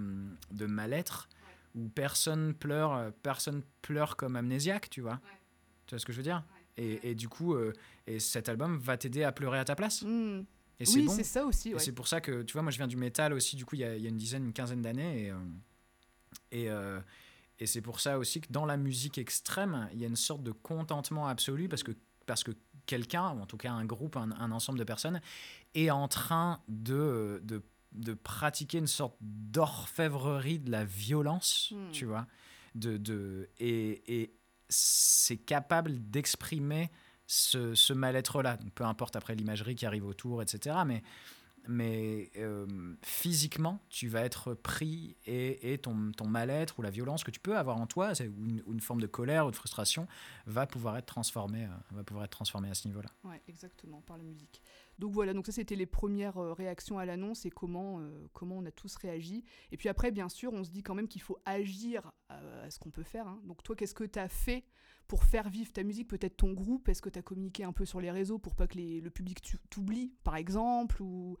de 0.51 0.65
mal-être 0.65 1.29
où 1.73 1.87
personne 1.87 2.53
pleure, 2.53 2.93
euh, 2.93 3.11
personne 3.23 3.63
pleure 3.81 4.17
comme 4.17 4.35
amnésiaque, 4.35 4.89
tu 4.89 4.99
vois. 4.99 5.21
Tu 5.87 5.95
vois 5.95 5.99
ce 5.99 6.05
que 6.05 6.11
je 6.11 6.17
veux 6.17 6.23
dire? 6.23 6.43
Et, 6.75 7.11
et 7.11 7.15
du 7.15 7.29
coup, 7.29 7.53
euh, 7.53 7.71
et 8.07 8.19
cet 8.19 8.49
album 8.49 8.77
va 8.77 8.97
t'aider 8.97 9.23
à 9.23 9.31
pleurer 9.31 9.59
à 9.59 9.63
ta 9.65 9.75
place. 9.75 10.01
Mm. 10.03 10.41
Et 10.81 10.85
c'est 10.85 10.99
Oui, 10.99 11.05
bon. 11.05 11.13
c'est 11.15 11.23
ça 11.23 11.45
aussi. 11.45 11.69
Et 11.69 11.73
ouais. 11.73 11.79
c'est 11.79 11.91
pour 11.91 12.07
ça 12.07 12.19
que, 12.21 12.41
tu 12.43 12.53
vois, 12.53 12.61
moi 12.61 12.71
je 12.71 12.77
viens 12.77 12.87
du 12.87 12.97
métal 12.97 13.33
aussi, 13.33 13.55
du 13.55 13.65
coup, 13.65 13.75
il 13.75 13.81
y 13.81 13.83
a, 13.83 13.95
il 13.95 14.01
y 14.01 14.05
a 14.05 14.09
une 14.09 14.17
dizaine, 14.17 14.43
une 14.45 14.53
quinzaine 14.53 14.81
d'années. 14.81 15.25
Et, 15.25 15.31
euh, 15.31 15.35
et, 16.51 16.69
euh, 16.69 16.99
et 17.59 17.65
c'est 17.67 17.81
pour 17.81 17.99
ça 17.99 18.17
aussi 18.17 18.41
que 18.41 18.51
dans 18.51 18.65
la 18.65 18.77
musique 18.77 19.17
extrême, 19.17 19.87
il 19.93 19.99
y 19.99 20.03
a 20.03 20.07
une 20.07 20.15
sorte 20.15 20.43
de 20.43 20.51
contentement 20.51 21.27
absolu 21.27 21.69
parce 21.69 21.83
que, 21.83 21.91
parce 22.25 22.43
que 22.43 22.51
quelqu'un, 22.87 23.29
ou 23.31 23.41
en 23.41 23.45
tout 23.45 23.57
cas 23.57 23.71
un 23.71 23.85
groupe, 23.85 24.17
un, 24.17 24.31
un 24.31 24.51
ensemble 24.51 24.79
de 24.79 24.83
personnes, 24.83 25.21
est 25.75 25.91
en 25.91 26.07
train 26.07 26.61
de, 26.67 27.39
de, 27.43 27.61
de 27.91 28.13
pratiquer 28.15 28.79
une 28.79 28.87
sorte 28.87 29.15
d'orfèvrerie 29.21 30.59
de 30.59 30.71
la 30.71 30.85
violence, 30.85 31.71
Hmm. 31.71 31.91
tu 31.91 32.05
vois. 32.05 32.25
De, 32.73 32.97
de, 32.97 33.49
et 33.59 34.21
et 34.21 34.33
c'est 34.69 35.37
capable 35.37 36.09
d'exprimer 36.09 36.89
ce, 37.31 37.93
mal-être-là. 37.93 38.57
Peu 38.75 38.83
importe 38.83 39.15
après 39.15 39.35
l'imagerie 39.35 39.75
qui 39.75 39.85
arrive 39.85 40.05
autour, 40.05 40.41
etc. 40.41 40.75
Mais, 40.85 41.01
mais 41.67 42.29
euh, 42.35 42.67
physiquement, 43.03 43.79
tu 43.89 44.09
vas 44.09 44.21
être 44.21 44.53
pris 44.53 45.15
et, 45.25 45.73
et 45.73 45.77
ton, 45.77 46.11
ton 46.11 46.27
mal-être 46.27 46.79
ou 46.79 46.81
la 46.81 46.89
violence 46.89 47.23
que 47.23 47.31
tu 47.31 47.39
peux 47.39 47.57
avoir 47.57 47.77
en 47.77 47.87
toi, 47.87 48.11
ou 48.19 48.71
une, 48.71 48.81
forme 48.81 48.99
de 48.99 49.07
colère 49.07 49.47
ou 49.47 49.51
de 49.51 49.55
frustration, 49.55 50.07
va 50.45 50.67
pouvoir 50.67 50.97
être 50.97 51.05
transformé, 51.05 51.63
euh, 51.63 51.69
va 51.91 52.03
pouvoir 52.03 52.25
être 52.25 52.31
transformé 52.31 52.69
à 52.69 52.73
ce 52.73 52.87
niveau-là. 52.87 53.09
Ouais, 53.23 53.41
exactement, 53.47 54.01
par 54.01 54.17
la 54.17 54.23
musique. 54.23 54.61
Donc 54.99 55.13
voilà, 55.13 55.33
donc 55.33 55.45
ça 55.45 55.53
c'était 55.53 55.77
les 55.77 55.85
premières 55.85 56.37
euh, 56.37 56.51
réactions 56.51 56.99
à 56.99 57.05
l'annonce 57.05 57.45
et 57.45 57.49
comment, 57.49 58.01
comment 58.33 58.57
on 58.57 58.65
a 58.65 58.71
tous 58.71 58.95
réagi. 58.97 59.45
Et 59.71 59.77
puis 59.77 59.87
après, 59.87 60.11
bien 60.11 60.27
sûr, 60.27 60.51
on 60.51 60.65
se 60.65 60.69
dit 60.69 60.83
quand 60.83 60.95
même 60.95 61.07
qu'il 61.07 61.21
faut 61.21 61.39
agir 61.45 62.11
à, 62.27 62.69
ce 62.69 62.77
qu'on 62.77 62.91
peut 62.91 63.03
faire. 63.03 63.27
hein. 63.27 63.39
Donc 63.45 63.63
toi, 63.63 63.75
qu'est-ce 63.75 63.95
que 63.95 64.03
tu 64.03 64.19
as 64.19 64.27
fait 64.27 64.65
pour 65.11 65.25
faire 65.25 65.49
vivre 65.49 65.73
ta 65.73 65.83
musique, 65.83 66.07
peut-être 66.07 66.37
ton 66.37 66.53
groupe 66.53 66.87
Est-ce 66.87 67.01
que 67.01 67.09
tu 67.09 67.19
as 67.19 67.21
communiqué 67.21 67.65
un 67.65 67.73
peu 67.73 67.83
sur 67.85 67.99
les 67.99 68.11
réseaux 68.11 68.39
pour 68.39 68.55
pas 68.55 68.65
que 68.65 68.75
les- 68.77 69.01
le 69.01 69.09
public 69.09 69.41
t'oublie, 69.69 70.13
par 70.23 70.37
exemple 70.37 71.01
Ou, 71.03 71.37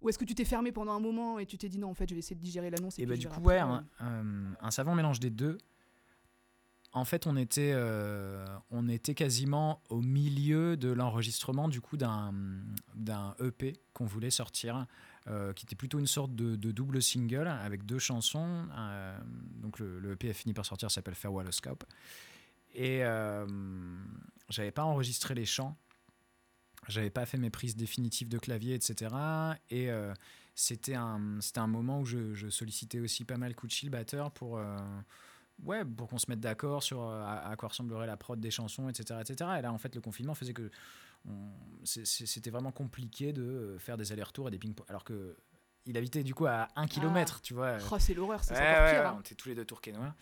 ou 0.00 0.08
est-ce 0.08 0.16
que 0.16 0.24
tu 0.24 0.36
t'es 0.36 0.44
fermé 0.44 0.70
pendant 0.70 0.92
un 0.92 1.00
moment 1.00 1.40
et 1.40 1.46
tu 1.46 1.58
t'es 1.58 1.68
dit 1.68 1.78
non, 1.80 1.88
en 1.90 1.94
fait, 1.94 2.08
je 2.08 2.14
vais 2.14 2.20
essayer 2.20 2.36
de 2.36 2.40
digérer 2.40 2.70
l'annonce 2.70 2.96
et, 3.00 3.02
bah 3.08 3.14
du 3.16 3.26
coup, 3.26 3.40
ouais, 3.48 3.58
un, 3.58 3.84
un- 3.98 4.54
un 4.60 4.70
savant 4.70 4.94
mélange 4.94 5.18
des 5.18 5.30
deux. 5.30 5.58
En 6.92 7.04
fait, 7.04 7.26
on 7.26 7.36
était, 7.36 7.72
euh, 7.74 8.46
on 8.70 8.88
était 8.88 9.14
quasiment 9.14 9.82
au 9.90 10.00
milieu 10.00 10.76
de 10.76 10.88
l'enregistrement 10.90 11.68
du 11.68 11.80
coup 11.80 11.96
d'un 11.96 12.32
d'un 12.94 13.34
EP 13.40 13.74
qu'on 13.92 14.06
voulait 14.06 14.30
sortir, 14.30 14.86
euh, 15.26 15.52
qui 15.52 15.66
était 15.66 15.76
plutôt 15.76 15.98
une 15.98 16.06
sorte 16.06 16.34
de, 16.36 16.54
de 16.54 16.70
double 16.70 17.02
single 17.02 17.48
avec 17.48 17.84
deux 17.84 17.98
chansons. 17.98 18.66
euh, 18.78 19.18
donc 19.62 19.80
le, 19.80 19.98
le 19.98 20.12
EP 20.12 20.30
a 20.30 20.32
fini 20.32 20.54
par 20.54 20.64
sortir, 20.64 20.90
s'appelle 20.92 21.16
Farewell 21.16 21.52
Scope. 21.52 21.82
Et 22.74 23.04
euh, 23.04 23.46
j'avais 24.48 24.70
pas 24.70 24.84
enregistré 24.84 25.34
les 25.34 25.44
chants, 25.44 25.76
j'avais 26.88 27.10
pas 27.10 27.26
fait 27.26 27.38
mes 27.38 27.50
prises 27.50 27.76
définitives 27.76 28.28
de 28.28 28.38
clavier, 28.38 28.74
etc. 28.74 29.14
Et 29.70 29.90
euh, 29.90 30.12
c'était 30.54 30.94
un, 30.94 31.38
un 31.56 31.66
moment 31.66 32.00
où 32.00 32.04
je, 32.04 32.48
sollicitais 32.50 33.00
aussi 33.00 33.24
pas 33.24 33.36
mal 33.36 33.54
Kuchi, 33.54 33.86
le 33.86 33.92
batteur, 33.92 34.30
pour, 34.30 34.58
euh, 34.58 34.76
ouais, 35.64 35.84
pour 35.84 36.08
qu'on 36.08 36.18
se 36.18 36.26
mette 36.28 36.40
d'accord 36.40 36.82
sur 36.82 37.02
à, 37.02 37.48
à 37.48 37.56
quoi 37.56 37.68
ressemblerait 37.68 38.06
la 38.06 38.16
prod 38.16 38.38
des 38.40 38.50
chansons, 38.50 38.88
etc., 38.88 39.20
etc. 39.20 39.50
Et 39.58 39.62
là, 39.62 39.72
en 39.72 39.78
fait, 39.78 39.94
le 39.94 40.00
confinement 40.00 40.34
faisait 40.34 40.54
que 40.54 40.70
c'était 41.84 42.50
vraiment 42.50 42.72
compliqué 42.72 43.32
de 43.32 43.76
faire 43.78 43.96
des 43.96 44.12
allers-retours 44.12 44.48
et 44.48 44.50
des 44.50 44.58
ping-pong. 44.58 44.86
Alors 44.88 45.04
que 45.04 45.36
il 45.86 45.96
habitait 45.96 46.22
du 46.22 46.34
coup 46.34 46.46
à 46.46 46.68
un 46.76 46.86
kilomètre, 46.86 47.40
tu 47.40 47.54
vois. 47.54 47.78
Oh, 47.90 47.96
c'est 47.98 48.12
l'horreur, 48.14 48.44
ça, 48.44 48.54
c'est 48.54 48.60
Ouais, 48.60 48.68
encore 48.70 48.82
ouais, 48.84 48.92
pire. 48.92 49.06
hein. 49.06 49.14
on 49.16 49.20
était 49.20 49.34
tous 49.34 49.48
les 49.48 49.54
deux 49.54 49.64
tourquenois. 49.64 50.14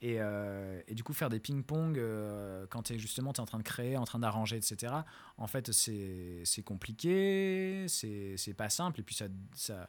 Et, 0.00 0.16
euh, 0.18 0.80
et 0.88 0.94
du 0.94 1.04
coup, 1.04 1.12
faire 1.12 1.28
des 1.30 1.38
ping-pong 1.38 1.96
euh, 1.96 2.66
quand 2.70 2.82
tu 2.84 2.94
es 2.94 2.98
justement 2.98 3.30
en 3.30 3.44
train 3.46 3.58
de 3.58 3.62
créer, 3.62 3.96
en 3.96 4.04
train 4.04 4.18
d'arranger, 4.18 4.56
etc., 4.56 4.92
en 5.38 5.46
fait, 5.46 5.70
c'est 5.72 6.62
compliqué, 6.64 7.86
c'est 7.88 8.34
c'est 8.36 8.54
pas 8.54 8.68
simple. 8.68 9.00
Et 9.00 9.02
puis, 9.04 9.14
ça, 9.14 9.26
ça, 9.54 9.88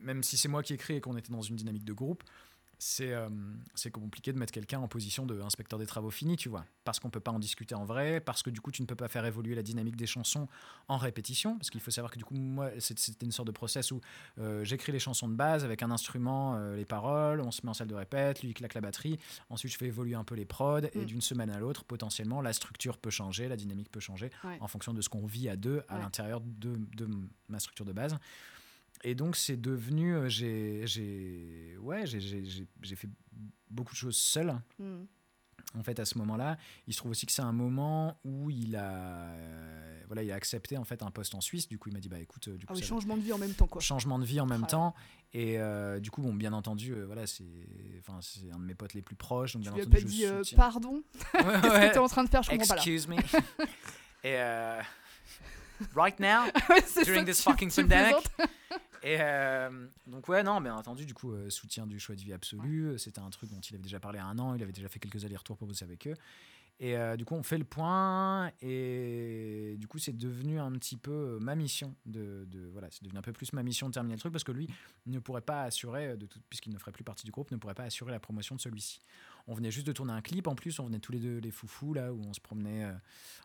même 0.00 0.22
si 0.22 0.36
c'est 0.36 0.48
moi 0.48 0.62
qui 0.62 0.74
écris 0.74 0.94
et 0.96 1.00
qu'on 1.00 1.16
était 1.16 1.32
dans 1.32 1.42
une 1.42 1.56
dynamique 1.56 1.84
de 1.84 1.92
groupe, 1.92 2.24
c'est 2.84 3.12
euh, 3.12 3.28
compliqué 3.92 4.32
de 4.32 4.38
mettre 4.38 4.52
quelqu'un 4.52 4.80
en 4.80 4.88
position 4.88 5.24
de 5.24 5.40
inspecteur 5.40 5.78
des 5.78 5.86
travaux 5.86 6.10
finis, 6.10 6.36
tu 6.36 6.48
vois. 6.48 6.64
Parce 6.84 6.98
qu'on 6.98 7.10
peut 7.10 7.20
pas 7.20 7.30
en 7.30 7.38
discuter 7.38 7.76
en 7.76 7.84
vrai, 7.84 8.20
parce 8.20 8.42
que 8.42 8.50
du 8.50 8.60
coup, 8.60 8.72
tu 8.72 8.82
ne 8.82 8.86
peux 8.88 8.96
pas 8.96 9.06
faire 9.06 9.24
évoluer 9.24 9.54
la 9.54 9.62
dynamique 9.62 9.94
des 9.94 10.06
chansons 10.06 10.48
en 10.88 10.96
répétition. 10.96 11.56
Parce 11.56 11.70
qu'il 11.70 11.80
faut 11.80 11.92
savoir 11.92 12.10
que 12.10 12.18
du 12.18 12.24
coup, 12.24 12.34
moi, 12.34 12.70
c'est- 12.80 12.98
c'était 12.98 13.24
une 13.24 13.30
sorte 13.30 13.46
de 13.46 13.52
process 13.52 13.92
où 13.92 14.00
euh, 14.38 14.64
j'écris 14.64 14.90
les 14.90 14.98
chansons 14.98 15.28
de 15.28 15.34
base 15.34 15.64
avec 15.64 15.82
un 15.82 15.90
instrument, 15.92 16.56
euh, 16.56 16.74
les 16.74 16.84
paroles, 16.84 17.40
on 17.40 17.52
se 17.52 17.60
met 17.64 17.70
en 17.70 17.74
salle 17.74 17.86
de 17.88 17.94
répète, 17.94 18.42
lui 18.42 18.50
il 18.50 18.54
claque 18.54 18.74
la 18.74 18.80
batterie, 18.80 19.18
ensuite 19.48 19.72
je 19.72 19.78
fais 19.78 19.86
évoluer 19.86 20.14
un 20.16 20.24
peu 20.24 20.34
les 20.34 20.44
prods, 20.44 20.78
et 20.92 20.98
Mm. 21.02 21.04
d'une 21.04 21.20
semaine 21.20 21.50
à 21.50 21.60
l'autre, 21.60 21.84
potentiellement, 21.84 22.40
la 22.40 22.52
structure 22.52 22.98
peut 22.98 23.10
changer, 23.10 23.46
la 23.48 23.56
dynamique 23.56 23.90
peut 23.92 24.00
changer, 24.00 24.30
Ouais. 24.44 24.58
en 24.60 24.66
fonction 24.68 24.92
de 24.92 25.00
ce 25.00 25.08
qu'on 25.08 25.24
vit 25.26 25.48
à 25.48 25.54
deux 25.56 25.82
à 25.88 25.94
Ouais. 25.96 26.00
l'intérieur 26.02 26.40
de, 26.40 26.74
de 26.96 27.08
ma 27.48 27.60
structure 27.60 27.84
de 27.84 27.92
base. 27.92 28.16
Et 29.02 29.14
donc 29.14 29.36
c'est 29.36 29.56
devenu, 29.60 30.14
euh, 30.14 30.28
j'ai, 30.28 30.86
j'ai, 30.86 31.76
ouais, 31.80 32.06
j'ai, 32.06 32.20
j'ai, 32.20 32.44
j'ai- 32.44 32.66
j'ai 32.82 32.96
fait 32.96 33.08
beaucoup 33.70 33.92
de 33.92 33.98
choses 33.98 34.16
seul. 34.16 34.54
Mm. 34.78 35.02
En 35.78 35.82
fait, 35.82 35.98
à 36.00 36.04
ce 36.04 36.18
moment-là, 36.18 36.58
il 36.86 36.92
se 36.92 36.98
trouve 36.98 37.12
aussi 37.12 37.24
que 37.24 37.32
c'est 37.32 37.40
un 37.42 37.52
moment 37.52 38.18
où 38.24 38.50
il 38.50 38.76
a, 38.76 38.92
euh, 39.30 40.02
voilà, 40.06 40.22
il 40.22 40.30
a 40.30 40.34
accepté 40.34 40.76
en 40.76 40.84
fait 40.84 41.02
un 41.02 41.10
poste 41.10 41.34
en 41.34 41.40
Suisse. 41.40 41.66
Du 41.66 41.78
coup, 41.78 41.88
il 41.88 41.94
m'a 41.94 41.98
dit 42.00 42.10
bah 42.10 42.18
écoute, 42.20 42.46
euh, 42.48 42.56
du 42.58 42.66
coup, 42.66 42.72
Ah 42.74 42.76
oui, 42.76 42.82
ça- 42.82 42.88
changement 42.88 43.16
de 43.16 43.22
vie 43.22 43.32
en 43.32 43.38
même 43.38 43.54
temps, 43.54 43.66
quoi. 43.66 43.80
changement 43.80 44.18
de 44.18 44.24
vie 44.24 44.38
en 44.38 44.44
même 44.46 44.64
Ah 44.64 44.70
temps. 44.70 44.94
Et 45.32 45.58
euh, 45.58 45.98
du 45.98 46.10
coup, 46.10 46.20
bon, 46.20 46.34
bien 46.34 46.52
entendu, 46.52 46.92
euh, 46.92 47.06
voilà, 47.06 47.26
c'est, 47.26 47.44
enfin, 48.00 48.18
c'est 48.20 48.50
un 48.52 48.58
de 48.58 48.64
mes 48.64 48.74
potes 48.74 48.92
les 48.92 49.00
plus 49.02 49.16
proches. 49.16 49.54
Donc 49.54 49.62
Tu 49.62 49.68
bien 49.70 49.76
lui 49.76 49.80
as 49.80 49.86
entendu, 49.86 50.34
pas 50.34 50.42
dit 50.42 50.54
pardon? 50.54 51.02
Ouais, 51.34 51.42
Qu'est-ce 51.42 51.72
ouais. 51.74 51.88
que 51.88 51.92
t'es 51.94 51.98
en 51.98 52.08
train 52.08 52.24
de 52.24 52.28
faire? 52.28 52.42
Je 52.42 52.50
comprends 52.50 52.66
pas 52.66 52.74
là. 52.74 52.80
Excuse 52.82 53.08
me. 53.08 53.16
Et 54.24 54.36
right 55.96 56.20
now, 56.20 56.44
during 57.04 57.24
this 57.24 57.42
fucking 57.42 57.70
pandemic. 57.72 58.16
Et 59.04 59.16
euh, 59.20 59.86
donc 60.06 60.28
ouais, 60.28 60.42
non, 60.42 60.60
bien 60.60 60.76
entendu, 60.76 61.04
du 61.06 61.14
coup, 61.14 61.32
euh, 61.32 61.50
soutien 61.50 61.86
du 61.86 61.98
choix 61.98 62.14
de 62.14 62.20
vie 62.20 62.32
absolu. 62.32 62.96
C'était 62.98 63.20
un 63.20 63.30
truc 63.30 63.50
dont 63.50 63.60
il 63.60 63.74
avait 63.74 63.82
déjà 63.82 63.98
parlé 64.00 64.18
à 64.18 64.26
un 64.26 64.38
an. 64.38 64.54
Il 64.54 64.62
avait 64.62 64.72
déjà 64.72 64.88
fait 64.88 65.00
quelques 65.00 65.24
allers-retours 65.24 65.56
pour 65.56 65.66
bosser 65.66 65.84
avec 65.84 66.06
eux. 66.06 66.14
Et 66.80 66.96
euh, 66.96 67.16
du 67.16 67.24
coup, 67.24 67.34
on 67.34 67.42
fait 67.42 67.58
le 67.58 67.64
point. 67.64 68.50
Et 68.60 69.76
du 69.78 69.86
coup, 69.86 69.98
c'est 69.98 70.16
devenu 70.16 70.58
un 70.58 70.72
petit 70.72 70.96
peu 70.96 71.10
euh, 71.10 71.38
ma 71.40 71.54
mission 71.54 71.94
de, 72.06 72.44
de- 72.50 72.66
voilà, 72.72 72.88
c'est 72.90 73.02
devenu 73.04 73.18
un 73.18 73.22
peu 73.22 73.32
plus 73.32 73.52
ma 73.52 73.62
mission 73.62 73.88
de 73.88 73.92
terminer 73.94 74.14
le 74.14 74.20
truc 74.20 74.32
parce 74.32 74.44
que 74.44 74.52
lui 74.52 74.68
ne 75.06 75.18
pourrait 75.18 75.42
pas 75.42 75.62
assurer, 75.62 76.08
euh, 76.08 76.16
de 76.16 76.26
tout, 76.26 76.40
puisqu'il 76.48 76.72
ne 76.72 76.78
ferait 76.78 76.92
plus 76.92 77.04
partie 77.04 77.24
du 77.24 77.30
groupe, 77.30 77.50
ne 77.50 77.56
pourrait 77.56 77.74
pas 77.74 77.84
assurer 77.84 78.10
la 78.12 78.20
promotion 78.20 78.54
de 78.56 78.60
celui-ci. 78.60 79.00
On 79.48 79.54
venait 79.54 79.70
juste 79.70 79.86
de 79.86 79.92
tourner 79.92 80.12
un 80.12 80.20
clip 80.22 80.46
en 80.46 80.54
plus. 80.54 80.78
On 80.78 80.86
venait 80.86 80.98
tous 81.00 81.12
les 81.12 81.18
deux 81.18 81.38
les 81.38 81.50
foufous 81.50 81.94
là 81.94 82.12
où 82.12 82.20
on 82.24 82.32
se 82.32 82.40
promenait, 82.40 82.84
euh, 82.84 82.92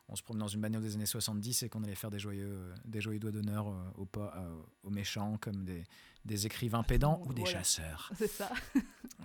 on 0.10 0.16
se 0.16 0.22
promenait 0.24 0.42
dans 0.42 0.48
une 0.48 0.62
bagnole 0.62 0.82
des 0.84 0.96
années 0.96 1.06
70 1.06 1.64
et 1.64 1.70
qu'on 1.70 1.84
allait 1.84 1.96
faire 1.96 2.12
des 2.12 2.20
joyeux, 2.20 2.48
euh, 2.52 2.76
des 2.86 3.02
joyeux 3.02 3.20
doigts 3.20 3.32
d'honneur 3.32 3.68
euh, 3.68 3.74
aux, 3.98 4.06
pas- 4.06 4.36
aux 4.84 4.90
méchants 4.90 5.38
comme 5.42 5.64
des, 5.66 5.84
des 6.26 6.46
écrivains 6.46 6.84
pédants 6.84 7.22
ou 7.26 7.34
des 7.34 7.42
voilà. 7.42 7.58
chasseurs. 7.60 8.12
C'est 8.18 8.28
ça. 8.28 8.50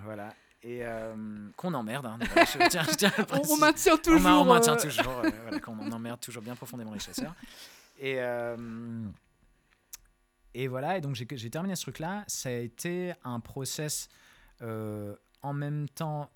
Voilà. 0.04 0.34
Et 0.64 0.84
euh, 0.86 1.48
qu'on 1.56 1.74
emmerde. 1.74 2.06
hein. 2.06 2.18
Voilà, 2.20 2.44
je 2.44 2.68
tiens- 2.68 2.84
je 2.84 2.94
tiens 2.96 3.12
On, 3.50 3.56
maintient 3.56 3.96
toujours. 3.96 4.30
on 4.30 4.44
maintient 4.44 4.76
toujours, 4.76 5.18
euh, 5.24 5.30
voilà, 5.42 5.58
qu'on 5.60 5.90
emmerde 5.92 6.20
toujours 6.20 6.42
bien 6.42 6.54
profondément 6.54 6.92
les 6.94 7.00
chasseurs. 7.00 7.34
Et, 7.98 8.14
euh, 8.20 9.04
et 10.54 10.68
voilà, 10.68 10.98
et 10.98 11.00
donc 11.00 11.14
j'ai 11.16 11.26
j'ai 11.32 11.50
terminé 11.50 11.74
ce 11.76 11.82
truc-là. 11.82 12.24
Ça 12.28 12.48
a 12.48 12.52
été 12.52 13.12
un 13.24 13.40
process 13.40 14.08
en 14.60 15.52
même 15.52 15.88
temps 15.88 16.30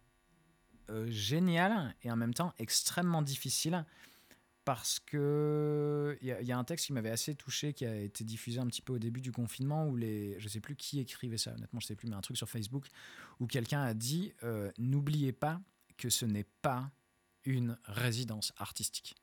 euh, 0.90 1.06
génial 1.10 1.94
et 2.02 2.10
en 2.10 2.16
même 2.16 2.34
temps 2.34 2.52
extrêmement 2.58 3.22
difficile 3.22 3.84
parce 4.64 4.98
que 4.98 6.18
il 6.20 6.26
y, 6.28 6.32
a- 6.32 6.40
il 6.40 6.46
y 6.46 6.52
a 6.52 6.58
un 6.58 6.64
texte 6.64 6.86
qui 6.86 6.92
m'avait 6.92 7.10
assez 7.10 7.34
touché 7.34 7.72
qui 7.72 7.86
a 7.86 7.94
été 7.96 8.24
diffusé 8.24 8.58
un 8.58 8.66
petit 8.66 8.82
peu 8.82 8.94
au 8.94 8.98
début 8.98 9.20
du 9.20 9.30
confinement 9.32 9.86
où 9.86 9.96
les 9.96 10.34
je 10.40 10.48
sais 10.48 10.60
plus 10.60 10.74
qui 10.76 10.98
écrivait 10.98 11.38
ça 11.38 11.52
honnêtement 11.54 11.78
je 11.80 11.86
sais 11.86 11.94
plus 11.94 12.08
mais 12.08 12.16
un 12.16 12.20
truc 12.20 12.36
sur 12.36 12.48
Facebook 12.48 12.88
où 13.38 13.46
quelqu'un 13.46 13.82
a 13.82 13.94
dit 13.94 14.32
euh, 14.42 14.72
n'oubliez 14.78 15.32
pas 15.32 15.60
que 15.96 16.10
ce 16.10 16.24
n'est 16.26 16.46
pas 16.62 16.90
une 17.44 17.78
résidence 17.84 18.52
artistique 18.56 19.14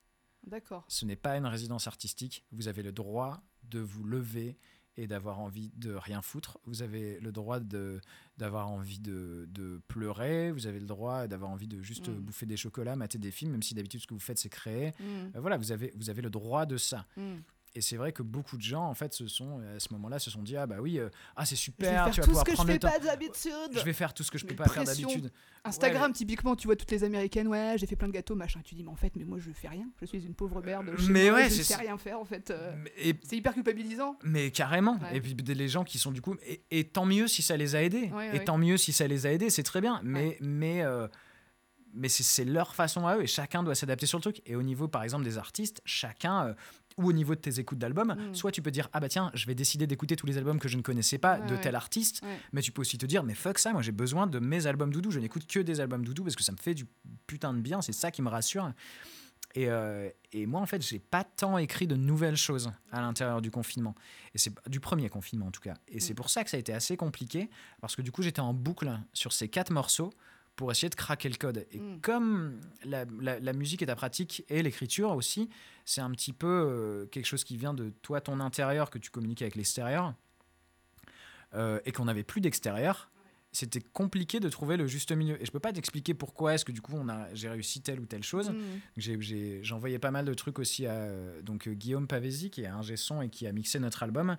D'accord. 0.48 0.86
ce 0.88 1.06
n'est 1.06 1.16
pas 1.18 1.38
une 1.38 1.46
résidence 1.46 1.88
artistique. 1.88 2.44
Vous 2.52 2.68
avez 2.68 2.84
le 2.84 2.92
droit 2.92 3.42
de 3.64 3.80
vous 3.80 4.04
lever 4.04 4.58
et 4.98 5.08
d'avoir 5.08 5.40
envie 5.40 5.72
de 5.76 5.94
rien 5.94 6.22
foutre. 6.22 6.60
Vous 6.66 6.82
avez 6.84 7.20
le 7.20 7.32
droit 7.32 7.60
d'avoir 8.38 8.70
envie 8.72 9.00
de, 9.00 9.48
de 9.52 9.82
pleurer. 9.88 10.52
Vous 10.52 10.68
avez 10.68 10.80
le 10.80 10.86
droit 10.86 11.28
d'avoir 11.28 11.50
envie 11.52 11.68
de 11.68 11.82
juste 11.82 12.10
Mm. 12.10 12.20
bouffer 12.20 12.46
des 12.46 12.58
chocolats, 12.58 12.96
mater 12.96 13.18
des 13.18 13.32
films, 13.32 13.52
même 13.52 13.64
si 13.64 13.74
d'habitude 13.74 14.02
ce 14.02 14.08
que 14.08 14.14
vous 14.14 14.20
faites 14.20 14.38
c'est 14.40 14.50
créer. 14.50 14.92
Mm, 15.00 15.04
Euh, 15.36 15.40
voilà, 15.40 15.58
vous 15.58 15.72
avez 15.72 15.92
vous 15.96 16.10
avez 16.10 16.22
le 16.22 16.30
droit 16.30 16.66
de 16.66 16.78
ça. 16.78 17.06
Et 17.76 17.82
c'est 17.82 17.98
vrai 17.98 18.12
que 18.12 18.22
beaucoup 18.22 18.56
de 18.56 18.62
gens 18.62 18.84
en 18.88 18.94
fait 18.94 19.14
se 19.16 19.28
sont 19.28 19.60
à 19.76 19.80
ce 19.80 19.92
moment-là 19.94 20.20
se 20.20 20.30
sont 20.30 20.44
dit 20.44 20.56
ah 20.56 20.68
bah 20.68 20.76
oui 20.80 21.00
euh, 21.00 21.10
ah 21.36 21.44
c'est 21.44 21.56
Je 21.56 21.62
vais 21.62 21.64
super 21.66 22.06
faire 22.06 22.14
tu 22.14 22.22
vas 22.22 22.22
tout 22.22 22.22
ce 22.22 22.28
pouvoir 22.28 22.44
que 22.46 22.52
je 22.52 22.56
prendre 22.56 22.68
le 22.68 22.74
fais 22.74 22.80
temps. 22.80 22.90
pas 22.92 23.00
d'habitude. 23.00 23.52
Je 23.74 23.80
vais 23.84 23.94
faire 23.94 24.14
tout 24.14 24.22
ce 24.24 24.30
que 24.30 24.38
je 24.38 24.46
peux 24.46 24.56
pas 24.56 24.66
faire 24.68 24.84
d'habitude. 24.84 25.32
Instagram, 25.66 26.12
typiquement, 26.14 26.56
tu 26.56 26.68
vois 26.68 26.76
toutes 26.76 26.92
les 26.92 27.04
américaines, 27.04 27.48
ouais, 27.48 27.76
j'ai 27.78 27.88
fait 27.88 27.96
plein 27.96 28.08
de 28.10 28.14
gâteaux, 28.14 28.36
machin. 28.36 28.60
Tu 28.64 28.76
dis, 28.76 28.84
mais 28.84 28.90
en 28.92 28.96
fait, 28.96 29.16
mais 29.16 29.24
moi, 29.24 29.40
je 29.40 29.50
fais 29.52 29.70
rien. 29.70 29.88
Je 30.02 30.06
suis 30.06 30.24
une 30.26 30.36
pauvre 30.36 30.62
merde. 30.62 30.86
chez 31.00 31.10
Mais 31.12 31.30
moi, 31.32 31.40
ouais, 31.40 31.50
je 31.50 31.62
sais 31.64 31.76
rien 31.76 31.98
faire, 31.98 32.20
en 32.20 32.26
fait. 32.26 32.52
euh, 32.52 32.74
Et 32.98 33.16
C'est 33.24 33.38
hyper 33.38 33.54
culpabilisant. 33.54 34.18
Mais 34.24 34.52
carrément. 34.52 34.98
Ouais. 35.00 35.18
Et 35.18 35.22
puis 35.22 35.34
les 35.36 35.68
gens 35.70 35.84
qui 35.86 35.98
sont 35.98 36.12
du 36.12 36.22
coup. 36.22 36.36
Et, 36.46 36.62
et 36.70 36.84
tant 36.84 37.06
mieux 37.06 37.28
si 37.28 37.42
ça 37.42 37.56
les 37.58 37.76
a 37.76 37.82
aidés. 37.82 38.12
Ouais, 38.14 38.36
et 38.36 38.44
tant 38.44 38.58
mieux 38.58 38.78
si 38.78 38.92
ça 38.92 39.08
les 39.08 39.26
a 39.26 39.32
aidés, 39.32 39.50
c'est 39.50 39.64
très 39.64 39.80
bien. 39.82 40.00
Mais, 40.04 40.38
mais, 40.42 40.82
euh, 40.84 41.08
mais 41.94 42.10
c'est- 42.10 42.24
c'est 42.24 42.44
leur 42.46 42.76
façon 42.76 43.06
à 43.08 43.18
eux 43.18 43.24
et 43.24 43.28
chacun 43.28 43.64
doit 43.64 43.76
s'adapter 43.76 44.06
sur 44.06 44.18
le 44.18 44.24
truc. 44.24 44.42
Et 44.46 44.56
au 44.56 44.64
niveau, 44.64 44.88
par 44.90 45.04
exemple, 45.04 45.24
des 45.24 45.38
artistes, 45.38 45.82
chacun. 45.86 46.48
euh, 46.48 46.54
ou 46.98 47.08
au 47.10 47.14
niveau 47.14 47.36
de 47.36 47.40
tes 47.40 47.60
écoutes 47.60 47.78
d'albums, 47.80 48.16
Mm. 48.18 48.36
soit 48.36 48.52
tu 48.52 48.62
peux 48.62 48.72
dire 48.72 48.90
ah 48.94 49.00
bah 49.00 49.10
tiens 49.10 49.32
je 49.34 49.46
vais 49.48 49.56
décider 49.56 49.88
d'écouter 49.88 50.16
tous 50.16 50.26
les 50.28 50.38
albums 50.38 50.60
que 50.60 50.68
je 50.68 50.78
ne 50.78 50.82
connaissais 50.82 51.18
pas 51.18 51.40
Ouais, 51.40 51.46
de 51.48 51.54
ouais. 51.56 51.62
tel 51.62 51.76
artiste, 51.76 52.22
Ouais. 52.24 52.38
mais 52.52 52.62
tu 52.62 52.72
peux 52.72 52.82
aussi 52.82 52.98
te 52.98 53.06
dire 53.06 53.24
mais 53.24 53.34
fuck 53.36 53.58
ça 53.60 53.74
moi 53.74 53.82
j'ai 53.82 53.92
besoin 53.92 54.28
de 54.28 54.40
mes 54.40 54.68
albums 54.68 54.92
doudou, 54.92 55.12
je 55.12 55.20
n'écoute 55.20 55.46
que 55.48 55.60
des 55.60 55.80
albums 55.80 56.04
doudou 56.06 56.24
parce 56.24 56.36
que 56.36 56.44
ça 56.44 56.52
me 56.52 56.58
fait 56.58 56.74
du 56.74 56.86
putain 57.28 57.54
de 57.54 57.60
bien, 57.62 57.82
c'est 57.82 57.94
ça 57.94 58.12
qui 58.12 58.22
me 58.22 58.30
rassure. 58.30 58.72
Et, 59.56 59.70
euh, 59.70 60.10
et 60.32 60.48
moi, 60.48 60.62
en 60.62 60.66
fait, 60.66 60.82
j'ai 60.82 60.98
pas 60.98 61.24
tant 61.24 61.60
écrit 61.60 61.86
de 61.86 61.96
nouvelles 61.96 62.38
choses 62.38 62.72
à 62.92 63.02
l'intérieur 63.02 63.40
du 63.40 63.52
confinement. 63.52 63.94
Et 64.34 64.40
c'est 64.40 64.52
du 64.68 64.80
premier 64.80 65.10
confinement, 65.10 65.46
en 65.46 65.52
tout 65.52 65.62
cas. 65.62 65.76
Et 65.88 66.00
c'est 66.00 66.14
Mm. 66.14 66.16
pour 66.16 66.32
ça 66.32 66.44
que 66.44 66.50
ça 66.50 66.58
a 66.58 66.60
été 66.60 66.74
assez 66.74 66.98
compliqué, 66.98 67.52
parce 67.80 67.96
que 67.96 68.02
du 68.02 68.12
coup, 68.12 68.24
j'étais 68.24 68.40
en 68.40 68.52
boucle 68.56 68.92
sur 69.14 69.32
ces 69.32 69.50
quatre 69.50 69.72
morceaux 69.72 70.12
pour 70.56 70.72
essayer 70.72 70.90
de 70.90 70.96
craquer 70.96 71.30
le 71.30 71.36
code. 71.36 71.66
Et 71.72 71.80
Mm. 71.80 72.00
comme 72.02 72.60
la, 72.86 73.06
la- 73.20 73.40
la 73.40 73.54
musique 73.54 73.82
est 73.82 73.88
ta 73.88 73.96
pratique 73.96 74.44
et 74.50 74.62
l'écriture 74.62 75.12
aussi, 75.12 75.50
c'est 75.86 76.02
un 76.02 76.12
petit 76.12 76.34
peu 76.34 76.48
euh, 76.48 77.06
quelque 77.08 77.26
chose 77.26 77.44
qui 77.44 77.58
vient 77.58 77.74
de 77.74 77.90
toi, 78.02 78.22
ton 78.22 78.40
intérieur, 78.40 78.90
que 78.90 79.00
tu 79.00 79.10
communiques 79.10 79.42
avec 79.42 79.56
l'extérieur, 79.56 80.14
euh, 81.56 81.80
et 81.86 81.92
qu'on 81.92 82.06
n'avait 82.06 82.24
plus 82.24 82.42
d'extérieur. 82.42 83.10
c'était 83.56 83.82
compliqué 83.82 84.40
de 84.40 84.50
trouver 84.50 84.78
le 84.78 84.88
juste 84.88 85.12
milieu. 85.12 85.40
Et 85.40 85.46
je 85.46 85.52
peux 85.52 85.60
pas 85.60 85.72
t'expliquer 85.72 86.16
pourquoi 86.16 86.56
est-ce 86.56 86.66
que 86.66 86.72
du 86.72 86.82
coup 86.82 86.94
on 86.96 87.08
a, 87.08 87.32
j'ai 87.36 87.50
réussi 87.50 87.82
telle 87.82 88.00
ou 88.00 88.06
telle 88.08 88.24
chose. 88.24 88.50
Mm. 88.50 88.56
J'ai, 88.98 89.22
j'ai, 89.22 89.60
j'envoyais 89.64 90.00
pas 90.00 90.10
mal 90.10 90.26
de 90.26 90.34
trucs 90.34 90.58
aussi 90.58 90.88
à 90.88 90.94
euh, 90.94 91.40
donc, 91.44 91.70
Guillaume 91.70 92.08
Pavesi, 92.08 92.50
qui 92.50 92.62
est 92.64 92.66
un 92.68 92.82
son 92.96 93.22
et 93.22 93.30
qui 93.30 93.46
a 93.46 93.52
mixé 93.52 93.80
notre 93.80 94.02
album. 94.02 94.38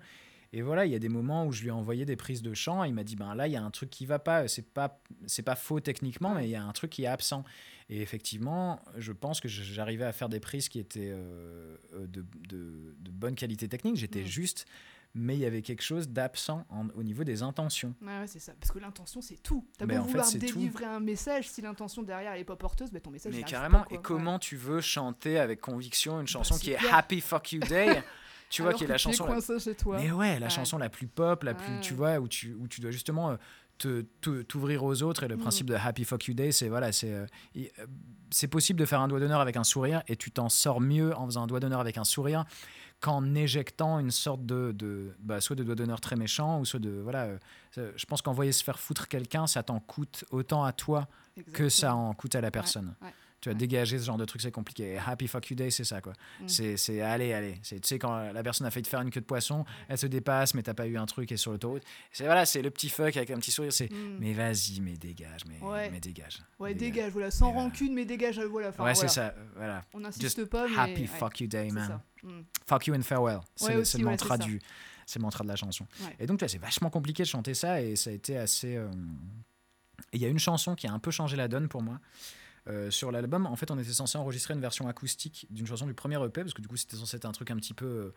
Et 0.57 0.61
voilà, 0.61 0.85
il 0.85 0.91
y 0.91 0.95
a 0.95 0.99
des 0.99 1.09
moments 1.09 1.45
où 1.45 1.51
je 1.51 1.61
lui 1.63 1.67
ai 1.67 1.71
envoyé 1.71 2.05
des 2.05 2.15
prises 2.15 2.41
de 2.41 2.53
chant. 2.53 2.83
Et 2.85 2.87
il 2.87 2.93
m'a 2.93 3.03
dit, 3.03 3.17
ben 3.17 3.35
là, 3.35 3.45
il 3.47 3.51
y 3.51 3.57
a 3.57 3.61
un 3.63 3.71
truc 3.71 3.89
qui 3.89 4.05
va 4.05 4.19
pas. 4.19 4.47
C'est 4.47 4.61
pas, 4.73 5.01
c'est 5.27 5.43
pas 5.43 5.55
faux 5.55 5.81
techniquement, 5.81 6.33
mais 6.33 6.45
il 6.45 6.49
y 6.51 6.55
a 6.55 6.63
un 6.63 6.71
truc 6.71 6.91
qui 6.91 7.03
est 7.03 7.07
absent. 7.07 7.43
Et 7.89 8.01
effectivement, 8.01 8.79
je 8.97 9.11
pense 9.11 9.41
que 9.41 9.49
j'arrivais 9.49 10.05
à 10.05 10.13
faire 10.13 10.29
des 10.29 10.39
prises 10.39 10.69
qui 10.69 10.79
étaient 10.79 11.11
euh, 11.13 11.75
euh, 11.93 12.07
de, 12.07 12.25
de, 12.47 12.95
de 12.97 13.11
bonne 13.11 13.35
qualité 13.35 13.67
technique. 13.67 13.97
J'étais 13.97 14.23
juste, 14.25 14.65
mais 15.13 15.35
il 15.35 15.39
y 15.41 15.45
avait 15.45 15.61
quelque 15.61 15.83
chose 15.83 16.07
d'absent 16.07 16.65
en- 16.69 16.87
au 16.95 17.03
niveau 17.03 17.25
des 17.25 17.43
intentions. 17.43 17.93
Ouais, 18.01 18.19
ouais, 18.21 18.27
c'est 18.27 18.39
ça. 18.39 18.53
Parce 18.57 18.71
que 18.71 18.79
l'intention, 18.79 19.19
c'est 19.21 19.43
tout. 19.43 19.67
T'as 19.77 19.85
beau 19.85 19.93
en 19.97 20.03
fait, 20.03 20.07
vouloir 20.07 20.31
tout. 20.31 20.37
délivrer 20.37 20.85
un 20.85 21.01
message, 21.01 21.49
si 21.49 21.61
l'intention 21.61 22.01
derrière 22.01 22.31
elle 22.31 22.39
est 22.41 22.45
pas 22.45 22.55
porteuse, 22.55 22.91
bah, 22.91 23.01
ton 23.01 23.11
message 23.11 23.33
Mais 23.35 23.43
carrément, 23.43 23.79
pas, 23.79 23.85
quoi. 23.85 23.97
et 23.97 24.01
comment 24.01 24.39
tu 24.39 24.55
veux 24.55 24.79
chanter 24.81 25.37
avec 25.37 25.59
conviction 25.59 26.21
une 26.21 26.27
chanson 26.27 26.55
Bah, 26.55 26.61
qui 26.61 26.71
est. 26.71 26.77
Happy 26.91 27.19
Fuck 27.19 27.51
You 27.51 27.59
Day? 27.59 28.01
Tu 28.49 28.61
vois, 28.61 28.73
qui 28.73 28.83
est 28.83 28.87
la 28.87 28.97
chanson. 28.97 29.25
la- 29.25 29.33
coincé 29.33 29.59
chez 29.59 29.75
toi. 29.75 29.97
Mais 29.99 30.11
ouais, 30.11 30.39
la 30.39 30.45
Ouais. 30.45 30.49
chanson 30.49 30.77
la 30.77 30.89
plus 30.89 31.07
pop, 31.07 31.43
la 31.43 31.53
plus, 31.53 31.73
Ouais, 31.73 31.81
tu 31.81 31.93
vois, 31.93 32.19
où 32.19 32.27
tu, 32.27 32.53
où 32.53 32.67
tu 32.67 32.79
dois 32.81 32.91
justement 32.91 33.31
euh, 33.31 34.03
t'ouvrir 34.47 34.83
aux 34.83 35.01
autres. 35.03 35.23
Et 35.23 35.27
le 35.27 35.35
Mm. 35.35 35.39
principe 35.41 35.67
de 35.67 35.75
Happy 35.75 36.05
Fuck 36.05 36.27
You 36.27 36.33
Day, 36.33 36.51
c'est 36.51 36.69
voilà, 36.69 36.91
c'est 36.91 37.11
euh, 37.13 37.25
euh, 37.57 37.61
c'est 38.31 38.47
possible 38.47 38.79
de 38.79 38.85
faire 38.85 39.01
un 39.01 39.07
doigt 39.07 39.19
d'honneur 39.19 39.41
avec 39.41 39.57
un 39.57 39.63
sourire 39.63 40.01
et 40.07 40.15
tu 40.15 40.31
t'en 40.31 40.49
sors 40.49 40.79
mieux 40.81 41.15
en 41.15 41.25
faisant 41.25 41.43
un 41.43 41.47
doigt 41.47 41.59
d'honneur 41.59 41.79
avec 41.79 41.97
un 41.97 42.03
sourire 42.03 42.45
qu'en 43.01 43.35
éjectant 43.35 43.99
une 43.99 44.11
sorte 44.11 44.45
de, 44.45 44.71
de 44.73 45.13
bah, 45.19 45.41
soit 45.41 45.55
de 45.55 45.63
doigt 45.63 45.75
d'honneur 45.75 45.99
très 46.01 46.15
méchant 46.15 46.59
ou 46.59 46.65
soit 46.65 46.79
de 46.79 46.89
voilà. 47.03 47.27
euh, 47.77 47.91
je 47.95 48.05
pense 48.05 48.21
qu'envoyer 48.21 48.51
se 48.53 48.63
faire 48.63 48.79
foutre 48.79 49.07
quelqu'un, 49.09 49.47
ça 49.47 49.63
t'en 49.63 49.79
coûte 49.79 50.23
autant 50.31 50.63
à 50.63 50.71
toi 50.71 51.07
que 51.53 51.67
ça 51.67 51.93
en 51.95 52.13
coûte 52.13 52.35
à 52.35 52.41
la 52.41 52.51
personne. 52.51 52.95
ouais, 53.01 53.13
Tu 53.45 53.49
vois, 53.51 53.59
dégager 53.59 53.99
ce 53.99 54.05
genre 54.05 54.17
de 54.17 54.25
truc, 54.25 54.41
c'est 54.41 54.49
compliqué. 54.49 54.93
Et 54.93 54.97
Happy 54.97 55.27
Fuck 55.27 55.51
You 55.51 55.55
Day, 55.55 55.69
c'est 55.69 55.83
ça, 55.83 56.01
quoi. 56.01 56.13
Mm. 56.41 56.47
C'est, 56.47 56.99
allez, 57.01 57.31
allez. 57.31 57.59
Tu 57.61 57.77
sais, 57.83 57.99
quand 57.99 58.31
la 58.31 58.41
personne 58.41 58.65
a 58.65 58.71
failli 58.71 58.81
te 58.81 58.87
faire 58.89 59.01
une 59.01 59.11
queue 59.11 59.19
de 59.21 59.25
poisson, 59.27 59.65
elle 59.87 59.99
se 59.99 60.07
dépasse, 60.07 60.55
mais 60.55 60.63
t'as 60.63 60.73
pas 60.73 60.87
eu 60.87 60.97
un 60.97 61.05
truc 61.05 61.31
et 61.31 61.37
sur 61.37 61.51
l'autoroute. 61.51 61.83
C'est, 62.11 62.23
voilà, 62.25 62.47
c'est 62.47 62.63
le 62.63 62.71
petit 62.71 62.89
fuck 62.89 63.15
avec 63.15 63.29
un 63.29 63.37
petit 63.37 63.51
sourire. 63.51 63.71
C'est, 63.71 63.91
Mm. 63.91 64.17
mais 64.19 64.33
vas-y, 64.33 64.79
mais 64.81 64.97
dégage, 64.97 65.41
mais, 65.47 65.59
Ouais. 65.61 65.91
mais 65.91 65.99
dégage. 65.99 66.39
Ouais, 66.57 66.73
dégage, 66.73 67.11
voilà, 67.11 67.29
sans 67.29 67.45
Mais 67.49 67.53
voilà. 67.53 67.69
rancune, 67.69 67.93
mais 67.93 68.05
dégage, 68.05 68.39
euh, 68.39 68.47
voilà. 68.47 68.69
enfin, 68.69 68.83
ouais, 68.83 68.93
voilà. 68.93 69.07
c'est 69.09 69.13
ça, 69.13 69.27
euh, 69.37 69.45
voilà. 69.55 69.85
On 69.93 69.99
n'insiste 69.99 70.45
pas, 70.45 70.67
mais. 70.67 70.75
Happy 70.75 71.01
ouais, 71.01 71.07
fuck 71.07 71.39
you 71.39 71.45
day, 71.47 71.69
man. 71.69 71.99
Mm. 72.23 72.41
Fuck 72.65 72.87
you 72.87 72.95
and 72.95 73.03
farewell. 73.03 73.41
C'est, 73.55 73.75
Ouais, 73.75 73.83
le- 73.99 74.05
mantra 74.05 74.39
du. 74.39 74.59
C'est 75.05 75.19
le 75.19 75.23
mantra 75.23 75.43
de 75.43 75.49
la 75.49 75.55
chanson. 75.55 75.85
Et 76.19 76.25
donc, 76.25 76.43
c'est 76.47 76.57
vachement 76.57 76.89
compliqué 76.89 77.21
de 77.21 77.27
chanter 77.27 77.53
ça 77.53 77.79
et 77.79 77.95
ça 77.95 78.09
a 78.09 78.13
été 78.13 78.37
assez. 78.39 78.75
euh, 78.75 78.89
Il 80.13 80.19
y 80.21 80.25
a 80.25 80.29
une 80.29 80.39
chanson 80.39 80.73
qui 80.75 80.87
a 80.87 80.93
un 80.93 80.99
peu 80.99 81.11
changé 81.11 81.35
la 81.37 81.47
donne 81.47 81.67
pour 81.67 81.83
moi. 81.83 81.99
Euh, 82.67 82.89
sur 82.89 83.11
l'album, 83.11 83.45
en 83.45 83.55
fait, 83.55 83.69
on 83.71 83.77
était 83.77 83.93
censé 83.93 84.17
enregistrer 84.17 84.53
une 84.55 84.61
version 84.61 84.87
acoustique 84.87 85.45
d'une 85.51 85.67
chanson 85.67 85.85
du 85.85 85.93
premier 85.93 86.15
EP, 86.23 86.41
parce 86.41 86.53
que 86.53 86.61
du 86.61 86.67
coup, 86.67 86.77
c'était 86.77 86.97
censé 86.97 87.17
être 87.17 87.25
un 87.25 87.31
truc 87.31 87.51
un 87.51 87.55
petit 87.57 87.73
peu, 87.75 87.85
euh, 87.85 88.13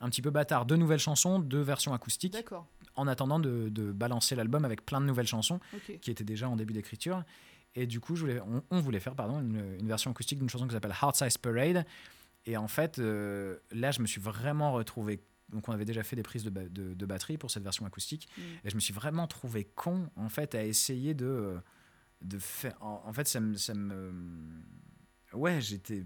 un 0.00 0.08
petit 0.08 0.22
peu 0.22 0.30
bâtard. 0.30 0.64
Deux 0.66 0.76
nouvelles 0.76 0.98
chansons, 1.00 1.38
deux 1.38 1.60
versions 1.60 1.92
acoustiques, 1.92 2.32
D'accord, 2.32 2.66
en 2.96 3.06
attendant 3.06 3.38
de, 3.38 3.68
de 3.68 3.92
balancer 3.92 4.34
l'album 4.34 4.64
avec 4.64 4.86
plein 4.86 5.00
de 5.00 5.06
nouvelles 5.06 5.26
chansons 5.26 5.60
qui 6.00 6.10
étaient 6.10 6.24
déjà 6.24 6.48
en 6.48 6.56
début 6.56 6.72
d'écriture. 6.72 7.22
Et 7.74 7.86
du 7.86 8.00
coup, 8.00 8.16
je 8.16 8.22
voulais, 8.22 8.40
on, 8.40 8.62
on 8.70 8.80
voulait 8.80 9.00
faire 9.00 9.14
pardon, 9.14 9.38
une, 9.40 9.76
une 9.78 9.86
version 9.86 10.10
acoustique 10.10 10.38
d'une 10.38 10.48
chanson 10.48 10.66
qui 10.66 10.72
s'appelle 10.72 10.94
Heart 11.00 11.16
Size 11.16 11.38
Parade. 11.38 11.84
Et 12.46 12.56
en 12.56 12.68
fait, 12.68 12.98
euh, 12.98 13.58
là, 13.70 13.90
je 13.92 14.00
me 14.00 14.06
suis 14.06 14.20
vraiment 14.20 14.72
retrouvé. 14.72 15.20
Donc, 15.50 15.68
on 15.68 15.72
avait 15.72 15.84
déjà 15.84 16.02
fait 16.02 16.16
des 16.16 16.22
prises 16.22 16.42
de, 16.44 16.50
ba- 16.50 16.68
de- 16.68 16.94
de 16.94 17.06
batterie 17.06 17.36
pour 17.36 17.50
cette 17.50 17.62
version 17.62 17.84
acoustique. 17.84 18.28
Mm. 18.38 18.40
Et 18.64 18.70
je 18.70 18.74
me 18.76 18.80
suis 18.80 18.94
vraiment 18.94 19.26
trouvé 19.26 19.64
con, 19.64 20.08
en 20.16 20.28
fait, 20.28 20.54
à 20.54 20.64
essayer 20.64 21.12
de, 21.14 21.56
de 22.30 22.38
faire. 22.38 22.76
En, 22.80 23.02
en 23.04 23.12
fait, 23.12 23.26
ça 23.28 23.40
me, 23.40 23.54
ça 23.56 23.74
me. 23.74 24.12
Ouais, 25.32 25.60
j'étais. 25.60 26.04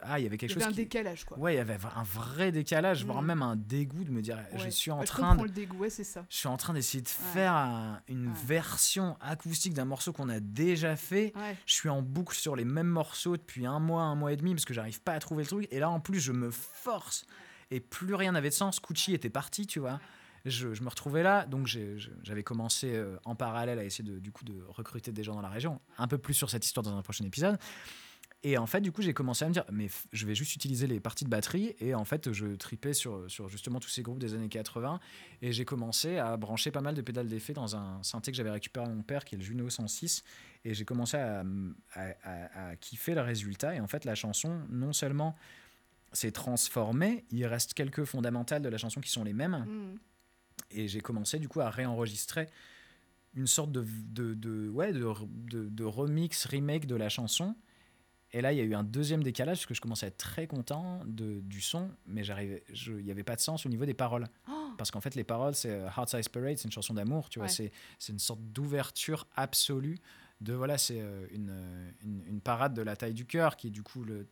Ah, 0.00 0.20
il 0.20 0.22
y 0.22 0.26
avait 0.26 0.36
quelque 0.38 0.52
Il 0.52 0.54
y 0.54 0.56
avait 0.58 0.64
chose 0.66 0.72
un 0.72 0.76
qui. 0.76 0.82
décalage, 0.84 1.24
quoi. 1.24 1.36
Ouais, 1.38 1.54
il 1.54 1.56
y 1.56 1.60
avait 1.60 1.76
un 1.96 2.04
vrai 2.04 2.52
décalage, 2.52 3.04
voire 3.04 3.20
Mm. 3.20 3.26
même 3.26 3.42
un 3.42 3.56
dégoût 3.56 4.04
de 4.04 4.12
me 4.12 4.22
dire, 4.22 4.38
je 4.54 4.68
suis 4.68 4.92
en 4.92 5.00
Ouais, 5.00 5.06
je 5.06 5.10
train 5.10 5.34
de 5.34 5.42
le 5.42 5.48
dégoût, 5.48 5.78
ouais, 5.78 5.90
c'est 5.90 6.04
ça. 6.04 6.24
je 6.30 6.36
suis 6.36 6.46
en 6.46 6.56
train 6.56 6.72
d'essayer 6.72 7.02
de 7.02 7.08
faire 7.08 7.52
un- 7.52 8.00
une 8.06 8.32
version 8.32 9.16
acoustique 9.20 9.74
d'un 9.74 9.86
morceau 9.86 10.12
qu'on 10.12 10.28
a 10.28 10.38
déjà 10.38 10.94
fait. 10.94 11.32
Je 11.66 11.74
suis 11.74 11.88
en 11.88 12.00
boucle 12.00 12.36
sur 12.36 12.54
les 12.54 12.64
mêmes 12.64 12.86
morceaux 12.86 13.36
depuis 13.36 13.66
un 13.66 13.80
mois, 13.80 14.02
un 14.04 14.14
mois 14.14 14.32
et 14.32 14.36
demi, 14.36 14.54
parce 14.54 14.64
que 14.64 14.72
j'arrive 14.74 15.00
pas 15.02 15.14
à 15.14 15.18
trouver 15.18 15.42
le 15.42 15.48
truc. 15.48 15.66
Et 15.72 15.80
là, 15.80 15.90
en 15.90 15.98
plus, 15.98 16.20
je 16.20 16.30
me 16.32 16.52
force. 16.52 17.26
Et 17.72 17.80
plus 17.80 18.14
rien 18.14 18.32
n'avait 18.32 18.50
de 18.50 18.54
sens. 18.54 18.80
Gucci 18.80 19.14
était 19.14 19.30
parti, 19.30 19.66
tu 19.66 19.80
vois. 19.80 20.00
Je, 20.50 20.74
je 20.74 20.82
me 20.82 20.88
retrouvais 20.88 21.22
là, 21.22 21.46
donc 21.46 21.66
j'avais 22.22 22.42
commencé 22.42 22.94
euh, 22.94 23.16
en 23.24 23.34
parallèle 23.34 23.78
à 23.78 23.84
essayer 23.84 24.08
de, 24.08 24.20
recruter 24.68 25.12
des 25.12 25.22
gens 25.22 25.34
dans 25.34 25.40
la 25.40 25.48
région. 25.48 25.80
Un 25.98 26.08
peu 26.08 26.18
plus 26.18 26.34
sur 26.34 26.50
cette 26.50 26.64
histoire 26.64 26.84
dans 26.84 26.96
un 26.96 27.02
prochain 27.02 27.24
épisode. 27.24 27.58
Et 28.44 28.56
en 28.56 28.66
fait, 28.66 28.80
du 28.80 28.92
coup, 28.92 29.02
j'ai 29.02 29.14
commencé 29.14 29.44
à 29.44 29.48
me 29.48 29.52
dire, 29.52 29.64
mais 29.72 29.88
je 30.12 30.24
vais 30.24 30.36
juste 30.36 30.54
utiliser 30.54 30.86
les 30.86 31.00
parties 31.00 31.24
de 31.24 31.30
batterie. 31.30 31.74
Et 31.80 31.92
en 31.94 32.04
fait, 32.04 32.32
je 32.32 32.46
tripais 32.54 32.92
sur, 32.92 33.28
justement 33.48 33.80
tous 33.80 33.88
ces 33.88 34.02
groupes 34.02 34.20
des 34.20 34.34
années 34.34 34.48
80. 34.48 35.00
Et 35.42 35.52
j'ai 35.52 35.64
commencé 35.64 36.18
à 36.18 36.36
brancher 36.36 36.70
pas 36.70 36.80
mal 36.80 36.94
de 36.94 37.02
pédales 37.02 37.26
d'effet 37.26 37.52
dans 37.52 37.74
un 37.74 38.00
synthé 38.04 38.30
que 38.30 38.36
j'avais 38.36 38.52
récupéré 38.52 38.86
à 38.86 38.88
mon 38.90 39.02
père, 39.02 39.24
qui 39.24 39.34
est 39.34 39.38
le 39.38 39.44
Juno 39.44 39.68
106. 39.68 40.22
Et 40.64 40.72
j'ai 40.72 40.84
commencé 40.84 41.16
à 41.16 41.42
kiffer 42.80 43.16
le 43.16 43.22
résultat. 43.22 43.74
Et 43.74 43.80
en 43.80 43.88
fait, 43.88 44.04
la 44.04 44.14
chanson, 44.14 44.60
non 44.70 44.92
seulement 44.92 45.34
s'est 46.12 46.32
transformée, 46.32 47.24
il 47.30 47.44
reste 47.46 47.74
quelques 47.74 48.04
fondamentales 48.04 48.62
de 48.62 48.68
la 48.68 48.78
chanson 48.78 49.00
qui 49.00 49.10
sont 49.10 49.24
les 49.24 49.34
mêmes. 49.34 49.64
Mm. 49.66 49.98
Et 50.70 50.88
j'ai 50.88 51.00
commencé 51.00 51.38
du 51.38 51.48
coup 51.48 51.60
à 51.60 51.70
réenregistrer 51.70 52.48
une 53.34 53.46
sorte 53.46 53.70
de, 53.72 53.84
de, 53.86 54.34
de- 54.34 54.68
ouais, 54.70 54.92
de, 54.92 55.68
de- 55.68 55.84
remix, 55.84 56.46
remake 56.46 56.86
de 56.86 56.96
la 56.96 57.08
chanson. 57.08 57.54
Et 58.32 58.40
là, 58.42 58.52
il 58.52 58.58
y 58.58 58.60
a 58.60 58.64
eu 58.64 58.74
un 58.74 58.84
deuxième 58.84 59.22
décalage 59.22 59.58
parce 59.58 59.66
que 59.66 59.74
je 59.74 59.80
commençais 59.80 60.04
à 60.06 60.08
être 60.08 60.18
très 60.18 60.46
content 60.46 61.02
de, 61.06 61.40
du 61.40 61.60
son, 61.62 61.90
mais 62.06 62.22
il 62.26 63.02
n'y 63.04 63.10
avait 63.10 63.22
pas 63.22 63.36
de 63.36 63.40
sens 63.40 63.64
au 63.64 63.68
niveau 63.70 63.86
des 63.86 63.94
paroles. 63.94 64.26
Oh, 64.50 64.70
Parce 64.76 64.90
qu'en 64.90 65.00
fait, 65.00 65.14
les 65.14 65.24
paroles, 65.24 65.54
c'est 65.54 65.70
euh, 65.70 65.86
Heart 65.88 66.10
Size 66.10 66.28
Parade, 66.28 66.58
c'est 66.58 66.64
une 66.66 66.72
chanson 66.72 66.92
d'amour, 66.92 67.30
tu 67.30 67.38
vois, 67.38 67.48
Ouais. 67.48 67.70
c'est, 67.98 68.12
une 68.12 68.18
sorte 68.18 68.40
d'ouverture 68.42 69.26
absolue. 69.34 69.98
De 70.42 70.52
voilà, 70.52 70.76
c'est 70.78 71.00
euh, 71.00 71.26
une, 71.32 71.48
euh, 71.50 71.90
une, 72.04 72.22
une 72.28 72.40
parade 72.40 72.74
de 72.74 72.82
la 72.82 72.96
taille 72.96 73.14
du 73.14 73.24
cœur 73.24 73.56
qui 73.56 73.68
est 73.68 73.70
du 73.70 73.82
coup 73.82 74.04
le- 74.04 74.26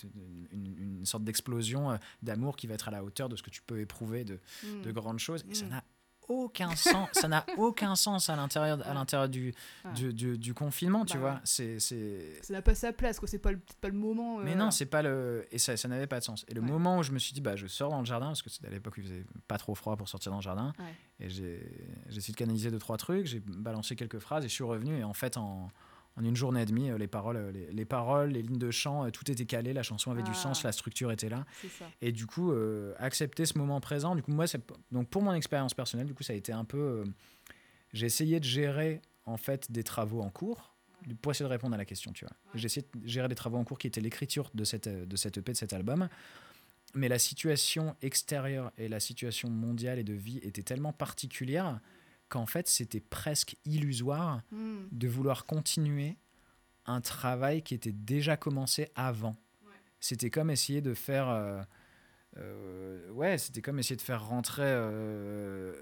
une, 0.53 0.77
une 0.99 1.07
sorte 1.07 1.25
d'explosion 1.25 1.99
d'amour 2.23 2.55
qui 2.57 2.67
va 2.69 2.75
être 2.75 2.87
à 2.89 2.91
la 2.93 3.03
hauteur 3.03 3.29
de 3.29 3.35
ce 3.35 3.43
que 3.43 3.51
tu 3.51 3.61
peux 3.63 3.81
éprouver 3.81 4.25
de, 4.25 4.39
mm. 4.63 4.83
de 4.83 4.93
grandes 4.93 5.19
choses 5.19 5.45
et 5.51 5.55
ça 5.55 5.65
Mm. 5.65 5.69
n'a 5.71 5.85
aucun 6.29 6.75
sens 6.77 7.09
ça 7.13 7.29
n'a 7.29 7.45
aucun 7.57 7.95
sens 7.97 8.29
à 8.31 8.37
l'intérieur 8.37 8.79
à 8.87 8.95
l'intérieur 8.95 9.29
du, 9.29 9.55
du, 9.95 10.13
du- 10.13 10.39
du 10.39 10.55
confinement 10.55 11.05
tu 11.05 11.15
Bah 11.19 11.21
vois 11.21 11.41
c'est 11.45 11.79
Ça 11.79 12.53
n'a 12.53 12.63
pas 12.63 12.75
sa 12.75 12.93
place, 12.93 13.19
quoi. 13.19 13.29
C'est 13.29 13.39
pas 13.39 13.53
le, 13.53 13.61
pas 13.81 13.89
le 13.89 13.95
moment. 13.95 14.41
euh, 14.41 14.43
mais 14.45 14.55
non 14.55 14.71
c'est 14.71 14.87
pas 14.87 15.03
le 15.03 15.47
et 15.51 15.59
ça, 15.59 15.77
ça 15.77 15.89
n'avait 15.89 16.07
pas 16.07 16.19
de 16.21 16.25
sens 16.25 16.45
et 16.49 16.55
le 16.55 16.61
Ouais. 16.61 16.67
moment 16.69 16.99
où 16.99 17.03
je 17.03 17.13
me 17.13 17.19
suis 17.19 17.33
dit 17.33 17.41
bah 17.41 17.57
je 17.57 17.67
sors 17.67 17.91
dans 17.91 18.01
le 18.01 18.07
jardin 18.07 18.27
parce 18.29 18.43
que 18.43 18.51
c'était 18.51 18.67
à 18.67 18.71
l'époque 18.71 18.95
où 18.97 19.01
il 19.01 19.05
faisait 19.07 19.25
pas 19.49 19.59
trop 19.59 19.75
froid 19.75 19.97
pour 19.97 20.09
sortir 20.09 20.31
dans 20.33 20.39
le 20.39 20.43
jardin 20.43 20.73
Ouais. 20.79 20.95
et 21.27 21.29
j'ai 21.31 21.61
j'ai 22.09 22.17
essayé 22.19 22.33
de 22.33 22.39
canaliser 22.39 22.71
deux 22.71 22.79
trois 22.79 22.97
trucs 22.97 23.27
j'ai 23.27 23.41
balancé 23.41 23.95
quelques 23.97 24.19
phrases 24.19 24.45
et 24.45 24.49
je 24.49 24.55
suis 24.55 24.65
revenu 24.65 24.99
et 24.99 25.05
en 25.05 25.15
fait 25.15 25.37
en 25.37 25.71
en 26.17 26.25
une 26.25 26.37
journée 26.37 26.63
et 26.63 26.65
demie, 26.67 26.91
euh, 26.91 26.99
les 26.99 27.07
paroles, 27.07 27.37
euh, 27.37 27.53
les, 27.53 27.71
les 27.73 27.85
paroles, 27.85 28.31
les 28.31 28.43
lignes 28.43 28.59
de 28.59 28.71
chant, 28.71 29.05
euh, 29.05 29.11
tout 29.11 29.31
était 29.31 29.45
calé, 29.47 29.73
la 29.73 29.83
chanson 29.83 30.11
avait 30.11 30.23
du 30.23 30.31
Ah. 30.33 30.35
sens, 30.35 30.63
la 30.63 30.73
structure 30.73 31.13
était 31.13 31.29
là. 31.29 31.45
Et 32.01 32.13
du 32.13 32.27
coup, 32.27 32.53
euh, 32.53 32.95
accepter 32.99 33.45
ce 33.47 33.59
moment 33.59 33.81
présent, 33.81 34.15
du 34.17 34.23
coup, 34.23 34.33
moi, 34.33 34.47
donc 34.93 35.09
pour 35.09 35.23
mon 35.23 35.33
expérience 35.35 35.75
personnelle, 35.75 36.07
du 36.07 36.15
coup, 36.15 36.23
ça 36.23 36.33
a 36.33 36.37
été 36.37 36.53
un 36.53 36.65
peu. 36.65 36.79
euh, 36.79 37.05
j'ai 37.93 38.07
essayé 38.07 38.41
de 38.41 38.45
gérer 38.45 39.01
en 39.25 39.37
fait 39.37 39.71
des 39.71 39.85
travaux 39.85 40.21
en 40.21 40.31
cours 40.31 40.75
pour 41.23 41.33
essayer 41.33 41.45
de 41.47 41.51
répondre 41.51 41.75
à 41.75 41.79
la 41.79 41.85
question, 41.85 42.13
tu 42.13 42.25
vois. 42.25 42.35
J'ai 42.55 42.67
essayé 42.67 42.87
de 42.95 43.07
gérer 43.09 43.29
des 43.29 43.35
travaux 43.35 43.59
en 43.59 43.65
cours 43.65 43.79
qui 43.79 43.87
étaient 43.87 44.01
l'écriture 44.01 44.51
de 44.55 44.65
cette 44.65 44.89
de 44.89 45.17
cette 45.17 45.39
EP, 45.39 45.53
de 45.53 45.57
cet 45.57 45.73
album. 45.73 46.09
Mais 46.95 47.09
la 47.09 47.19
situation 47.19 47.95
extérieure 48.03 48.73
et 48.79 48.89
la 48.89 49.01
situation 49.01 49.51
mondiale 49.51 49.99
et 49.99 50.05
de 50.05 50.15
vie 50.15 50.39
était 50.39 50.63
tellement 50.63 50.93
particulière 50.93 51.79
qu'en 52.29 52.47
fait, 52.47 52.69
c'était 52.69 53.01
presque 53.01 53.57
illusoire 53.65 54.41
Mm. 54.51 54.77
de 54.93 55.09
vouloir 55.09 55.45
continuer 55.45 56.17
un 56.87 57.01
travail 57.01 57.63
qui 57.63 57.75
était 57.75 57.93
déjà 57.93 58.37
commencé 58.37 58.89
avant. 58.95 59.37
C'était 60.01 60.31
comme 60.31 60.51
essayer 60.51 60.81
de 60.81 60.95
faire. 60.95 61.29
euh, 61.29 61.63
euh, 62.39 63.11
ouais, 63.13 63.39
c'était 63.39 63.63
comme 63.63 63.79
essayer 63.79 63.97
de 63.97 64.03
faire 64.03 64.27
rentrer 64.27 64.63
euh, 64.65 65.73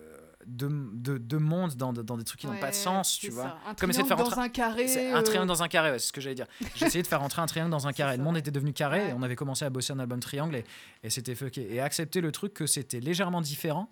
deux, 0.47 0.69
deux- 0.93 1.19
deux 1.19 1.39
mondes 1.39 1.75
dans, 1.75 1.93
dans 1.93 2.17
des 2.17 2.23
trucs 2.25 2.41
qui 2.41 2.47
n'ont 2.47 2.59
pas 2.59 2.71
de 2.71 2.75
sens, 2.77 3.19
tu 3.19 3.31
vois. 3.31 3.59
Un 3.67 3.75
Comme 3.75 3.91
essayer 3.91 4.05
de 4.05 4.09
faire 4.09 4.17
triangle 4.17 4.31
dans 4.37 4.37
rentrer- 4.43 4.47
un 4.47 4.49
carré. 4.51 4.89
C'est 4.89 5.11
un 5.11 5.23
triangle 5.23 5.49
dans 5.49 5.63
un 5.63 5.69
carré, 5.69 5.91
ouais, 5.91 5.99
c'est 5.99 6.09
ce 6.09 6.13
que 6.13 6.21
j'allais 6.21 6.35
dire. 6.37 6.47
J'ai 6.77 6.87
essayé 6.87 7.03
de 7.03 7.07
faire 7.09 7.21
rentrer 7.21 7.43
un 7.43 7.47
triangle 7.47 7.71
dans 7.71 7.87
un 7.89 7.93
carré. 7.93 8.13
ça, 8.13 8.17
Le 8.19 8.23
monde 8.25 8.35
ouais. 8.35 8.41
était 8.41 8.51
devenu 8.53 8.73
carré 8.73 9.09
et 9.09 9.13
on 9.15 9.23
avait 9.23 9.37
commencé 9.37 9.65
à 9.65 9.71
bosser 9.71 9.93
un 9.93 9.99
album 9.99 10.21
triangle 10.21 10.57
et, 10.57 10.65
et 11.03 11.11
c'était 11.11 11.35
fucké. 11.35 11.75
Et 11.75 11.81
accepter 11.81 12.21
le 12.21 12.31
truc 12.31 12.55
que 12.55 12.67
c'était 12.67 13.01
légèrement 13.01 13.41
différent, 13.41 13.91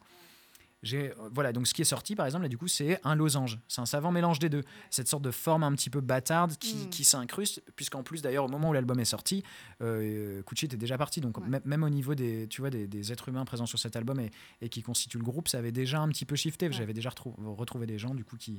voilà 1.33 1.53
donc 1.53 1.67
ce 1.69 1.75
qui 1.75 1.83
est 1.83 1.85
sorti 1.85 2.17
par 2.17 2.27
exemple 2.27 2.43
là 2.43 2.49
du 2.49 2.59
coup 2.59 2.67
c'est 2.67 3.01
un 3.05 3.15
losange 3.15 3.61
c'est 3.69 3.81
un 3.81 3.87
savant 3.87 4.11
mélange 4.11 4.41
des 4.41 4.49
deux 4.49 4.63
cette 4.91 5.07
sorte 5.07 5.23
de 5.23 5.31
forme 5.31 5.63
un 5.63 5.73
petit 5.73 5.91
peu 5.91 6.01
bâtarde 6.01 6.57
qui, 6.59 6.75
Mm. 6.75 6.89
qui 6.91 7.05
s'incruste 7.05 7.63
puisqu'en 7.77 8.03
plus 8.03 8.21
d'ailleurs 8.21 8.47
au 8.47 8.49
moment 8.49 8.71
où 8.71 8.73
l'album 8.73 8.99
est 8.99 9.05
sorti 9.05 9.45
euh, 9.81 10.43
était 10.63 10.77
déjà 10.77 10.99
parti 10.99 11.21
donc 11.21 11.39
Ouais. 11.39 11.61
même 11.65 11.83
au 11.85 11.89
niveau 11.91 12.15
des 12.15 12.47
tu 12.49 12.61
vois 12.61 12.71
des, 12.71 12.87
des 12.89 13.13
êtres 13.13 13.29
humains 13.29 13.45
présents 13.45 13.67
sur 13.67 13.79
cet 13.79 13.95
album 13.97 14.19
et, 14.21 14.31
et 14.61 14.69
qui 14.69 14.83
constituent 14.83 15.19
le 15.19 15.25
groupe 15.25 15.49
ça 15.49 15.59
avait 15.59 15.73
déjà 15.73 16.01
un 16.01 16.09
petit 16.09 16.25
peu 16.25 16.35
shifté 16.37 16.67
Ouais. 16.67 16.73
j'avais 16.73 16.95
déjà 16.95 17.11
retrou- 17.11 17.35
retrouvé 17.55 17.87
des 17.87 17.99
gens 17.99 18.15
du 18.15 18.25
coup 18.25 18.37
qui 18.37 18.59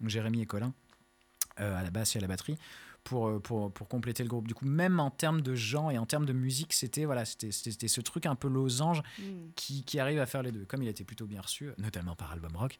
donc 0.00 0.08
Jérémy 0.10 0.42
et 0.42 0.46
Colin 0.46 0.72
euh, 1.60 1.78
à 1.78 1.82
la 1.82 1.90
basse 1.90 2.14
et 2.16 2.18
à 2.18 2.22
la 2.22 2.28
batterie 2.28 2.56
pour, 3.04 3.28
euh, 3.28 3.40
pour, 3.40 3.72
pour 3.72 3.88
compléter 3.88 4.22
le 4.22 4.28
groupe. 4.28 4.46
Du 4.48 4.54
coup, 4.54 4.66
même 4.66 5.00
en 5.00 5.10
termes 5.10 5.40
de 5.40 5.54
genre 5.54 5.90
et 5.90 5.98
en 5.98 6.06
termes 6.06 6.26
de 6.26 6.32
musique, 6.32 6.72
c'était 6.72 7.04
voilà, 7.04 7.24
c'était 7.24 7.50
ce 7.88 8.00
truc 8.00 8.26
un 8.26 8.34
peu 8.34 8.48
losange 8.48 9.02
Mm. 9.18 9.50
qui, 9.56 9.84
qui 9.84 9.98
arrive 9.98 10.18
à 10.20 10.26
faire 10.26 10.42
les 10.42 10.52
deux. 10.52 10.64
Comme 10.64 10.82
il 10.82 10.88
a 10.88 10.90
été 10.90 11.04
plutôt 11.04 11.26
bien 11.26 11.40
reçu, 11.40 11.70
notamment 11.78 12.14
par 12.16 12.32
Album 12.32 12.56
Rock, 12.56 12.78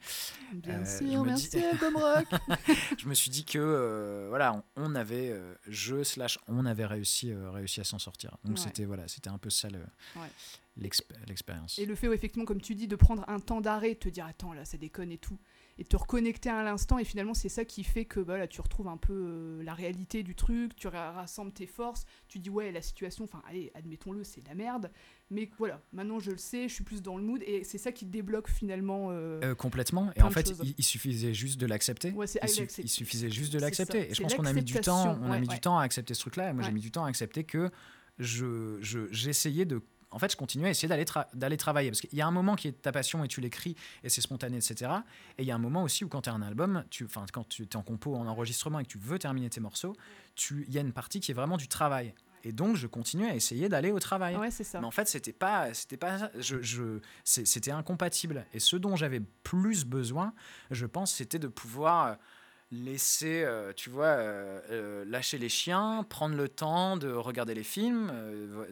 Bien 0.55 0.81
Euh, 0.83 0.99
sûr, 0.99 1.21
me 1.23 1.27
merci 1.31 1.59
Album 1.59 1.97
Rock. 1.97 2.27
je 2.99 3.09
me 3.09 3.15
suis 3.15 3.31
dit 3.31 3.45
que 3.45 3.59
euh, 3.59 4.27
voilà, 4.29 4.63
on, 4.77 4.95
avait, 4.95 5.31
euh, 5.31 5.55
je 5.69 6.03
slash, 6.03 6.39
on 6.49 6.67
avait 6.67 6.87
réussi, 6.87 7.33
réussi 7.35 7.81
à 7.81 7.85
s'en 7.85 7.99
sortir. 7.99 8.37
Donc 8.45 8.57
Ouais. 8.57 8.63
c'était 8.63 8.85
voilà, 8.85 9.09
c'était 9.09 9.31
un 9.31 9.39
peu 9.39 9.51
ça 9.51 9.69
le- 9.69 9.79
Ouais. 10.17 10.29
l'exp- 10.77 11.13
l'expérience. 11.27 11.79
Et 11.79 11.87
le 11.87 11.95
fait, 11.95 12.07
effectivement, 12.13 12.45
comme 12.45 12.61
tu 12.61 12.75
dis, 12.75 12.89
de 12.89 12.97
prendre 12.97 13.25
un 13.29 13.41
temps 13.41 13.61
d'arrêt, 13.61 13.95
de 13.95 13.99
te 13.99 14.09
dire 14.09 14.27
attends, 14.27 14.53
là, 14.53 14.65
ça 14.65 14.77
déconne 14.79 15.13
et 15.13 15.19
tout, 15.19 15.39
et 15.81 15.85
te 15.85 15.97
reconnecter 15.97 16.51
à 16.51 16.63
l'instant, 16.63 16.99
et 16.99 17.05
finalement, 17.05 17.33
c'est 17.35 17.49
ça 17.49 17.65
qui 17.65 17.83
fait 17.85 18.05
que 18.05 18.21
bah, 18.21 18.37
là, 18.37 18.47
tu 18.47 18.61
retrouves 18.61 18.87
un 18.89 18.99
peu 18.99 19.15
euh, 19.15 19.63
la 19.65 19.73
réalité 19.75 20.23
du 20.23 20.35
truc, 20.35 20.77
tu 20.77 20.87
ra- 20.89 21.13
rassembles 21.13 21.53
tes 21.53 21.67
forces, 21.67 22.05
tu 22.29 22.39
dis 22.39 22.51
ouais, 22.51 22.71
la 22.71 22.83
situation, 22.83 23.25
enfin, 23.25 23.43
allez, 23.49 23.73
admettons-le, 23.75 24.23
c'est 24.23 24.43
de 24.43 24.49
la 24.49 24.55
merde, 24.55 24.91
mais 25.31 25.49
voilà, 25.59 25.81
maintenant 25.95 26.21
je 26.21 26.33
le 26.33 26.37
sais, 26.37 26.69
je 26.69 26.75
suis 26.75 26.85
plus 26.85 27.01
dans 27.03 27.17
le 27.17 27.23
mood, 27.25 27.43
et 27.47 27.65
c'est 27.65 27.79
ça 27.79 27.93
qui 27.93 28.05
débloque 28.05 28.49
finalement. 28.51 29.09
euh, 29.11 29.41
Euh, 29.43 29.55
complètement. 29.55 30.11
Et 30.17 30.23
en 30.23 30.31
fait, 30.31 30.53
il, 30.63 30.75
il 30.77 30.85
suffisait 30.85 31.33
juste 31.33 31.59
de 31.59 31.67
l'accepter. 31.67 32.11
Ouais, 32.13 32.27
il, 32.27 32.29
su- 32.29 32.39
l'accepter. 32.43 32.83
il 32.83 32.89
suffisait 32.89 33.31
juste 33.31 33.53
de 33.53 33.59
l'accepter. 33.59 34.11
Et 34.11 34.15
je 34.15 34.21
pense 34.23 34.35
qu'on 34.35 34.45
a 34.45 34.53
mis 34.53 34.63
du 34.63 34.75
temps. 34.75 35.19
On 35.23 35.33
a 35.33 35.39
mis 35.39 35.49
ouais. 35.49 35.55
du 35.55 35.61
temps 35.61 35.79
à 35.79 35.83
accepter 35.85 36.13
ce 36.13 36.21
truc-là. 36.21 36.51
Et 36.51 36.53
moi, 36.53 36.63
j'ai 36.63 36.73
mis 36.73 36.81
du 36.81 36.91
temps 36.91 37.05
à 37.07 37.09
accepter 37.09 37.45
que 37.45 37.71
je, 38.19 38.77
je- 38.83 39.11
j'essayais 39.13 39.65
de. 39.65 39.81
En 40.13 40.19
fait, 40.19 40.33
je 40.33 40.37
continuais 40.37 40.69
à 40.69 40.71
essayer 40.71 40.89
d'aller, 40.89 41.05
tra- 41.05 41.27
d'aller 41.35 41.57
travailler. 41.57 41.91
Parce 41.91 42.01
qu'il 42.01 42.15
y 42.19 42.21
a 42.21 42.27
un 42.27 42.31
moment 42.33 42.57
qui 42.57 42.69
est 42.69 42.73
ta 42.83 42.91
passion 42.93 43.23
et 43.23 43.29
tu 43.29 43.41
l'écris 43.41 43.77
et 44.03 44.09
c'est 44.09 44.21
spontané, 44.21 44.57
etc. 44.57 44.91
Et 45.39 45.43
il 45.43 45.47
y 45.47 45.51
a 45.53 45.55
un 45.55 45.59
moment 45.59 45.83
aussi 45.85 46.05
où, 46.05 46.09
quand 46.09 46.23
tu 46.23 46.31
as 46.31 46.33
un 46.33 46.43
album, 46.43 46.85
tu, 46.91 47.07
quand 47.33 47.49
tu 47.49 47.63
es 47.63 47.77
en 47.77 47.83
compo, 47.83 48.15
en 48.17 48.27
enregistrement 48.27 48.81
et 48.81 48.85
que 48.85 48.89
tu 48.89 48.99
veux 48.99 49.19
terminer 49.19 49.51
tes 49.51 49.61
morceaux, 49.61 49.95
il 50.51 50.71
y 50.73 50.79
a 50.79 50.81
une 50.81 50.93
partie 50.93 51.21
qui 51.21 51.31
est 51.31 51.35
vraiment 51.35 51.57
du 51.57 51.69
travail. 51.69 52.13
Et 52.43 52.53
donc, 52.53 52.75
je 52.77 52.87
continuais 52.87 53.29
à 53.29 53.35
essayer 53.35 53.69
d'aller 53.69 53.91
au 53.93 53.99
travail. 53.99 54.35
Ouais, 54.35 54.51
c'est 54.51 54.65
ça. 54.65 54.81
Mais 54.81 54.87
en 54.87 54.91
fait, 54.91 55.07
c'était 55.07 55.35
pas, 55.35 55.75
c'était 55.75 55.99
pas, 55.99 56.31
je, 56.39 56.63
je, 56.63 56.99
c'était 57.23 57.71
incompatible. 57.71 58.47
Et 58.55 58.61
ce 58.61 58.77
dont 58.77 58.97
j'avais 58.97 59.21
plus 59.43 59.85
besoin, 59.85 60.33
je 60.71 60.87
pense, 60.87 61.13
c'était 61.13 61.39
de 61.39 61.49
pouvoir 61.49 62.07
euh, 62.07 62.15
laisser, 62.73 63.43
euh, 63.45 63.73
tu 63.75 63.91
vois, 63.91 64.07
euh, 64.07 64.61
euh, 64.71 65.05
lâcher 65.07 65.39
les 65.39 65.49
chiens, 65.49 66.05
prendre 66.09 66.37
le 66.37 66.49
temps 66.49 66.97
de 66.97 67.11
regarder 67.11 67.53
les 67.55 67.65
films, 67.65 68.13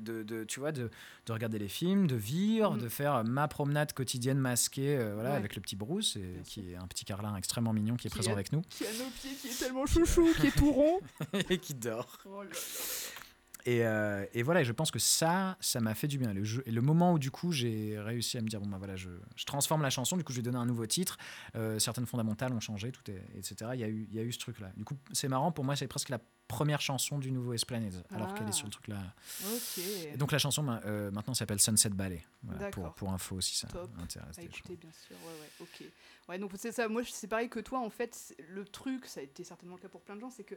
de, 0.01 0.22
de- 0.22 0.44
tu 0.44 0.61
vois, 0.61 0.70
de, 0.72 0.88
de 1.26 1.32
regarder 1.32 1.59
les 1.59 1.68
films, 1.68 2.07
de 2.07 2.14
vivre, 2.14 2.74
Mhm. 2.74 2.80
de 2.80 2.88
faire 2.88 3.24
ma 3.24 3.49
promenade 3.49 3.92
quotidienne 3.92 4.38
masquée, 4.38 4.96
voilà, 5.14 5.30
Ouais. 5.30 5.36
avec 5.36 5.57
le 5.57 5.62
petit 5.62 5.74
Bruce, 5.76 6.16
et, 6.16 6.42
qui 6.44 6.72
est 6.72 6.76
un 6.76 6.86
petit 6.86 7.05
carlin 7.05 7.34
extrêmement 7.36 7.72
mignon 7.72 7.96
qui 7.96 8.07
est 8.07 8.11
Qui 8.11 8.16
présent 8.18 8.30
est- 8.30 8.34
avec 8.34 8.53
nous 8.53 8.62
Qui 8.70 8.86
a 8.86 8.92
nos 8.92 9.11
pieds, 9.20 9.32
qui 9.40 9.49
est 9.49 9.59
tellement 9.59 9.86
chouchou, 9.86 10.28
qui 10.40 10.46
est 10.46 10.57
tout 10.57 10.72
rond. 10.72 11.01
et 11.51 11.59
qui 11.59 11.74
dort. 11.74 12.18
Oh 12.24 12.42
là 12.42 12.51
là. 12.51 12.57
Et, 13.69 13.85
euh, 13.85 14.25
et 14.33 14.43
voilà, 14.43 14.62
et 14.62 14.64
je 14.64 14.73
pense 14.73 14.91
que 14.91 14.99
ça, 14.99 15.59
ça 15.61 15.81
m'a 15.81 15.95
fait 15.95 16.09
du 16.09 16.16
bien. 16.16 16.33
Le, 16.33 16.43
jeu, 16.43 16.62
et 16.64 16.71
le 16.71 16.81
moment 16.81 17.12
où 17.12 17.19
du 17.19 17.31
coup 17.31 17.53
j'ai 17.53 17.99
réussi 17.99 18.39
à 18.39 18.41
me 18.41 18.49
dire, 18.49 18.61
bon 18.61 18.69
bah 18.69 18.79
voilà, 18.79 18.97
je, 18.97 19.11
je 19.37 19.45
transforme 19.45 19.83
la 19.83 19.91
chanson, 19.91 20.16
du 20.16 20.25
coup 20.25 20.33
je 20.33 20.39
vais 20.39 20.43
donner 20.43 20.57
un 20.57 20.64
nouveau 20.64 20.87
titre, 20.87 21.19
euh, 21.55 21.79
certaines 21.79 22.07
fondamentales 22.07 22.53
ont 22.55 22.61
changé, 22.61 22.91
tout 22.93 23.03
est, 23.11 23.23
etc. 23.37 23.73
Il 23.75 23.81
y, 23.81 23.85
a 23.85 23.89
eu, 23.89 24.07
il 24.11 24.16
y 24.16 24.21
a 24.21 24.23
eu 24.23 24.33
ce 24.33 24.39
truc-là. 24.39 24.71
Du 24.77 24.85
coup, 24.85 24.97
c'est 25.12 25.29
marrant, 25.29 25.53
pour 25.53 25.64
moi 25.64 25.77
c'est 25.77 25.87
presque 25.87 26.09
la 26.09 26.19
première 26.47 26.81
chanson 26.81 27.19
du 27.19 27.31
nouveau 27.31 27.53
Esplanade, 27.53 28.03
alors 28.11 28.33
qu'elle 28.33 28.47
Ah. 28.47 28.49
est 28.49 28.53
sur 28.53 28.64
le 28.66 28.73
truc 28.73 28.89
là. 28.89 28.97
Ok. 29.53 29.85
Et 30.14 30.16
donc 30.16 30.33
la 30.33 30.39
chanson 30.39 30.66
euh, 30.87 31.11
maintenant 31.11 31.35
s'appelle 31.35 31.61
Sunset 31.61 31.91
Ballet, 31.91 32.25
voilà, 32.45 32.71
pour, 32.71 33.12
info 33.12 33.37
aussi, 33.37 33.55
ça 33.55 33.66
Top. 33.69 33.91
intéresse 34.03 34.39
À 34.39 34.43
écouter, 34.43 34.77
bien 34.77 34.93
sûr. 34.93 35.14
Ouais, 35.27 35.41
ouais, 35.43 35.51
ok. 35.85 35.85
Ouais, 36.31 36.39
donc 36.39 36.53
c'est 36.57 36.73
ça. 36.73 36.89
Moi, 36.89 37.03
c'est 37.05 37.27
pareil 37.27 37.51
que 37.51 37.61
toi. 37.61 37.81
En 37.81 37.91
fait, 37.91 38.35
le 38.49 38.64
truc, 38.64 39.05
ça 39.05 39.21
a 39.21 39.23
été 39.25 39.45
certainement 39.45 39.77
le 39.77 39.83
cas 39.83 39.89
pour 39.89 40.01
plein 40.03 40.16
de 40.16 40.21
gens, 40.21 40.31
c'est 40.31 40.45
que 40.45 40.55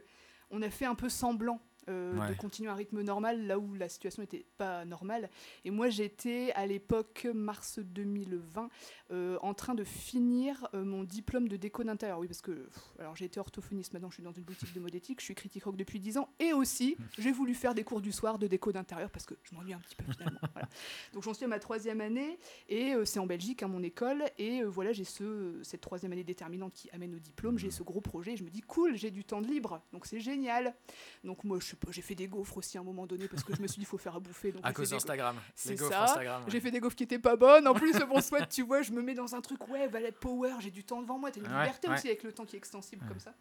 on 0.50 0.60
a 0.62 0.70
fait 0.70 0.84
un 0.86 0.94
peu 0.94 1.08
semblant 1.08 1.60
euh, 1.88 2.28
de 2.28 2.34
continuer 2.34 2.70
un 2.70 2.74
rythme 2.74 3.02
normal 3.02 3.46
là 3.46 3.58
où 3.58 3.74
la 3.74 3.88
situation 3.88 4.22
n'était 4.22 4.46
pas 4.56 4.84
normale. 4.84 5.28
Et 5.64 5.70
moi, 5.70 5.88
j'étais 5.88 6.52
à 6.52 6.64
l'époque 6.64 7.26
mars 7.34 7.80
2020 7.80 8.68
euh, 9.10 9.38
en 9.42 9.52
train 9.52 9.74
de 9.74 9.82
finir 9.82 10.68
euh, 10.74 10.84
mon 10.84 11.02
diplôme 11.02 11.48
de 11.48 11.56
déco 11.56 11.82
d'intérieur. 11.82 12.20
Oui, 12.20 12.28
parce 12.28 12.40
que 12.40 12.52
pff, 12.52 12.92
alors 13.00 13.16
j'ai 13.16 13.24
été 13.24 13.40
orthophoniste. 13.40 13.92
Maintenant, 13.94 14.10
je 14.10 14.14
suis 14.14 14.22
dans 14.22 14.32
une 14.32 14.44
boutique 14.44 14.72
de 14.72 14.80
mode 14.80 14.94
éthique. 14.94 15.20
Je 15.20 15.24
suis 15.24 15.34
critique 15.34 15.64
rock 15.64 15.76
depuis 15.76 15.98
10 15.98 16.18
ans. 16.18 16.28
Et 16.38 16.52
aussi, 16.52 16.96
j'ai 17.18 17.32
voulu 17.32 17.54
faire 17.54 17.74
des 17.74 17.82
cours 17.82 18.00
du 18.00 18.12
soir 18.12 18.38
de 18.38 18.46
déco 18.46 18.70
d'intérieur 18.70 19.10
parce 19.10 19.26
que 19.26 19.34
je 19.42 19.54
m'ennuie 19.54 19.72
un 19.72 19.80
petit 19.80 19.96
peu 19.96 20.04
finalement. 20.12 20.38
Voilà. 20.52 20.68
Donc 21.14 21.22
j'en 21.22 21.32
suis 21.32 21.46
à 21.46 21.48
ma 21.48 21.58
troisième 21.58 22.02
année 22.02 22.38
et 22.68 22.92
c'est 23.06 23.18
en 23.18 23.26
Belgique, 23.26 23.62
à 23.62 23.68
mon 23.68 23.82
école. 23.82 24.24
Et 24.36 24.62
voilà, 24.64 24.92
j'ai 24.92 25.04
ce, 25.04 25.58
cette 25.62 25.80
troisième 25.80 26.12
année 26.12 26.24
déterminante 26.24 26.74
qui 26.74 26.90
amène 26.90 27.14
au 27.14 27.18
diplôme. 27.18 27.58
J'ai 27.58 27.70
ce 27.70 27.82
gros 27.82 28.02
projet. 28.02 28.36
Je 28.36 28.44
me 28.44 28.50
dis, 28.50 28.60
cool, 28.60 28.96
j'ai 28.96 29.10
du 29.10 29.24
temps 29.24 29.40
de 29.40 29.46
libre. 29.46 29.80
Donc 29.92 30.04
c'est 30.04 30.20
génial. 30.20 30.74
Donc 31.24 31.44
moi, 31.44 31.58
je 31.58 31.71
sais 31.72 31.76
pas, 31.76 31.90
j'ai 31.90 32.02
fait 32.02 32.14
des 32.14 32.26
gaufres 32.28 32.56
aussi 32.56 32.78
à 32.78 32.80
un 32.80 32.84
moment 32.84 33.06
donné 33.06 33.28
parce 33.28 33.44
que 33.44 33.54
je 33.54 33.60
me 33.60 33.66
suis 33.66 33.76
dit, 33.80 33.82
il 33.82 33.86
faut 33.86 33.98
faire 33.98 34.16
à 34.16 34.20
bouffer. 34.20 34.52
Donc 34.52 34.62
À 34.64 34.72
cause 34.72 34.90
d'Instagram, 34.90 35.36
C'est 35.54 35.76
ça. 35.76 36.16
Ouais. 36.18 36.26
j'ai 36.48 36.60
fait 36.60 36.70
des 36.70 36.80
gaufres 36.80 36.96
qui 36.96 37.04
étaient 37.04 37.18
pas 37.18 37.36
bonnes. 37.36 37.66
En 37.68 37.74
plus, 37.74 37.92
bon, 38.08 38.20
soit 38.20 38.46
tu 38.46 38.62
vois, 38.62 38.82
je 38.82 38.92
me 38.92 39.02
mets 39.02 39.14
dans 39.14 39.34
un 39.34 39.40
truc, 39.40 39.66
ouais, 39.68 39.86
Valet 39.88 40.12
Power, 40.12 40.54
j'ai 40.60 40.70
du 40.70 40.84
temps 40.84 41.00
devant 41.02 41.18
moi, 41.18 41.30
t'as 41.30 41.40
une 41.40 41.46
Ouais, 41.46 41.58
liberté 41.64 41.88
ouais. 41.88 41.94
aussi 41.94 42.06
avec 42.08 42.22
le 42.22 42.32
temps 42.32 42.44
qui 42.44 42.56
est 42.56 42.58
extensible 42.58 43.04
comme 43.08 43.20
ça. 43.20 43.34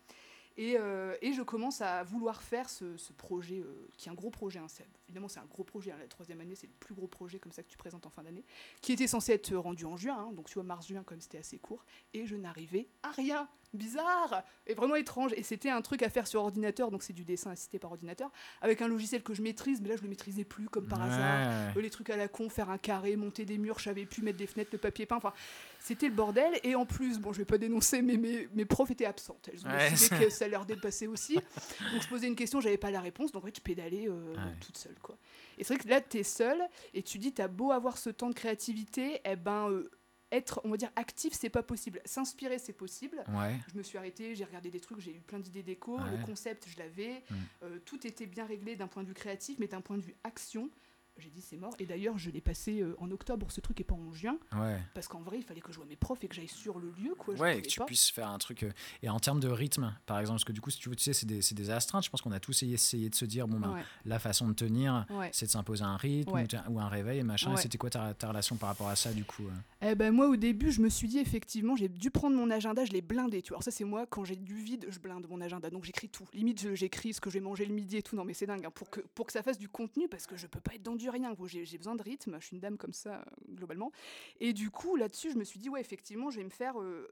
Et, 0.57 0.75
euh, 0.77 1.15
et 1.21 1.31
je 1.31 1.41
commence 1.43 1.79
à 1.79 2.03
vouloir 2.03 2.41
faire 2.43 2.69
ce, 2.69 2.97
ce 2.97 3.13
projet, 3.13 3.59
euh, 3.61 3.87
qui 3.97 4.09
est 4.09 4.11
un 4.11 4.15
gros 4.15 4.29
projet. 4.29 4.59
hein, 4.59 4.67
évidemment, 5.07 5.29
c'est 5.29 5.39
un 5.39 5.45
gros 5.45 5.63
projet. 5.63 5.91
hein, 5.91 5.97
la 5.97 6.07
troisième 6.07 6.41
année, 6.41 6.55
c'est 6.55 6.67
le 6.67 6.73
plus 6.73 6.93
gros 6.93 7.07
projet 7.07 7.39
comme 7.39 7.53
ça 7.53 7.63
que 7.63 7.69
tu 7.69 7.77
présentes 7.77 8.05
en 8.05 8.09
fin 8.09 8.21
d'année, 8.21 8.43
qui 8.81 8.91
était 8.91 9.07
censé 9.07 9.31
être 9.31 9.55
rendu 9.55 9.85
en 9.85 9.95
juin. 9.95 10.17
hein, 10.27 10.33
donc 10.33 10.47
tu 10.47 10.55
vois, 10.55 10.63
mars-juin, 10.63 11.03
comme 11.03 11.21
c'était 11.21 11.37
assez 11.37 11.57
court. 11.57 11.85
Et 12.13 12.25
je 12.25 12.35
n'arrivais 12.35 12.89
à 13.01 13.11
rien. 13.11 13.47
Bizarre 13.73 14.43
et 14.67 14.73
vraiment 14.73 14.95
étrange. 14.95 15.31
Et 15.37 15.43
c'était 15.43 15.69
un 15.69 15.81
truc 15.81 16.03
à 16.03 16.09
faire 16.09 16.27
sur 16.27 16.41
ordinateur, 16.41 16.91
donc 16.91 17.03
c'est 17.03 17.13
du 17.13 17.23
dessin 17.23 17.51
assisté 17.51 17.79
par 17.79 17.91
ordinateur, 17.91 18.29
avec 18.61 18.81
un 18.81 18.87
logiciel 18.87 19.23
que 19.23 19.33
je 19.33 19.41
maîtrise, 19.41 19.81
mais 19.81 19.89
là, 19.89 19.95
je 19.95 20.01
le 20.01 20.09
maîtrisais 20.09 20.43
plus 20.43 20.67
comme 20.67 20.87
par 20.87 20.99
Ouais, 20.99 21.05
hasard. 21.05 21.71
Euh, 21.77 21.81
les 21.81 21.89
trucs 21.89 22.09
à 22.09 22.17
la 22.17 22.27
con, 22.27 22.49
faire 22.49 22.69
un 22.69 22.77
carré, 22.77 23.15
monter 23.15 23.45
des 23.45 23.57
murs, 23.57 23.79
je 23.79 23.85
savais 23.85 24.05
plus 24.05 24.21
mettre 24.21 24.37
des 24.37 24.47
fenêtres, 24.47 24.71
le 24.73 24.77
papier 24.77 25.05
peint, 25.05 25.15
enfin 25.15 25.33
c'était 25.79 26.09
le 26.09 26.13
bordel. 26.13 26.59
Et 26.63 26.75
en 26.75 26.85
plus, 26.85 27.17
bon 27.19 27.31
je 27.33 27.39
vais 27.39 27.45
pas 27.45 27.57
dénoncer, 27.57 28.01
mais 28.01 28.17
mes, 28.17 28.47
mes 28.53 28.65
profs 28.65 28.91
étaient 28.91 29.05
absentes. 29.05 29.49
Elles 29.51 29.65
ont 29.65 29.69
Ouais. 29.71 29.89
décidé 29.89 30.15
que 30.25 30.29
ça 30.29 30.47
leur 30.47 30.65
dépassait 30.65 31.07
aussi. 31.07 31.35
Donc 31.35 32.01
je 32.01 32.07
posais 32.07 32.27
une 32.27 32.35
question, 32.35 32.59
j'avais 32.61 32.77
pas 32.77 32.91
la 32.91 32.99
réponse, 33.01 33.31
donc 33.31 33.43
en 33.43 33.47
fait 33.47 33.55
je 33.55 33.61
pédalais 33.61 34.07
euh, 34.09 34.33
Ouais. 34.33 34.55
toute 34.59 34.77
seule 34.77 34.97
quoi. 35.01 35.17
Et 35.57 35.63
c'est 35.63 35.75
vrai 35.75 35.83
que 35.83 35.89
là 35.89 36.01
t'es 36.01 36.23
seule 36.23 36.61
et 36.93 37.01
tu 37.03 37.17
dis 37.19 37.33
t'as 37.33 37.47
beau 37.47 37.71
avoir 37.71 37.97
ce 37.97 38.09
temps 38.09 38.29
de 38.29 38.35
créativité, 38.35 39.21
eh 39.25 39.35
ben 39.35 39.69
euh, 39.69 39.89
être, 40.31 40.61
on 40.63 40.69
va 40.69 40.77
dire, 40.77 40.91
actif, 40.95 41.33
c'est 41.33 41.49
pas 41.49 41.63
possible. 41.63 42.01
S'inspirer, 42.05 42.57
c'est 42.59 42.73
possible. 42.73 43.23
Ouais. 43.29 43.57
Je 43.71 43.77
me 43.77 43.83
suis 43.83 43.97
arrêtée, 43.97 44.35
j'ai 44.35 44.45
regardé 44.45 44.69
des 44.71 44.79
trucs, 44.79 44.99
j'ai 44.99 45.11
eu 45.15 45.19
plein 45.21 45.39
d'idées 45.39 45.63
déco, 45.63 45.97
Ouais. 45.97 46.17
le 46.17 46.25
concept, 46.25 46.67
je 46.69 46.77
l'avais. 46.79 47.23
Mm. 47.29 47.35
Euh, 47.63 47.79
tout 47.85 48.05
était 48.07 48.25
bien 48.25 48.45
réglé 48.45 48.75
d'un 48.75 48.87
point 48.87 49.03
de 49.03 49.07
vue 49.09 49.13
créatif, 49.13 49.57
mais 49.59 49.67
d'un 49.67 49.81
point 49.81 49.97
de 49.97 50.03
vue 50.03 50.15
action, 50.23 50.69
j'ai 51.17 51.29
dit 51.29 51.41
c'est 51.41 51.57
mort. 51.57 51.73
Et 51.79 51.85
d'ailleurs, 51.85 52.17
je 52.17 52.29
l'ai 52.29 52.41
passé 52.41 52.81
euh, 52.81 52.95
en 52.99 53.09
octobre, 53.11 53.51
ce 53.51 53.61
truc, 53.61 53.79
et 53.79 53.83
pas 53.83 53.95
en 53.95 54.11
juin, 54.11 54.37
Ouais. 54.55 54.79
parce 54.93 55.07
qu'en 55.07 55.21
vrai, 55.21 55.37
il 55.37 55.43
fallait 55.43 55.61
que 55.61 55.71
je 55.71 55.77
voie 55.77 55.85
mes 55.85 55.95
profs 55.95 56.23
et 56.23 56.27
que 56.27 56.35
j'aille 56.35 56.47
sur 56.47 56.79
le 56.79 56.91
lieu, 56.91 57.13
quoi. 57.17 57.35
Ouais, 57.35 57.59
et 57.59 57.61
que 57.61 57.67
tu 57.67 57.79
pas. 57.79 57.85
puisses 57.85 58.09
faire 58.09 58.29
un 58.29 58.37
truc. 58.37 58.63
euh, 58.63 58.71
Et 59.03 59.09
en 59.09 59.19
termes 59.19 59.39
de 59.39 59.47
rythme, 59.49 59.93
par 60.05 60.19
exemple, 60.19 60.37
parce 60.37 60.45
que 60.45 60.51
du 60.53 60.61
coup, 60.61 60.69
si 60.69 60.79
tu 60.79 60.89
veux, 60.89 60.95
tu 60.95 61.03
sais, 61.03 61.13
c'est 61.13 61.25
des, 61.25 61.39
des 61.53 61.69
astreintes. 61.69 62.05
Je 62.05 62.09
pense 62.09 62.21
qu'on 62.21 62.31
a 62.31 62.39
tous 62.39 62.63
essayé, 62.63 63.09
de 63.09 63.15
se 63.15 63.25
dire, 63.25 63.47
bon, 63.47 63.59
ben, 63.59 63.73
Ouais, 63.73 63.83
la 64.05 64.19
façon 64.19 64.47
de 64.47 64.53
tenir, 64.53 65.05
ouais. 65.11 65.29
c'est 65.33 65.45
de 65.45 65.51
s'imposer 65.51 65.83
un 65.83 65.97
rythme 65.97 66.31
ou, 66.69 66.79
un 66.79 66.87
réveil 66.89 67.19
et 67.19 67.23
machin. 67.23 67.53
Et. 67.53 67.57
C'était 67.57 67.77
quoi 67.77 67.89
ta, 67.89 68.13
ta 68.13 68.29
relation 68.29 68.55
par 68.57 68.69
rapport 68.69 68.87
à 68.89 68.95
ça, 68.95 69.13
du 69.13 69.23
coup 69.25 69.43
euh? 69.45 69.51
Eh 69.91 69.95
ben 69.95 70.11
moi 70.13 70.27
au 70.27 70.35
début 70.35 70.71
je 70.71 70.79
me 70.81 70.89
suis 70.89 71.07
dit 71.07 71.17
effectivement 71.19 71.75
j'ai 71.75 71.89
dû 71.89 72.11
prendre 72.11 72.35
mon 72.35 72.49
agenda, 72.51 72.85
je 72.85 72.91
l'ai 72.91 73.01
blindé, 73.01 73.41
tu 73.41 73.49
vois. 73.49 73.55
Alors 73.57 73.63
ça 73.63 73.71
c'est 73.71 73.83
moi 73.83 74.05
quand 74.05 74.23
j'ai 74.23 74.35
du 74.35 74.55
vide, 74.55 74.85
je 74.89 74.99
blinde 74.99 75.25
mon 75.27 75.41
agenda. 75.41 75.69
Donc 75.71 75.83
j'écris 75.85 76.07
tout. 76.09 76.25
Limite 76.33 76.75
j'écris 76.75 77.13
ce 77.13 77.21
que 77.21 77.29
je 77.29 77.35
vais 77.35 77.39
manger 77.39 77.65
le 77.65 77.73
midi 77.73 77.97
et 77.97 78.03
tout. 78.03 78.15
Non 78.15 78.23
mais 78.23 78.33
c'est 78.35 78.45
dingue 78.45 78.63
hein, 78.65 78.71
pour 78.71 78.89
que 78.91 78.99
pour 79.15 79.25
que 79.25 79.31
ça 79.33 79.41
fasse 79.41 79.57
du 79.57 79.67
contenu 79.69 80.07
parce 80.07 80.27
que 80.27 80.35
je 80.37 80.45
peux 80.47 80.59
pas 80.59 80.75
être 80.75 80.83
dans 80.83 80.95
du 81.01 81.09
rien. 81.09 81.35
J'ai 81.45 81.77
besoin 81.77 81.95
de 81.95 82.03
rythme, 82.03 82.37
je 82.39 82.45
suis 82.45 82.55
une 82.55 82.61
dame 82.61 82.77
comme 82.77 82.93
ça 82.93 83.19
euh, 83.19 83.53
globalement. 83.55 83.91
Et 84.39 84.53
du 84.53 84.71
coup 84.71 84.95
là-dessus 84.95 85.31
je 85.31 85.37
me 85.37 85.43
suis 85.43 85.59
dit 85.59 85.69
ouais 85.69 85.81
effectivement 85.81 86.29
je 86.29 86.37
vais 86.37 86.43
me 86.45 86.49
faire 86.49 86.79
euh, 86.79 87.07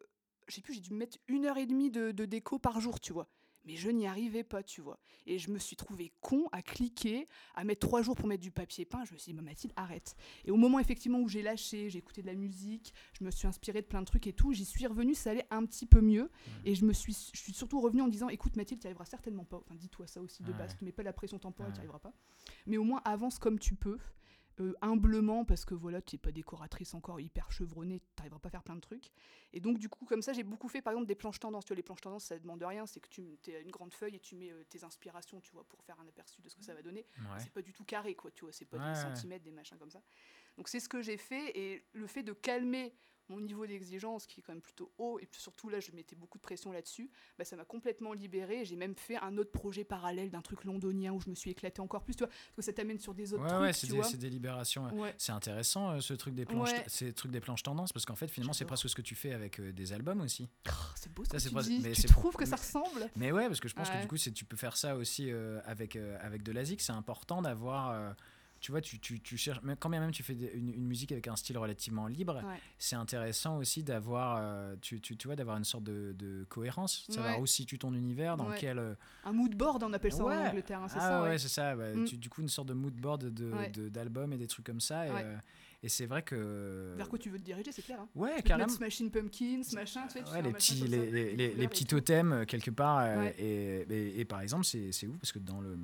je 0.48 0.56
sais 0.56 0.62
plus 0.62 0.74
j'ai 0.74 0.82
dû 0.82 0.94
me 0.94 0.98
mettre 1.00 1.18
une 1.28 1.46
heure 1.46 1.58
et 1.58 1.66
demie 1.66 1.92
de, 1.92 2.12
de 2.12 2.26
déco 2.26 2.60
par 2.60 2.80
jour, 2.82 3.00
tu 3.00 3.14
vois. 3.14 3.28
Mais 3.70 3.76
je 3.76 3.92
n'y 3.92 4.08
arrivais 4.08 4.44
pas, 4.44 4.64
tu 4.64 4.82
vois. 4.82 5.00
Et 5.28 5.38
je 5.38 5.52
me 5.52 5.60
suis 5.60 5.76
trouvé 5.76 6.12
con 6.22 6.50
à 6.52 6.64
cliquer, 6.64 7.28
à 7.54 7.64
mettre 7.64 7.88
trois 7.88 8.02
jours 8.02 8.16
pour 8.16 8.26
mettre 8.28 8.42
du 8.42 8.50
papier 8.50 8.84
peint. 8.84 9.06
Je 9.06 9.14
me 9.14 9.20
suis 9.20 9.32
dit, 9.32 9.36
bah, 9.38 9.44
Mathilde, 9.44 9.74
arrête. 9.76 10.16
Et 10.44 10.50
au 10.50 10.56
moment 10.58 10.80
effectivement 10.80 11.20
où 11.20 11.28
j'ai 11.28 11.44
lâché, 11.44 11.88
j'ai 11.92 12.00
écouté 12.00 12.24
de 12.24 12.26
la 12.28 12.34
musique, 12.34 12.96
je 13.14 13.24
me 13.24 13.30
suis 13.30 13.48
inspirée 13.48 13.84
de 13.84 13.86
plein 13.86 14.00
de 14.02 14.06
trucs 14.08 14.26
et 14.26 14.34
tout, 14.34 14.54
j'y 14.54 14.66
suis 14.66 14.88
revenue, 14.88 15.14
ça 15.14 15.30
allait 15.30 15.46
un 15.52 15.64
petit 15.68 15.86
peu 15.86 16.02
mieux. 16.02 16.32
Et 16.66 16.74
je 16.74 16.84
me 16.84 16.94
suis, 16.94 17.14
je 17.32 17.40
suis 17.40 17.54
surtout 17.54 17.80
revenue 17.80 18.02
en 18.02 18.08
disant, 18.08 18.28
écoute 18.30 18.56
Mathilde, 18.56 18.82
tu 18.82 18.88
n'y 18.88 18.90
arriveras 18.90 19.06
certainement 19.06 19.46
pas. 19.46 19.58
Enfin, 19.58 19.76
dis-toi 19.76 20.08
ça 20.08 20.20
aussi 20.20 20.42
de 20.42 20.52
Ouais. 20.52 20.58
base, 20.58 20.76
ne 20.82 20.86
mets 20.88 20.92
pas 20.92 21.04
la 21.04 21.14
pression 21.14 21.38
temporelle, 21.38 21.72
tu 21.74 21.78
n'y 21.78 21.82
arriveras 21.82 22.00
pas. 22.00 22.14
Mais 22.66 22.78
au 22.78 22.84
moins 22.84 23.04
avance 23.06 23.38
comme 23.38 23.60
tu 23.60 23.76
peux. 23.76 24.00
Euh, 24.60 24.74
humblement 24.82 25.46
parce 25.46 25.66
que 25.66 25.74
voilà, 25.74 26.02
tu 26.02 26.16
n'es 26.16 26.20
pas 26.20 26.32
décoratrice 26.32 26.94
encore 26.94 27.20
hyper 27.20 27.52
chevronnée, 27.52 28.00
tu 28.00 28.06
n'arriveras 28.18 28.40
pas 28.40 28.48
à 28.48 28.52
faire 28.52 28.64
plein 28.64 28.76
de 28.76 28.82
trucs. 28.82 29.12
Et 29.54 29.60
donc, 29.60 29.80
du 29.80 29.90
coup, 29.90 30.06
comme 30.06 30.22
ça, 30.22 30.34
j'ai 30.34 30.44
beaucoup 30.44 30.68
fait 30.68 30.82
par 30.82 30.94
exemple 30.94 31.08
des 31.08 31.16
planches 31.16 31.40
tendances. 31.40 31.66
Tu 31.66 31.70
vois, 31.70 31.78
les 31.78 31.84
planches 31.84 32.02
tendances, 32.02 32.26
ça 32.26 32.38
demande 32.40 32.62
rien, 32.64 32.86
c'est 32.86 33.00
que 33.00 33.10
tu 33.10 33.38
as 33.48 33.60
une 33.60 33.72
grande 33.72 33.94
feuille 33.94 34.16
et 34.16 34.20
tu 34.20 34.36
mets 34.36 34.52
euh, 34.52 34.64
tes 34.70 34.84
inspirations, 34.84 35.40
tu 35.42 35.52
vois, 35.52 35.64
pour 35.64 35.82
faire 35.84 36.00
un 36.00 36.08
aperçu 36.08 36.42
de 36.42 36.50
ce 36.50 36.56
que 36.56 36.64
ça 36.64 36.74
va 36.74 36.82
donner. 36.82 37.06
Ouais. 37.20 37.40
C'est 37.40 37.52
pas 37.52 37.62
du 37.62 37.74
tout 37.74 37.84
carré, 37.86 38.16
quoi, 38.16 38.32
tu 38.32 38.44
vois, 38.46 38.54
c'est 38.54 38.66
pas 38.66 38.78
Ouais, 38.78 38.94
des 38.94 39.00
centimètres, 39.00 39.44
des 39.44 39.52
machins 39.52 39.78
comme 39.78 39.92
ça. 39.92 40.02
Donc, 40.58 40.68
c'est 40.68 40.80
ce 40.80 40.90
que 40.90 41.02
j'ai 41.02 41.18
fait 41.18 41.58
et 41.58 41.86
le 41.94 42.08
fait 42.08 42.24
de 42.24 42.34
calmer 42.34 42.94
mon 43.30 43.40
niveau 43.40 43.66
d'exigence 43.66 44.26
qui 44.28 44.40
est 44.40 44.44
quand 44.44 44.54
même 44.54 44.62
plutôt 44.62 44.92
haut 44.98 45.20
et 45.20 45.26
puis 45.26 45.40
surtout 45.40 45.70
là 45.70 45.80
je 45.80 45.92
mettais 45.92 46.16
beaucoup 46.16 46.38
de 46.38 46.42
pression 46.44 46.72
là-dessus 46.72 47.10
bah, 47.38 47.46
ça 47.46 47.56
m'a 47.56 47.66
complètement 47.66 48.14
libéré 48.14 48.66
j'ai 48.66 48.76
même 48.76 48.96
fait 48.96 49.18
un 49.18 49.38
autre 49.38 49.52
projet 49.52 49.84
parallèle 49.84 50.30
d'un 50.32 50.42
truc 50.42 50.64
londonien 50.64 51.14
où 51.14 51.22
je 51.22 51.30
me 51.30 51.36
suis 51.36 51.52
éclaté 51.52 51.80
encore 51.82 52.04
plus 52.04 52.16
tu 52.16 52.24
vois 52.24 52.28
parce 52.30 52.56
que 52.58 52.62
ça 52.64 52.74
t'amène 52.74 53.00
sur 53.00 53.14
des 53.14 53.34
autres 53.34 53.44
Ouais, 53.44 53.50
trucs 53.50 53.62
ouais, 53.62 53.74
tu 53.74 53.80
c'est 53.80 53.88
des, 53.88 53.94
vois 53.96 54.04
c'est 54.06 54.18
des 54.18 54.30
libérations. 54.30 54.88
ouais. 55.00 55.14
C'est 55.18 55.32
intéressant 55.32 55.92
euh, 55.92 56.00
ce 56.02 56.14
truc 56.14 56.34
des 56.36 56.46
planches, 56.46 56.72
Ouais. 56.72 56.84
ces 56.88 57.14
trucs 57.14 57.32
des 57.32 57.40
planches 57.40 57.64
tendances 57.64 57.94
parce 57.94 58.06
qu'en 58.06 58.16
fait 58.16 58.28
finalement 58.28 58.54
c'est 58.54 58.66
presque 58.66 58.90
ce 58.90 58.96
que 58.96 59.02
tu 59.02 59.16
fais 59.16 59.34
avec 59.34 59.60
euh, 59.60 59.72
des 59.72 59.94
albums 59.94 60.22
aussi. 60.22 60.50
Oh, 60.68 60.72
c'est 60.96 61.14
beau 61.14 61.24
Ça, 61.26 61.32
ça, 61.34 61.40
c'est 61.40 61.50
tu 61.50 61.62
dis. 61.70 61.80
mais 61.84 61.92
tu 61.92 62.02
c'est- 62.02 62.08
trouves 62.08 62.36
que 62.36 62.46
ça 62.46 62.56
ressemble? 62.56 63.10
Mais 63.16 63.32
ouais, 63.32 63.48
parce 63.48 63.60
que 63.60 63.68
je 63.68 63.76
pense 63.76 63.90
que 63.90 64.02
du 64.02 64.08
coup 64.08 64.18
c'est 64.18 64.32
tu 64.32 64.46
peux 64.46 64.58
faire 64.58 64.76
ça 64.76 64.96
aussi 64.96 65.32
euh, 65.32 65.60
avec 65.66 65.96
avec 65.96 66.44
de 66.44 66.52
la 66.52 66.64
zik. 66.66 66.82
C'est 66.82 66.92
important 66.94 67.42
d'avoir 67.42 68.16
tu 68.60 68.72
vois, 68.72 68.82
tu, 68.82 69.00
tu, 69.00 69.20
tu 69.22 69.38
cherches, 69.38 69.60
mais 69.64 69.76
quand 69.78 69.90
bien 69.90 70.00
même 70.00 70.12
tu 70.12 70.24
fais 70.24 70.34
une, 70.34 70.70
une 70.74 70.86
musique 70.86 71.12
avec 71.12 71.28
un 71.28 71.36
style 71.36 71.58
relativement 71.58 72.08
libre, 72.08 72.36
Ouais. 72.44 72.60
c'est 72.78 72.96
intéressant 72.96 73.58
aussi 73.58 73.84
d'avoir, 73.84 74.38
euh, 74.42 74.76
tu, 74.82 75.00
tu, 75.02 75.16
tu 75.18 75.28
vois, 75.28 75.36
d'avoir 75.36 75.58
une 75.58 75.64
sorte 75.64 75.84
de, 75.84 76.14
de 76.18 76.46
cohérence, 76.50 77.08
de 77.08 77.14
savoir 77.14 77.36
Ouais. 77.36 77.42
où 77.42 77.46
situe 77.46 77.80
ton 77.80 77.94
univers, 77.94 78.38
dans 78.38 78.50
Ouais. 78.50 78.58
quel, 78.60 78.80
euh, 78.80 78.96
un 79.26 79.32
mood 79.32 79.56
board 79.56 79.84
on 79.84 79.94
appelle 79.94 80.12
ça 80.14 80.24
Ouais. 80.24 80.36
en 80.36 80.48
Angleterre 80.48 80.82
hein, 80.82 80.88
c'est 80.88 80.98
ah 81.00 81.10
ça 81.10 81.22
ouais, 81.24 81.30
ouais. 81.30 81.38
c'est 81.38 81.48
ça. 81.48 81.76
bah, 81.76 81.94
Mm. 81.94 82.06
tu- 82.06 82.18
du 82.18 82.30
coup, 82.30 82.42
une 82.42 82.50
sorte 82.50 82.68
de 82.68 82.74
mood 82.74 82.94
board 82.96 83.26
de, 83.26 83.52
Ouais. 83.52 83.70
de- 83.70 83.90
d'albums 83.90 84.34
et 84.34 84.38
des 84.38 84.48
trucs 84.48 84.66
comme 84.66 84.82
ça. 84.82 85.08
Et, 85.08 85.12
Ouais. 85.12 85.22
euh, 85.24 85.38
et 85.82 85.88
c'est 85.90 86.06
vrai 86.08 86.22
que. 86.24 86.94
vers 86.98 87.08
quoi 87.08 87.18
tu 87.18 87.30
veux 87.30 87.38
te 87.40 87.44
diriger 87.44 87.72
c'est 87.72 87.82
clair 87.82 88.00
hein. 88.02 88.10
Ouais, 88.16 88.42
carrément. 88.44 88.68
Smashing 88.70 89.10
Pumpkins 89.12 89.62
machin 89.74 90.08
tu 90.08 90.18
sais, 90.20 90.24
tu 90.24 90.32
Ouais, 90.32 90.42
les 90.42 90.52
petits, 90.52 90.74
les, 90.76 90.98
ça, 90.98 91.04
les, 91.12 91.54
les- 91.56 91.68
petits 91.68 91.86
totems 91.86 92.34
euh, 92.34 92.46
quelque 92.46 92.72
part. 92.72 93.00
euh, 93.00 93.18
Ouais. 93.18 93.36
et, 93.40 93.82
et, 93.90 94.20
et 94.20 94.26
par 94.26 94.42
exemple, 94.42 94.66
c'est 94.66 94.90
ouf 95.08 95.18
parce 95.18 95.32
que 95.32 95.40
dans 95.40 95.62
le, 95.62 95.78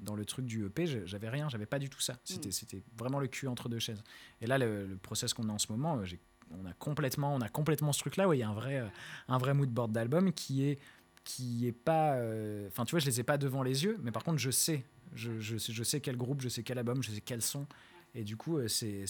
dans 0.00 0.14
le 0.14 0.24
truc 0.24 0.44
du 0.46 0.64
EP, 0.66 0.86
j'avais 1.06 1.28
rien, 1.30 1.48
j'avais 1.48 1.66
pas 1.66 1.78
du 1.78 1.88
tout 1.88 2.00
ça. 2.00 2.16
C'était 2.24 2.48
Mm. 2.48 2.52
c'était 2.52 2.82
vraiment 2.98 3.20
le 3.20 3.26
cul 3.28 3.46
entre 3.48 3.68
deux 3.68 3.78
chaises. 3.78 4.02
Et 4.40 4.46
là, 4.46 4.58
le, 4.58 4.86
le 4.86 4.96
process 4.96 5.32
qu'on 5.34 5.48
a 5.48 5.52
en 5.52 5.58
ce 5.58 5.72
moment, 5.72 5.98
euh, 5.98 6.04
on 6.50 6.66
a 6.66 6.72
complètement, 6.74 7.34
on 7.34 7.40
a 7.40 7.48
complètement 7.48 7.92
ce 7.92 8.00
truc-là 8.00 8.28
où 8.28 8.32
il 8.34 8.40
y 8.40 8.42
a 8.42 8.48
un 8.48 8.54
vrai, 8.54 8.82
un 9.28 9.38
vrai 9.38 9.54
mood 9.54 9.70
board 9.70 9.92
d'album 9.92 10.32
qui 10.32 10.64
est 10.64 10.78
qui 11.24 11.66
est 11.66 11.72
pas 11.72 12.14
euh, 12.14 12.68
enfin 12.68 12.86
tu 12.86 12.92
vois 12.92 13.00
je 13.00 13.04
les 13.06 13.20
ai 13.20 13.22
pas 13.22 13.36
devant 13.36 13.62
les 13.62 13.84
yeux 13.84 13.98
mais 14.02 14.10
par 14.12 14.24
contre 14.24 14.38
je 14.38 14.50
sais 14.50 14.82
je, 15.14 15.38
je, 15.40 15.58
sais- 15.58 15.74
je 15.74 15.82
sais 15.84 16.00
quel 16.00 16.16
groupe 16.16 16.40
je 16.40 16.48
sais 16.48 16.62
quel 16.62 16.78
album 16.78 17.02
je 17.02 17.10
sais 17.10 17.20
quel 17.20 17.42
son 17.42 17.66
et 18.14 18.24
du 18.24 18.36
coup 18.36 18.56
euh, 18.58 18.68
c'est 18.68 19.06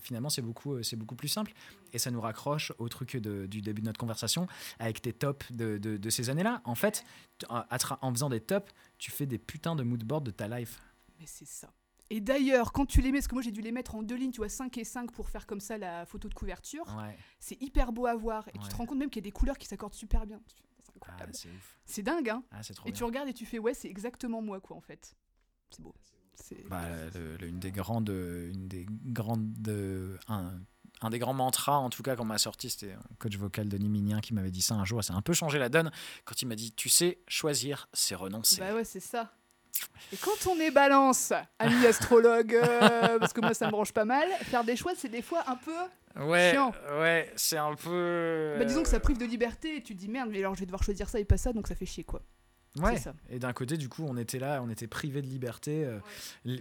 finalement 0.00 0.28
c'est 0.28 0.42
beaucoup 0.42 0.74
euh, 0.74 0.82
c'est 0.82 0.96
beaucoup 0.96 1.16
plus 1.16 1.28
simple 1.28 1.52
et 1.92 1.98
ça 1.98 2.10
nous 2.10 2.20
raccroche 2.20 2.72
au 2.78 2.88
truc 2.88 3.16
de- 3.16 3.46
du 3.46 3.60
début 3.62 3.80
de 3.82 3.86
notre 3.86 3.98
conversation 3.98 4.46
avec 4.78 5.02
tes 5.02 5.12
tops 5.12 5.50
de, 5.52 5.78
de, 5.78 5.96
de 5.96 6.10
ces 6.10 6.30
années 6.30 6.42
là 6.42 6.62
en 6.64 6.74
fait 6.74 7.04
en 7.48 8.12
faisant 8.12 8.28
des 8.28 8.40
tops 8.40 8.72
tu 8.98 9.10
fais 9.10 9.26
des 9.26 9.38
putains 9.38 9.76
de 9.76 9.82
mood 9.82 10.04
boards 10.04 10.22
de 10.22 10.30
ta 10.30 10.48
life 10.48 10.80
Mais 11.18 11.26
c'est 11.26 11.46
ça. 11.46 11.72
Et 12.10 12.20
d'ailleurs, 12.20 12.72
quand 12.72 12.84
tu 12.84 13.00
les 13.00 13.10
mets, 13.10 13.18
parce 13.18 13.28
que 13.28 13.34
moi 13.34 13.42
j'ai 13.42 13.52
dû 13.52 13.62
les 13.62 13.72
mettre 13.72 13.94
en 13.94 14.02
deux 14.02 14.16
lignes, 14.16 14.32
tu 14.32 14.38
vois, 14.38 14.50
5 14.50 14.76
et 14.76 14.84
5 14.84 15.12
pour 15.12 15.30
faire 15.30 15.46
comme 15.46 15.60
ça 15.60 15.78
la 15.78 16.04
photo 16.04 16.28
de 16.28 16.34
couverture, 16.34 16.84
ouais 16.98 17.16
c'est 17.40 17.60
hyper 17.62 17.90
beau 17.90 18.04
à 18.04 18.14
voir. 18.14 18.46
Et 18.48 18.58
tu 18.58 18.68
te 18.68 18.76
rends 18.76 18.84
compte 18.84 18.98
même 18.98 19.08
qu'il 19.08 19.22
y 19.22 19.24
a 19.24 19.28
des 19.28 19.32
couleurs 19.32 19.56
qui 19.56 19.66
s'accordent 19.66 19.94
super 19.94 20.26
bien. 20.26 20.40
C'est 21.84 22.02
ah, 22.08 22.14
dingue, 22.14 22.28
hein 22.30 22.44
ah, 22.50 22.62
trop 22.62 22.88
Et 22.88 22.92
bien 22.92 22.98
tu 22.98 23.04
regardes 23.04 23.28
et 23.28 23.32
tu 23.32 23.46
fais, 23.46 23.58
ouais, 23.58 23.74
c'est 23.74 23.88
exactement 23.88 24.42
moi, 24.42 24.60
quoi, 24.60 24.76
en 24.76 24.80
fait. 24.80 25.16
C'est 25.70 25.82
beau. 25.82 25.94
Bah, 26.68 26.82
le- 27.14 27.36
le- 27.36 27.46
une 27.48 27.58
des 27.58 27.72
grandes, 27.72 28.08
une 28.10 28.68
des 28.68 28.86
grandes, 28.88 29.52
euh, 29.68 30.16
un, 30.28 30.52
un 31.00 31.10
des 31.10 31.18
grands 31.18 31.34
mantras 31.34 31.76
en 31.76 31.90
tout 31.90 32.02
cas 32.02 32.14
qu'on 32.16 32.24
m'a 32.24 32.38
sorti, 32.38 32.70
c'était 32.70 32.92
un 32.92 33.14
coach 33.18 33.36
vocal 33.36 33.68
Denis 33.68 33.88
Minien 33.88 34.20
qui 34.20 34.34
m'avait 34.34 34.50
dit 34.50 34.62
ça 34.62 34.74
un 34.74 34.84
jour. 34.84 35.02
Ça 35.02 35.14
a 35.14 35.16
un 35.16 35.22
peu 35.22 35.32
changé 35.32 35.58
la 35.58 35.68
donne 35.68 35.90
quand 36.24 36.40
il 36.42 36.46
m'a 36.46 36.54
dit, 36.54 36.72
tu 36.72 36.88
sais, 36.88 37.18
choisir, 37.28 37.88
c'est 37.92 38.14
renoncer. 38.14 38.60
Bah 38.60 38.74
ouais, 38.74 38.84
c'est 38.84 39.00
ça. 39.00 39.32
Et 40.12 40.16
quand 40.18 40.46
on 40.50 40.58
est 40.60 40.70
balance, 40.70 41.32
ami 41.58 41.86
astrologue, 41.86 42.54
euh, 42.54 43.18
parce 43.18 43.32
que 43.32 43.40
moi 43.40 43.54
ça 43.54 43.66
me 43.66 43.70
branche 43.72 43.92
pas 43.92 44.04
mal, 44.04 44.28
faire 44.42 44.64
des 44.64 44.76
choix 44.76 44.92
c'est 44.96 45.08
des 45.08 45.22
fois 45.22 45.42
un 45.46 45.56
peu. 45.56 46.24
ouais, 46.24 46.50
chiant. 46.52 46.72
ouais, 47.00 47.32
c'est 47.36 47.56
un 47.56 47.74
peu. 47.74 48.56
Bah 48.58 48.64
disons 48.66 48.82
que 48.82 48.88
ça 48.90 49.00
prive 49.00 49.16
de 49.18 49.24
liberté 49.24 49.76
et 49.76 49.82
tu 49.82 49.94
te 49.94 49.98
dis 49.98 50.08
merde, 50.08 50.28
mais 50.30 50.38
alors 50.40 50.54
je 50.54 50.60
vais 50.60 50.66
devoir 50.66 50.82
choisir 50.82 51.08
ça 51.08 51.18
et 51.18 51.24
pas 51.24 51.38
ça, 51.38 51.52
donc 51.54 51.66
ça 51.68 51.74
fait 51.74 51.86
chier 51.86 52.04
quoi. 52.04 52.22
Ouais. 52.78 52.96
Ça. 52.98 53.14
Et 53.28 53.38
d'un 53.38 53.52
côté, 53.52 53.76
du 53.76 53.88
coup, 53.88 54.04
on 54.08 54.16
était 54.16 54.38
là, 54.38 54.62
on 54.62 54.70
était 54.70 54.86
privé 54.86 55.20
de 55.22 55.26
liberté, 55.26 55.84
euh, 55.84 55.98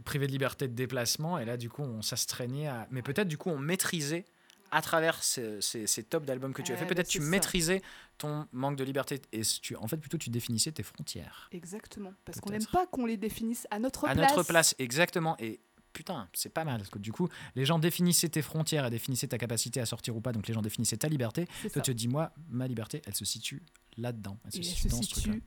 privé 0.03 0.27
de 0.27 0.31
liberté 0.31 0.67
de 0.67 0.73
déplacement, 0.73 1.37
et 1.39 1.45
là, 1.45 1.55
du 1.57 1.69
coup, 1.69 1.83
on 1.83 2.01
s'astreignait 2.01 2.67
à. 2.67 2.87
Mais 2.91 3.01
peut-être, 3.01 3.27
du 3.27 3.37
coup, 3.37 3.49
on 3.49 3.57
maîtrisait 3.57 4.25
à 4.71 4.81
travers 4.81 5.21
ces, 5.23 5.61
ces, 5.61 5.85
ces 5.87 6.03
tops 6.03 6.25
d'albums 6.25 6.53
que 6.53 6.61
tu 6.61 6.71
as 6.71 6.75
Ah, 6.75 6.77
fait, 6.77 6.85
bah, 6.85 6.95
peut-être 6.95 7.07
tu 7.07 7.19
c'est 7.19 7.23
ça. 7.23 7.29
maîtrisais 7.29 7.81
ton 8.17 8.47
manque 8.51 8.77
de 8.77 8.83
liberté, 8.83 9.21
et 9.31 9.41
tu, 9.41 9.75
en 9.75 9.87
fait, 9.87 9.97
plutôt, 9.97 10.17
tu 10.17 10.29
définissais 10.29 10.71
tes 10.71 10.83
frontières. 10.83 11.49
Exactement. 11.51 12.13
Parce 12.25 12.39
qu'on 12.41 12.51
n'aime 12.51 12.65
pas 12.65 12.87
qu'on 12.87 13.05
les 13.05 13.17
définisse 13.17 13.65
à 13.71 13.79
notre 13.79 14.05
à 14.05 14.13
place. 14.13 14.31
notre 14.35 14.47
place, 14.47 14.75
exactement. 14.79 15.35
Et 15.39 15.59
putain, 15.93 16.27
c'est 16.33 16.53
pas 16.53 16.63
mal, 16.63 16.77
parce 16.77 16.89
que 16.89 16.99
du 16.99 17.11
coup, 17.11 17.27
les 17.55 17.65
gens 17.65 17.79
définissaient 17.79 18.29
tes 18.29 18.41
frontières 18.41 18.85
et 18.85 18.89
définissaient 18.89 19.27
ta 19.27 19.37
capacité 19.37 19.81
à 19.81 19.85
sortir 19.85 20.15
ou 20.15 20.21
pas, 20.21 20.31
donc 20.31 20.47
les 20.47 20.53
gens 20.53 20.61
définissaient 20.61 20.95
ta 20.97 21.09
liberté. 21.09 21.47
Toi, 21.61 21.69
ça. 21.69 21.81
tu 21.81 21.91
te 21.91 21.97
dis, 21.97 22.07
moi, 22.07 22.31
ma 22.49 22.65
liberté, 22.67 23.01
elle 23.05 23.15
se 23.15 23.25
situe 23.25 23.61
là-dedans. 23.97 24.37
Elle 24.45 24.51
se 24.53 24.57
Et 24.57 24.59
elle 24.61 24.65
situe 24.65 24.81
se 24.83 24.87
dans 24.95 25.01
situe. 25.01 25.43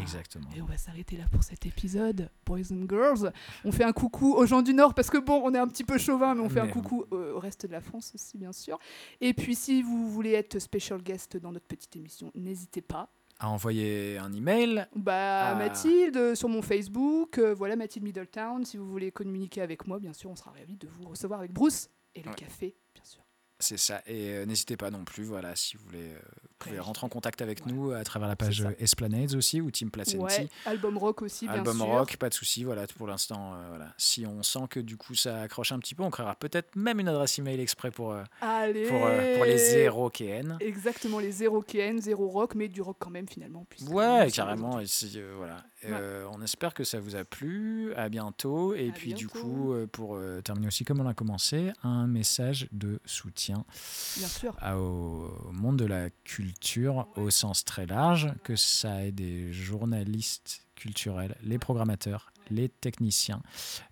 Exactement. 0.00 0.48
Et 0.56 0.62
on 0.62 0.66
va 0.66 0.76
s'arrêter 0.76 1.16
là 1.16 1.24
pour 1.30 1.42
cet 1.42 1.66
épisode, 1.66 2.30
Boys 2.46 2.72
and 2.72 2.86
Girls. 2.88 3.32
On 3.64 3.72
fait 3.72 3.84
un 3.84 3.92
coucou 3.92 4.34
aux 4.34 4.46
gens 4.46 4.62
du 4.62 4.74
Nord 4.74 4.94
parce 4.94 5.10
que 5.10 5.18
bon, 5.18 5.40
on 5.44 5.54
est 5.54 5.58
un 5.58 5.68
petit 5.68 5.84
peu 5.84 5.98
chauvin, 5.98 6.34
mais 6.34 6.40
on 6.42 6.48
fait 6.48 6.60
un 6.60 6.68
coucou 6.68 7.04
euh, 7.12 7.34
au 7.34 7.38
reste 7.40 7.66
de 7.66 7.72
la 7.72 7.80
France 7.80 8.12
aussi, 8.14 8.38
bien 8.38 8.52
sûr. 8.52 8.78
Et 9.20 9.34
puis, 9.34 9.54
si 9.54 9.82
vous 9.82 10.10
voulez 10.10 10.32
être 10.32 10.58
special 10.58 11.02
guest 11.02 11.36
dans 11.36 11.52
notre 11.52 11.66
petite 11.66 11.94
émission, 11.96 12.30
n'hésitez 12.34 12.82
pas. 12.82 13.10
À 13.40 13.48
envoyer 13.50 14.18
un 14.18 14.32
email. 14.32 14.86
Bah, 14.96 15.50
Ah. 15.50 15.54
Mathilde, 15.54 16.16
euh, 16.16 16.34
sur 16.34 16.48
mon 16.48 16.60
Facebook, 16.62 17.38
euh, 17.38 17.54
voilà 17.54 17.76
Mathilde 17.76 18.04
Middletown. 18.04 18.64
Si 18.64 18.76
vous 18.76 18.88
voulez 18.90 19.12
communiquer 19.12 19.60
avec 19.62 19.86
moi, 19.86 20.00
bien 20.00 20.12
sûr, 20.12 20.28
on 20.30 20.34
sera 20.34 20.50
ravis 20.50 20.76
de 20.76 20.88
vous 20.88 21.08
recevoir 21.08 21.38
avec 21.38 21.52
Bruce 21.52 21.88
et 22.16 22.22
le 22.22 22.30
Ouais. 22.30 22.34
café, 22.34 22.74
bien 22.94 23.04
sûr. 23.04 23.22
C'est 23.60 23.76
ça. 23.76 24.02
Et 24.06 24.30
euh, 24.34 24.46
n'hésitez 24.46 24.76
pas 24.76 24.90
non 24.90 25.04
plus, 25.04 25.24
voilà, 25.24 25.56
si 25.56 25.76
vous 25.76 25.84
voulez, 25.86 25.98
euh, 26.12 26.18
vous 26.42 26.48
pouvez 26.60 26.78
rentrer 26.78 27.04
en 27.06 27.08
contact 27.08 27.42
avec 27.42 27.66
Ouais. 27.66 27.72
nous 27.72 27.90
à 27.90 28.04
travers 28.04 28.28
la 28.28 28.36
page 28.36 28.60
euh, 28.60 28.70
Esplanades 28.78 29.34
aussi 29.34 29.60
ou 29.60 29.70
Team 29.72 29.90
Placenti. 29.90 30.18
Ouais, 30.18 30.48
album 30.64 30.96
rock 30.96 31.22
aussi, 31.22 31.46
bien 31.46 31.54
Album 31.56 31.76
sûr. 31.78 31.86
rock, 31.86 32.16
pas 32.18 32.28
de 32.28 32.34
souci. 32.34 32.62
Voilà, 32.62 32.86
pour 32.86 33.08
l'instant, 33.08 33.54
euh, 33.54 33.66
voilà. 33.70 33.92
Si 33.98 34.24
on 34.26 34.42
sent 34.44 34.66
que 34.70 34.78
du 34.78 34.96
coup 34.96 35.14
ça 35.16 35.40
accroche 35.42 35.72
un 35.72 35.78
petit 35.80 35.96
peu, 35.96 36.04
on 36.04 36.10
créera 36.10 36.36
peut-être 36.36 36.76
même 36.76 37.00
une 37.00 37.08
adresse 37.08 37.36
email 37.40 37.60
exprès 37.60 37.90
pour, 37.90 38.12
euh, 38.12 38.22
Allez 38.40 38.86
pour, 38.86 39.04
euh, 39.06 39.34
pour 39.36 39.44
les 39.44 39.58
zéro 39.58 40.08
KN. 40.08 40.56
Exactement, 40.60 41.18
les 41.18 41.32
zéro 41.32 41.60
KN, 41.60 41.98
zéro 41.98 42.28
rock, 42.28 42.54
mais 42.54 42.68
du 42.68 42.80
rock 42.80 42.96
quand 43.00 43.10
même 43.10 43.28
finalement. 43.28 43.66
Ouais, 43.90 44.28
carrément. 44.32 44.68
aujourd'hui. 44.68 44.84
Et 44.84 44.88
si, 44.88 45.12
euh, 45.16 45.34
voilà. 45.36 45.64
Euh, 45.84 46.26
on 46.32 46.42
espère 46.42 46.74
que 46.74 46.82
ça 46.84 46.98
vous 47.00 47.14
a 47.16 47.24
plu. 47.24 47.92
À 47.94 48.08
bientôt. 48.08 48.74
Et 48.74 48.88
À 48.88 48.92
puis 48.92 49.14
du 49.14 49.28
coup, 49.28 49.72
euh, 49.72 49.86
pour 49.86 50.16
euh, 50.16 50.40
terminer 50.42 50.66
aussi 50.68 50.84
comme 50.84 51.00
on 51.00 51.06
a 51.08 51.14
commencé, 51.14 51.72
un 51.84 52.06
message 52.08 52.68
de 52.72 53.00
soutien 53.04 53.47
Bien 53.56 54.28
sûr. 54.28 54.54
à- 54.58 54.78
au, 54.78 55.50
monde 55.52 55.78
de 55.78 55.84
la 55.84 56.10
culture 56.10 57.08
au 57.16 57.30
sens 57.30 57.64
très 57.64 57.86
large, 57.86 58.32
que 58.44 58.56
ça 58.56 59.04
ait 59.04 59.12
des 59.12 59.52
journalistes 59.52 60.66
culturels, 60.74 61.36
les 61.42 61.58
programmateurs, 61.58 62.32
les 62.50 62.68
techniciens, 62.68 63.42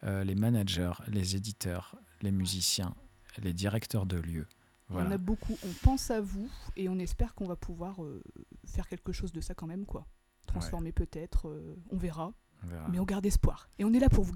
euh, 0.04 0.24
les 0.24 0.34
managers, 0.34 0.92
les 1.08 1.36
éditeurs, 1.36 1.96
les 2.22 2.32
musiciens, 2.32 2.94
les 3.42 3.52
directeurs 3.52 4.06
de 4.06 4.16
lieux. 4.16 4.46
On 4.88 4.94
Voilà. 4.94 5.10
a 5.14 5.18
beaucoup, 5.18 5.56
on 5.64 5.72
pense 5.82 6.10
à 6.10 6.20
vous 6.20 6.48
et 6.76 6.88
on 6.88 6.98
espère 6.98 7.34
qu'on 7.34 7.46
va 7.46 7.56
pouvoir 7.56 8.02
euh, 8.04 8.22
faire 8.66 8.86
quelque 8.88 9.12
chose 9.12 9.32
de 9.32 9.40
ça 9.40 9.54
quand 9.54 9.66
même, 9.66 9.84
quoi. 9.84 10.06
Transformer 10.46 10.92
peut-être, 10.92 11.48
euh, 11.48 11.74
on 11.90 11.96
verra. 11.96 12.32
On 12.64 12.68
verra. 12.68 12.86
Mais 12.90 12.98
on 12.98 13.04
garde 13.04 13.26
espoir. 13.26 13.68
Et 13.78 13.84
on 13.84 13.92
est 13.92 13.98
là 13.98 14.08
pour 14.08 14.24
vous, 14.24 14.32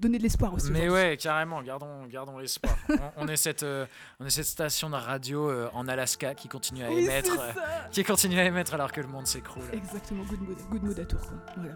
donner 0.00 0.18
de 0.18 0.22
l'espoir 0.22 0.54
aussi. 0.54 0.70
Mais 0.70 0.88
ouais, 0.88 1.16
carrément, 1.16 1.62
gardons, 1.62 2.06
gardons 2.06 2.38
l'espoir. 2.38 2.76
on, 2.88 3.24
on 3.24 3.28
est 3.28 3.36
cette, 3.36 3.62
euh, 3.62 3.86
on 4.20 4.26
est 4.26 4.30
cette 4.30 4.46
station 4.46 4.90
de 4.90 4.96
radio 4.96 5.50
euh, 5.50 5.68
en 5.74 5.88
Alaska 5.88 6.34
qui 6.34 6.48
continue 6.48 6.84
à 6.84 6.90
Oui, 6.90 7.04
émettre, 7.04 7.38
euh, 7.38 7.52
qui 7.90 8.04
continue 8.04 8.38
à 8.38 8.44
émettre 8.44 8.74
alors 8.74 8.92
que 8.92 9.00
le 9.00 9.08
monde 9.08 9.26
s'écroule. 9.26 9.64
Exactement, 9.72 10.24
good 10.24 10.40
mood, 10.40 10.58
good 10.70 10.82
mood 10.82 10.98
à 10.98 11.04
tour. 11.04 11.20
Quoi. 11.20 11.38
Voilà. 11.56 11.74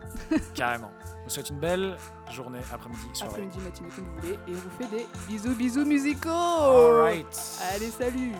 Carrément. 0.55 0.91
Je 1.05 1.25
vous 1.25 1.31
souhaite 1.31 1.51
une 1.51 1.61
belle 1.61 1.97
journée, 2.31 2.61
après-midi, 2.73 3.03
soirée. 3.13 3.33
Après-midi, 3.33 3.59
matinée, 3.61 3.89
comme 3.95 4.05
vous 4.05 4.21
voulez. 4.21 4.35
Et 4.35 4.51
on 4.51 4.53
vous 4.53 4.71
fait 4.79 4.97
des 4.97 5.07
bisous, 5.29 5.55
bisous 5.55 5.85
musicaux. 5.85 6.29
All 6.31 7.01
right. 7.03 7.61
Allez, 7.75 7.91
salut 7.91 8.33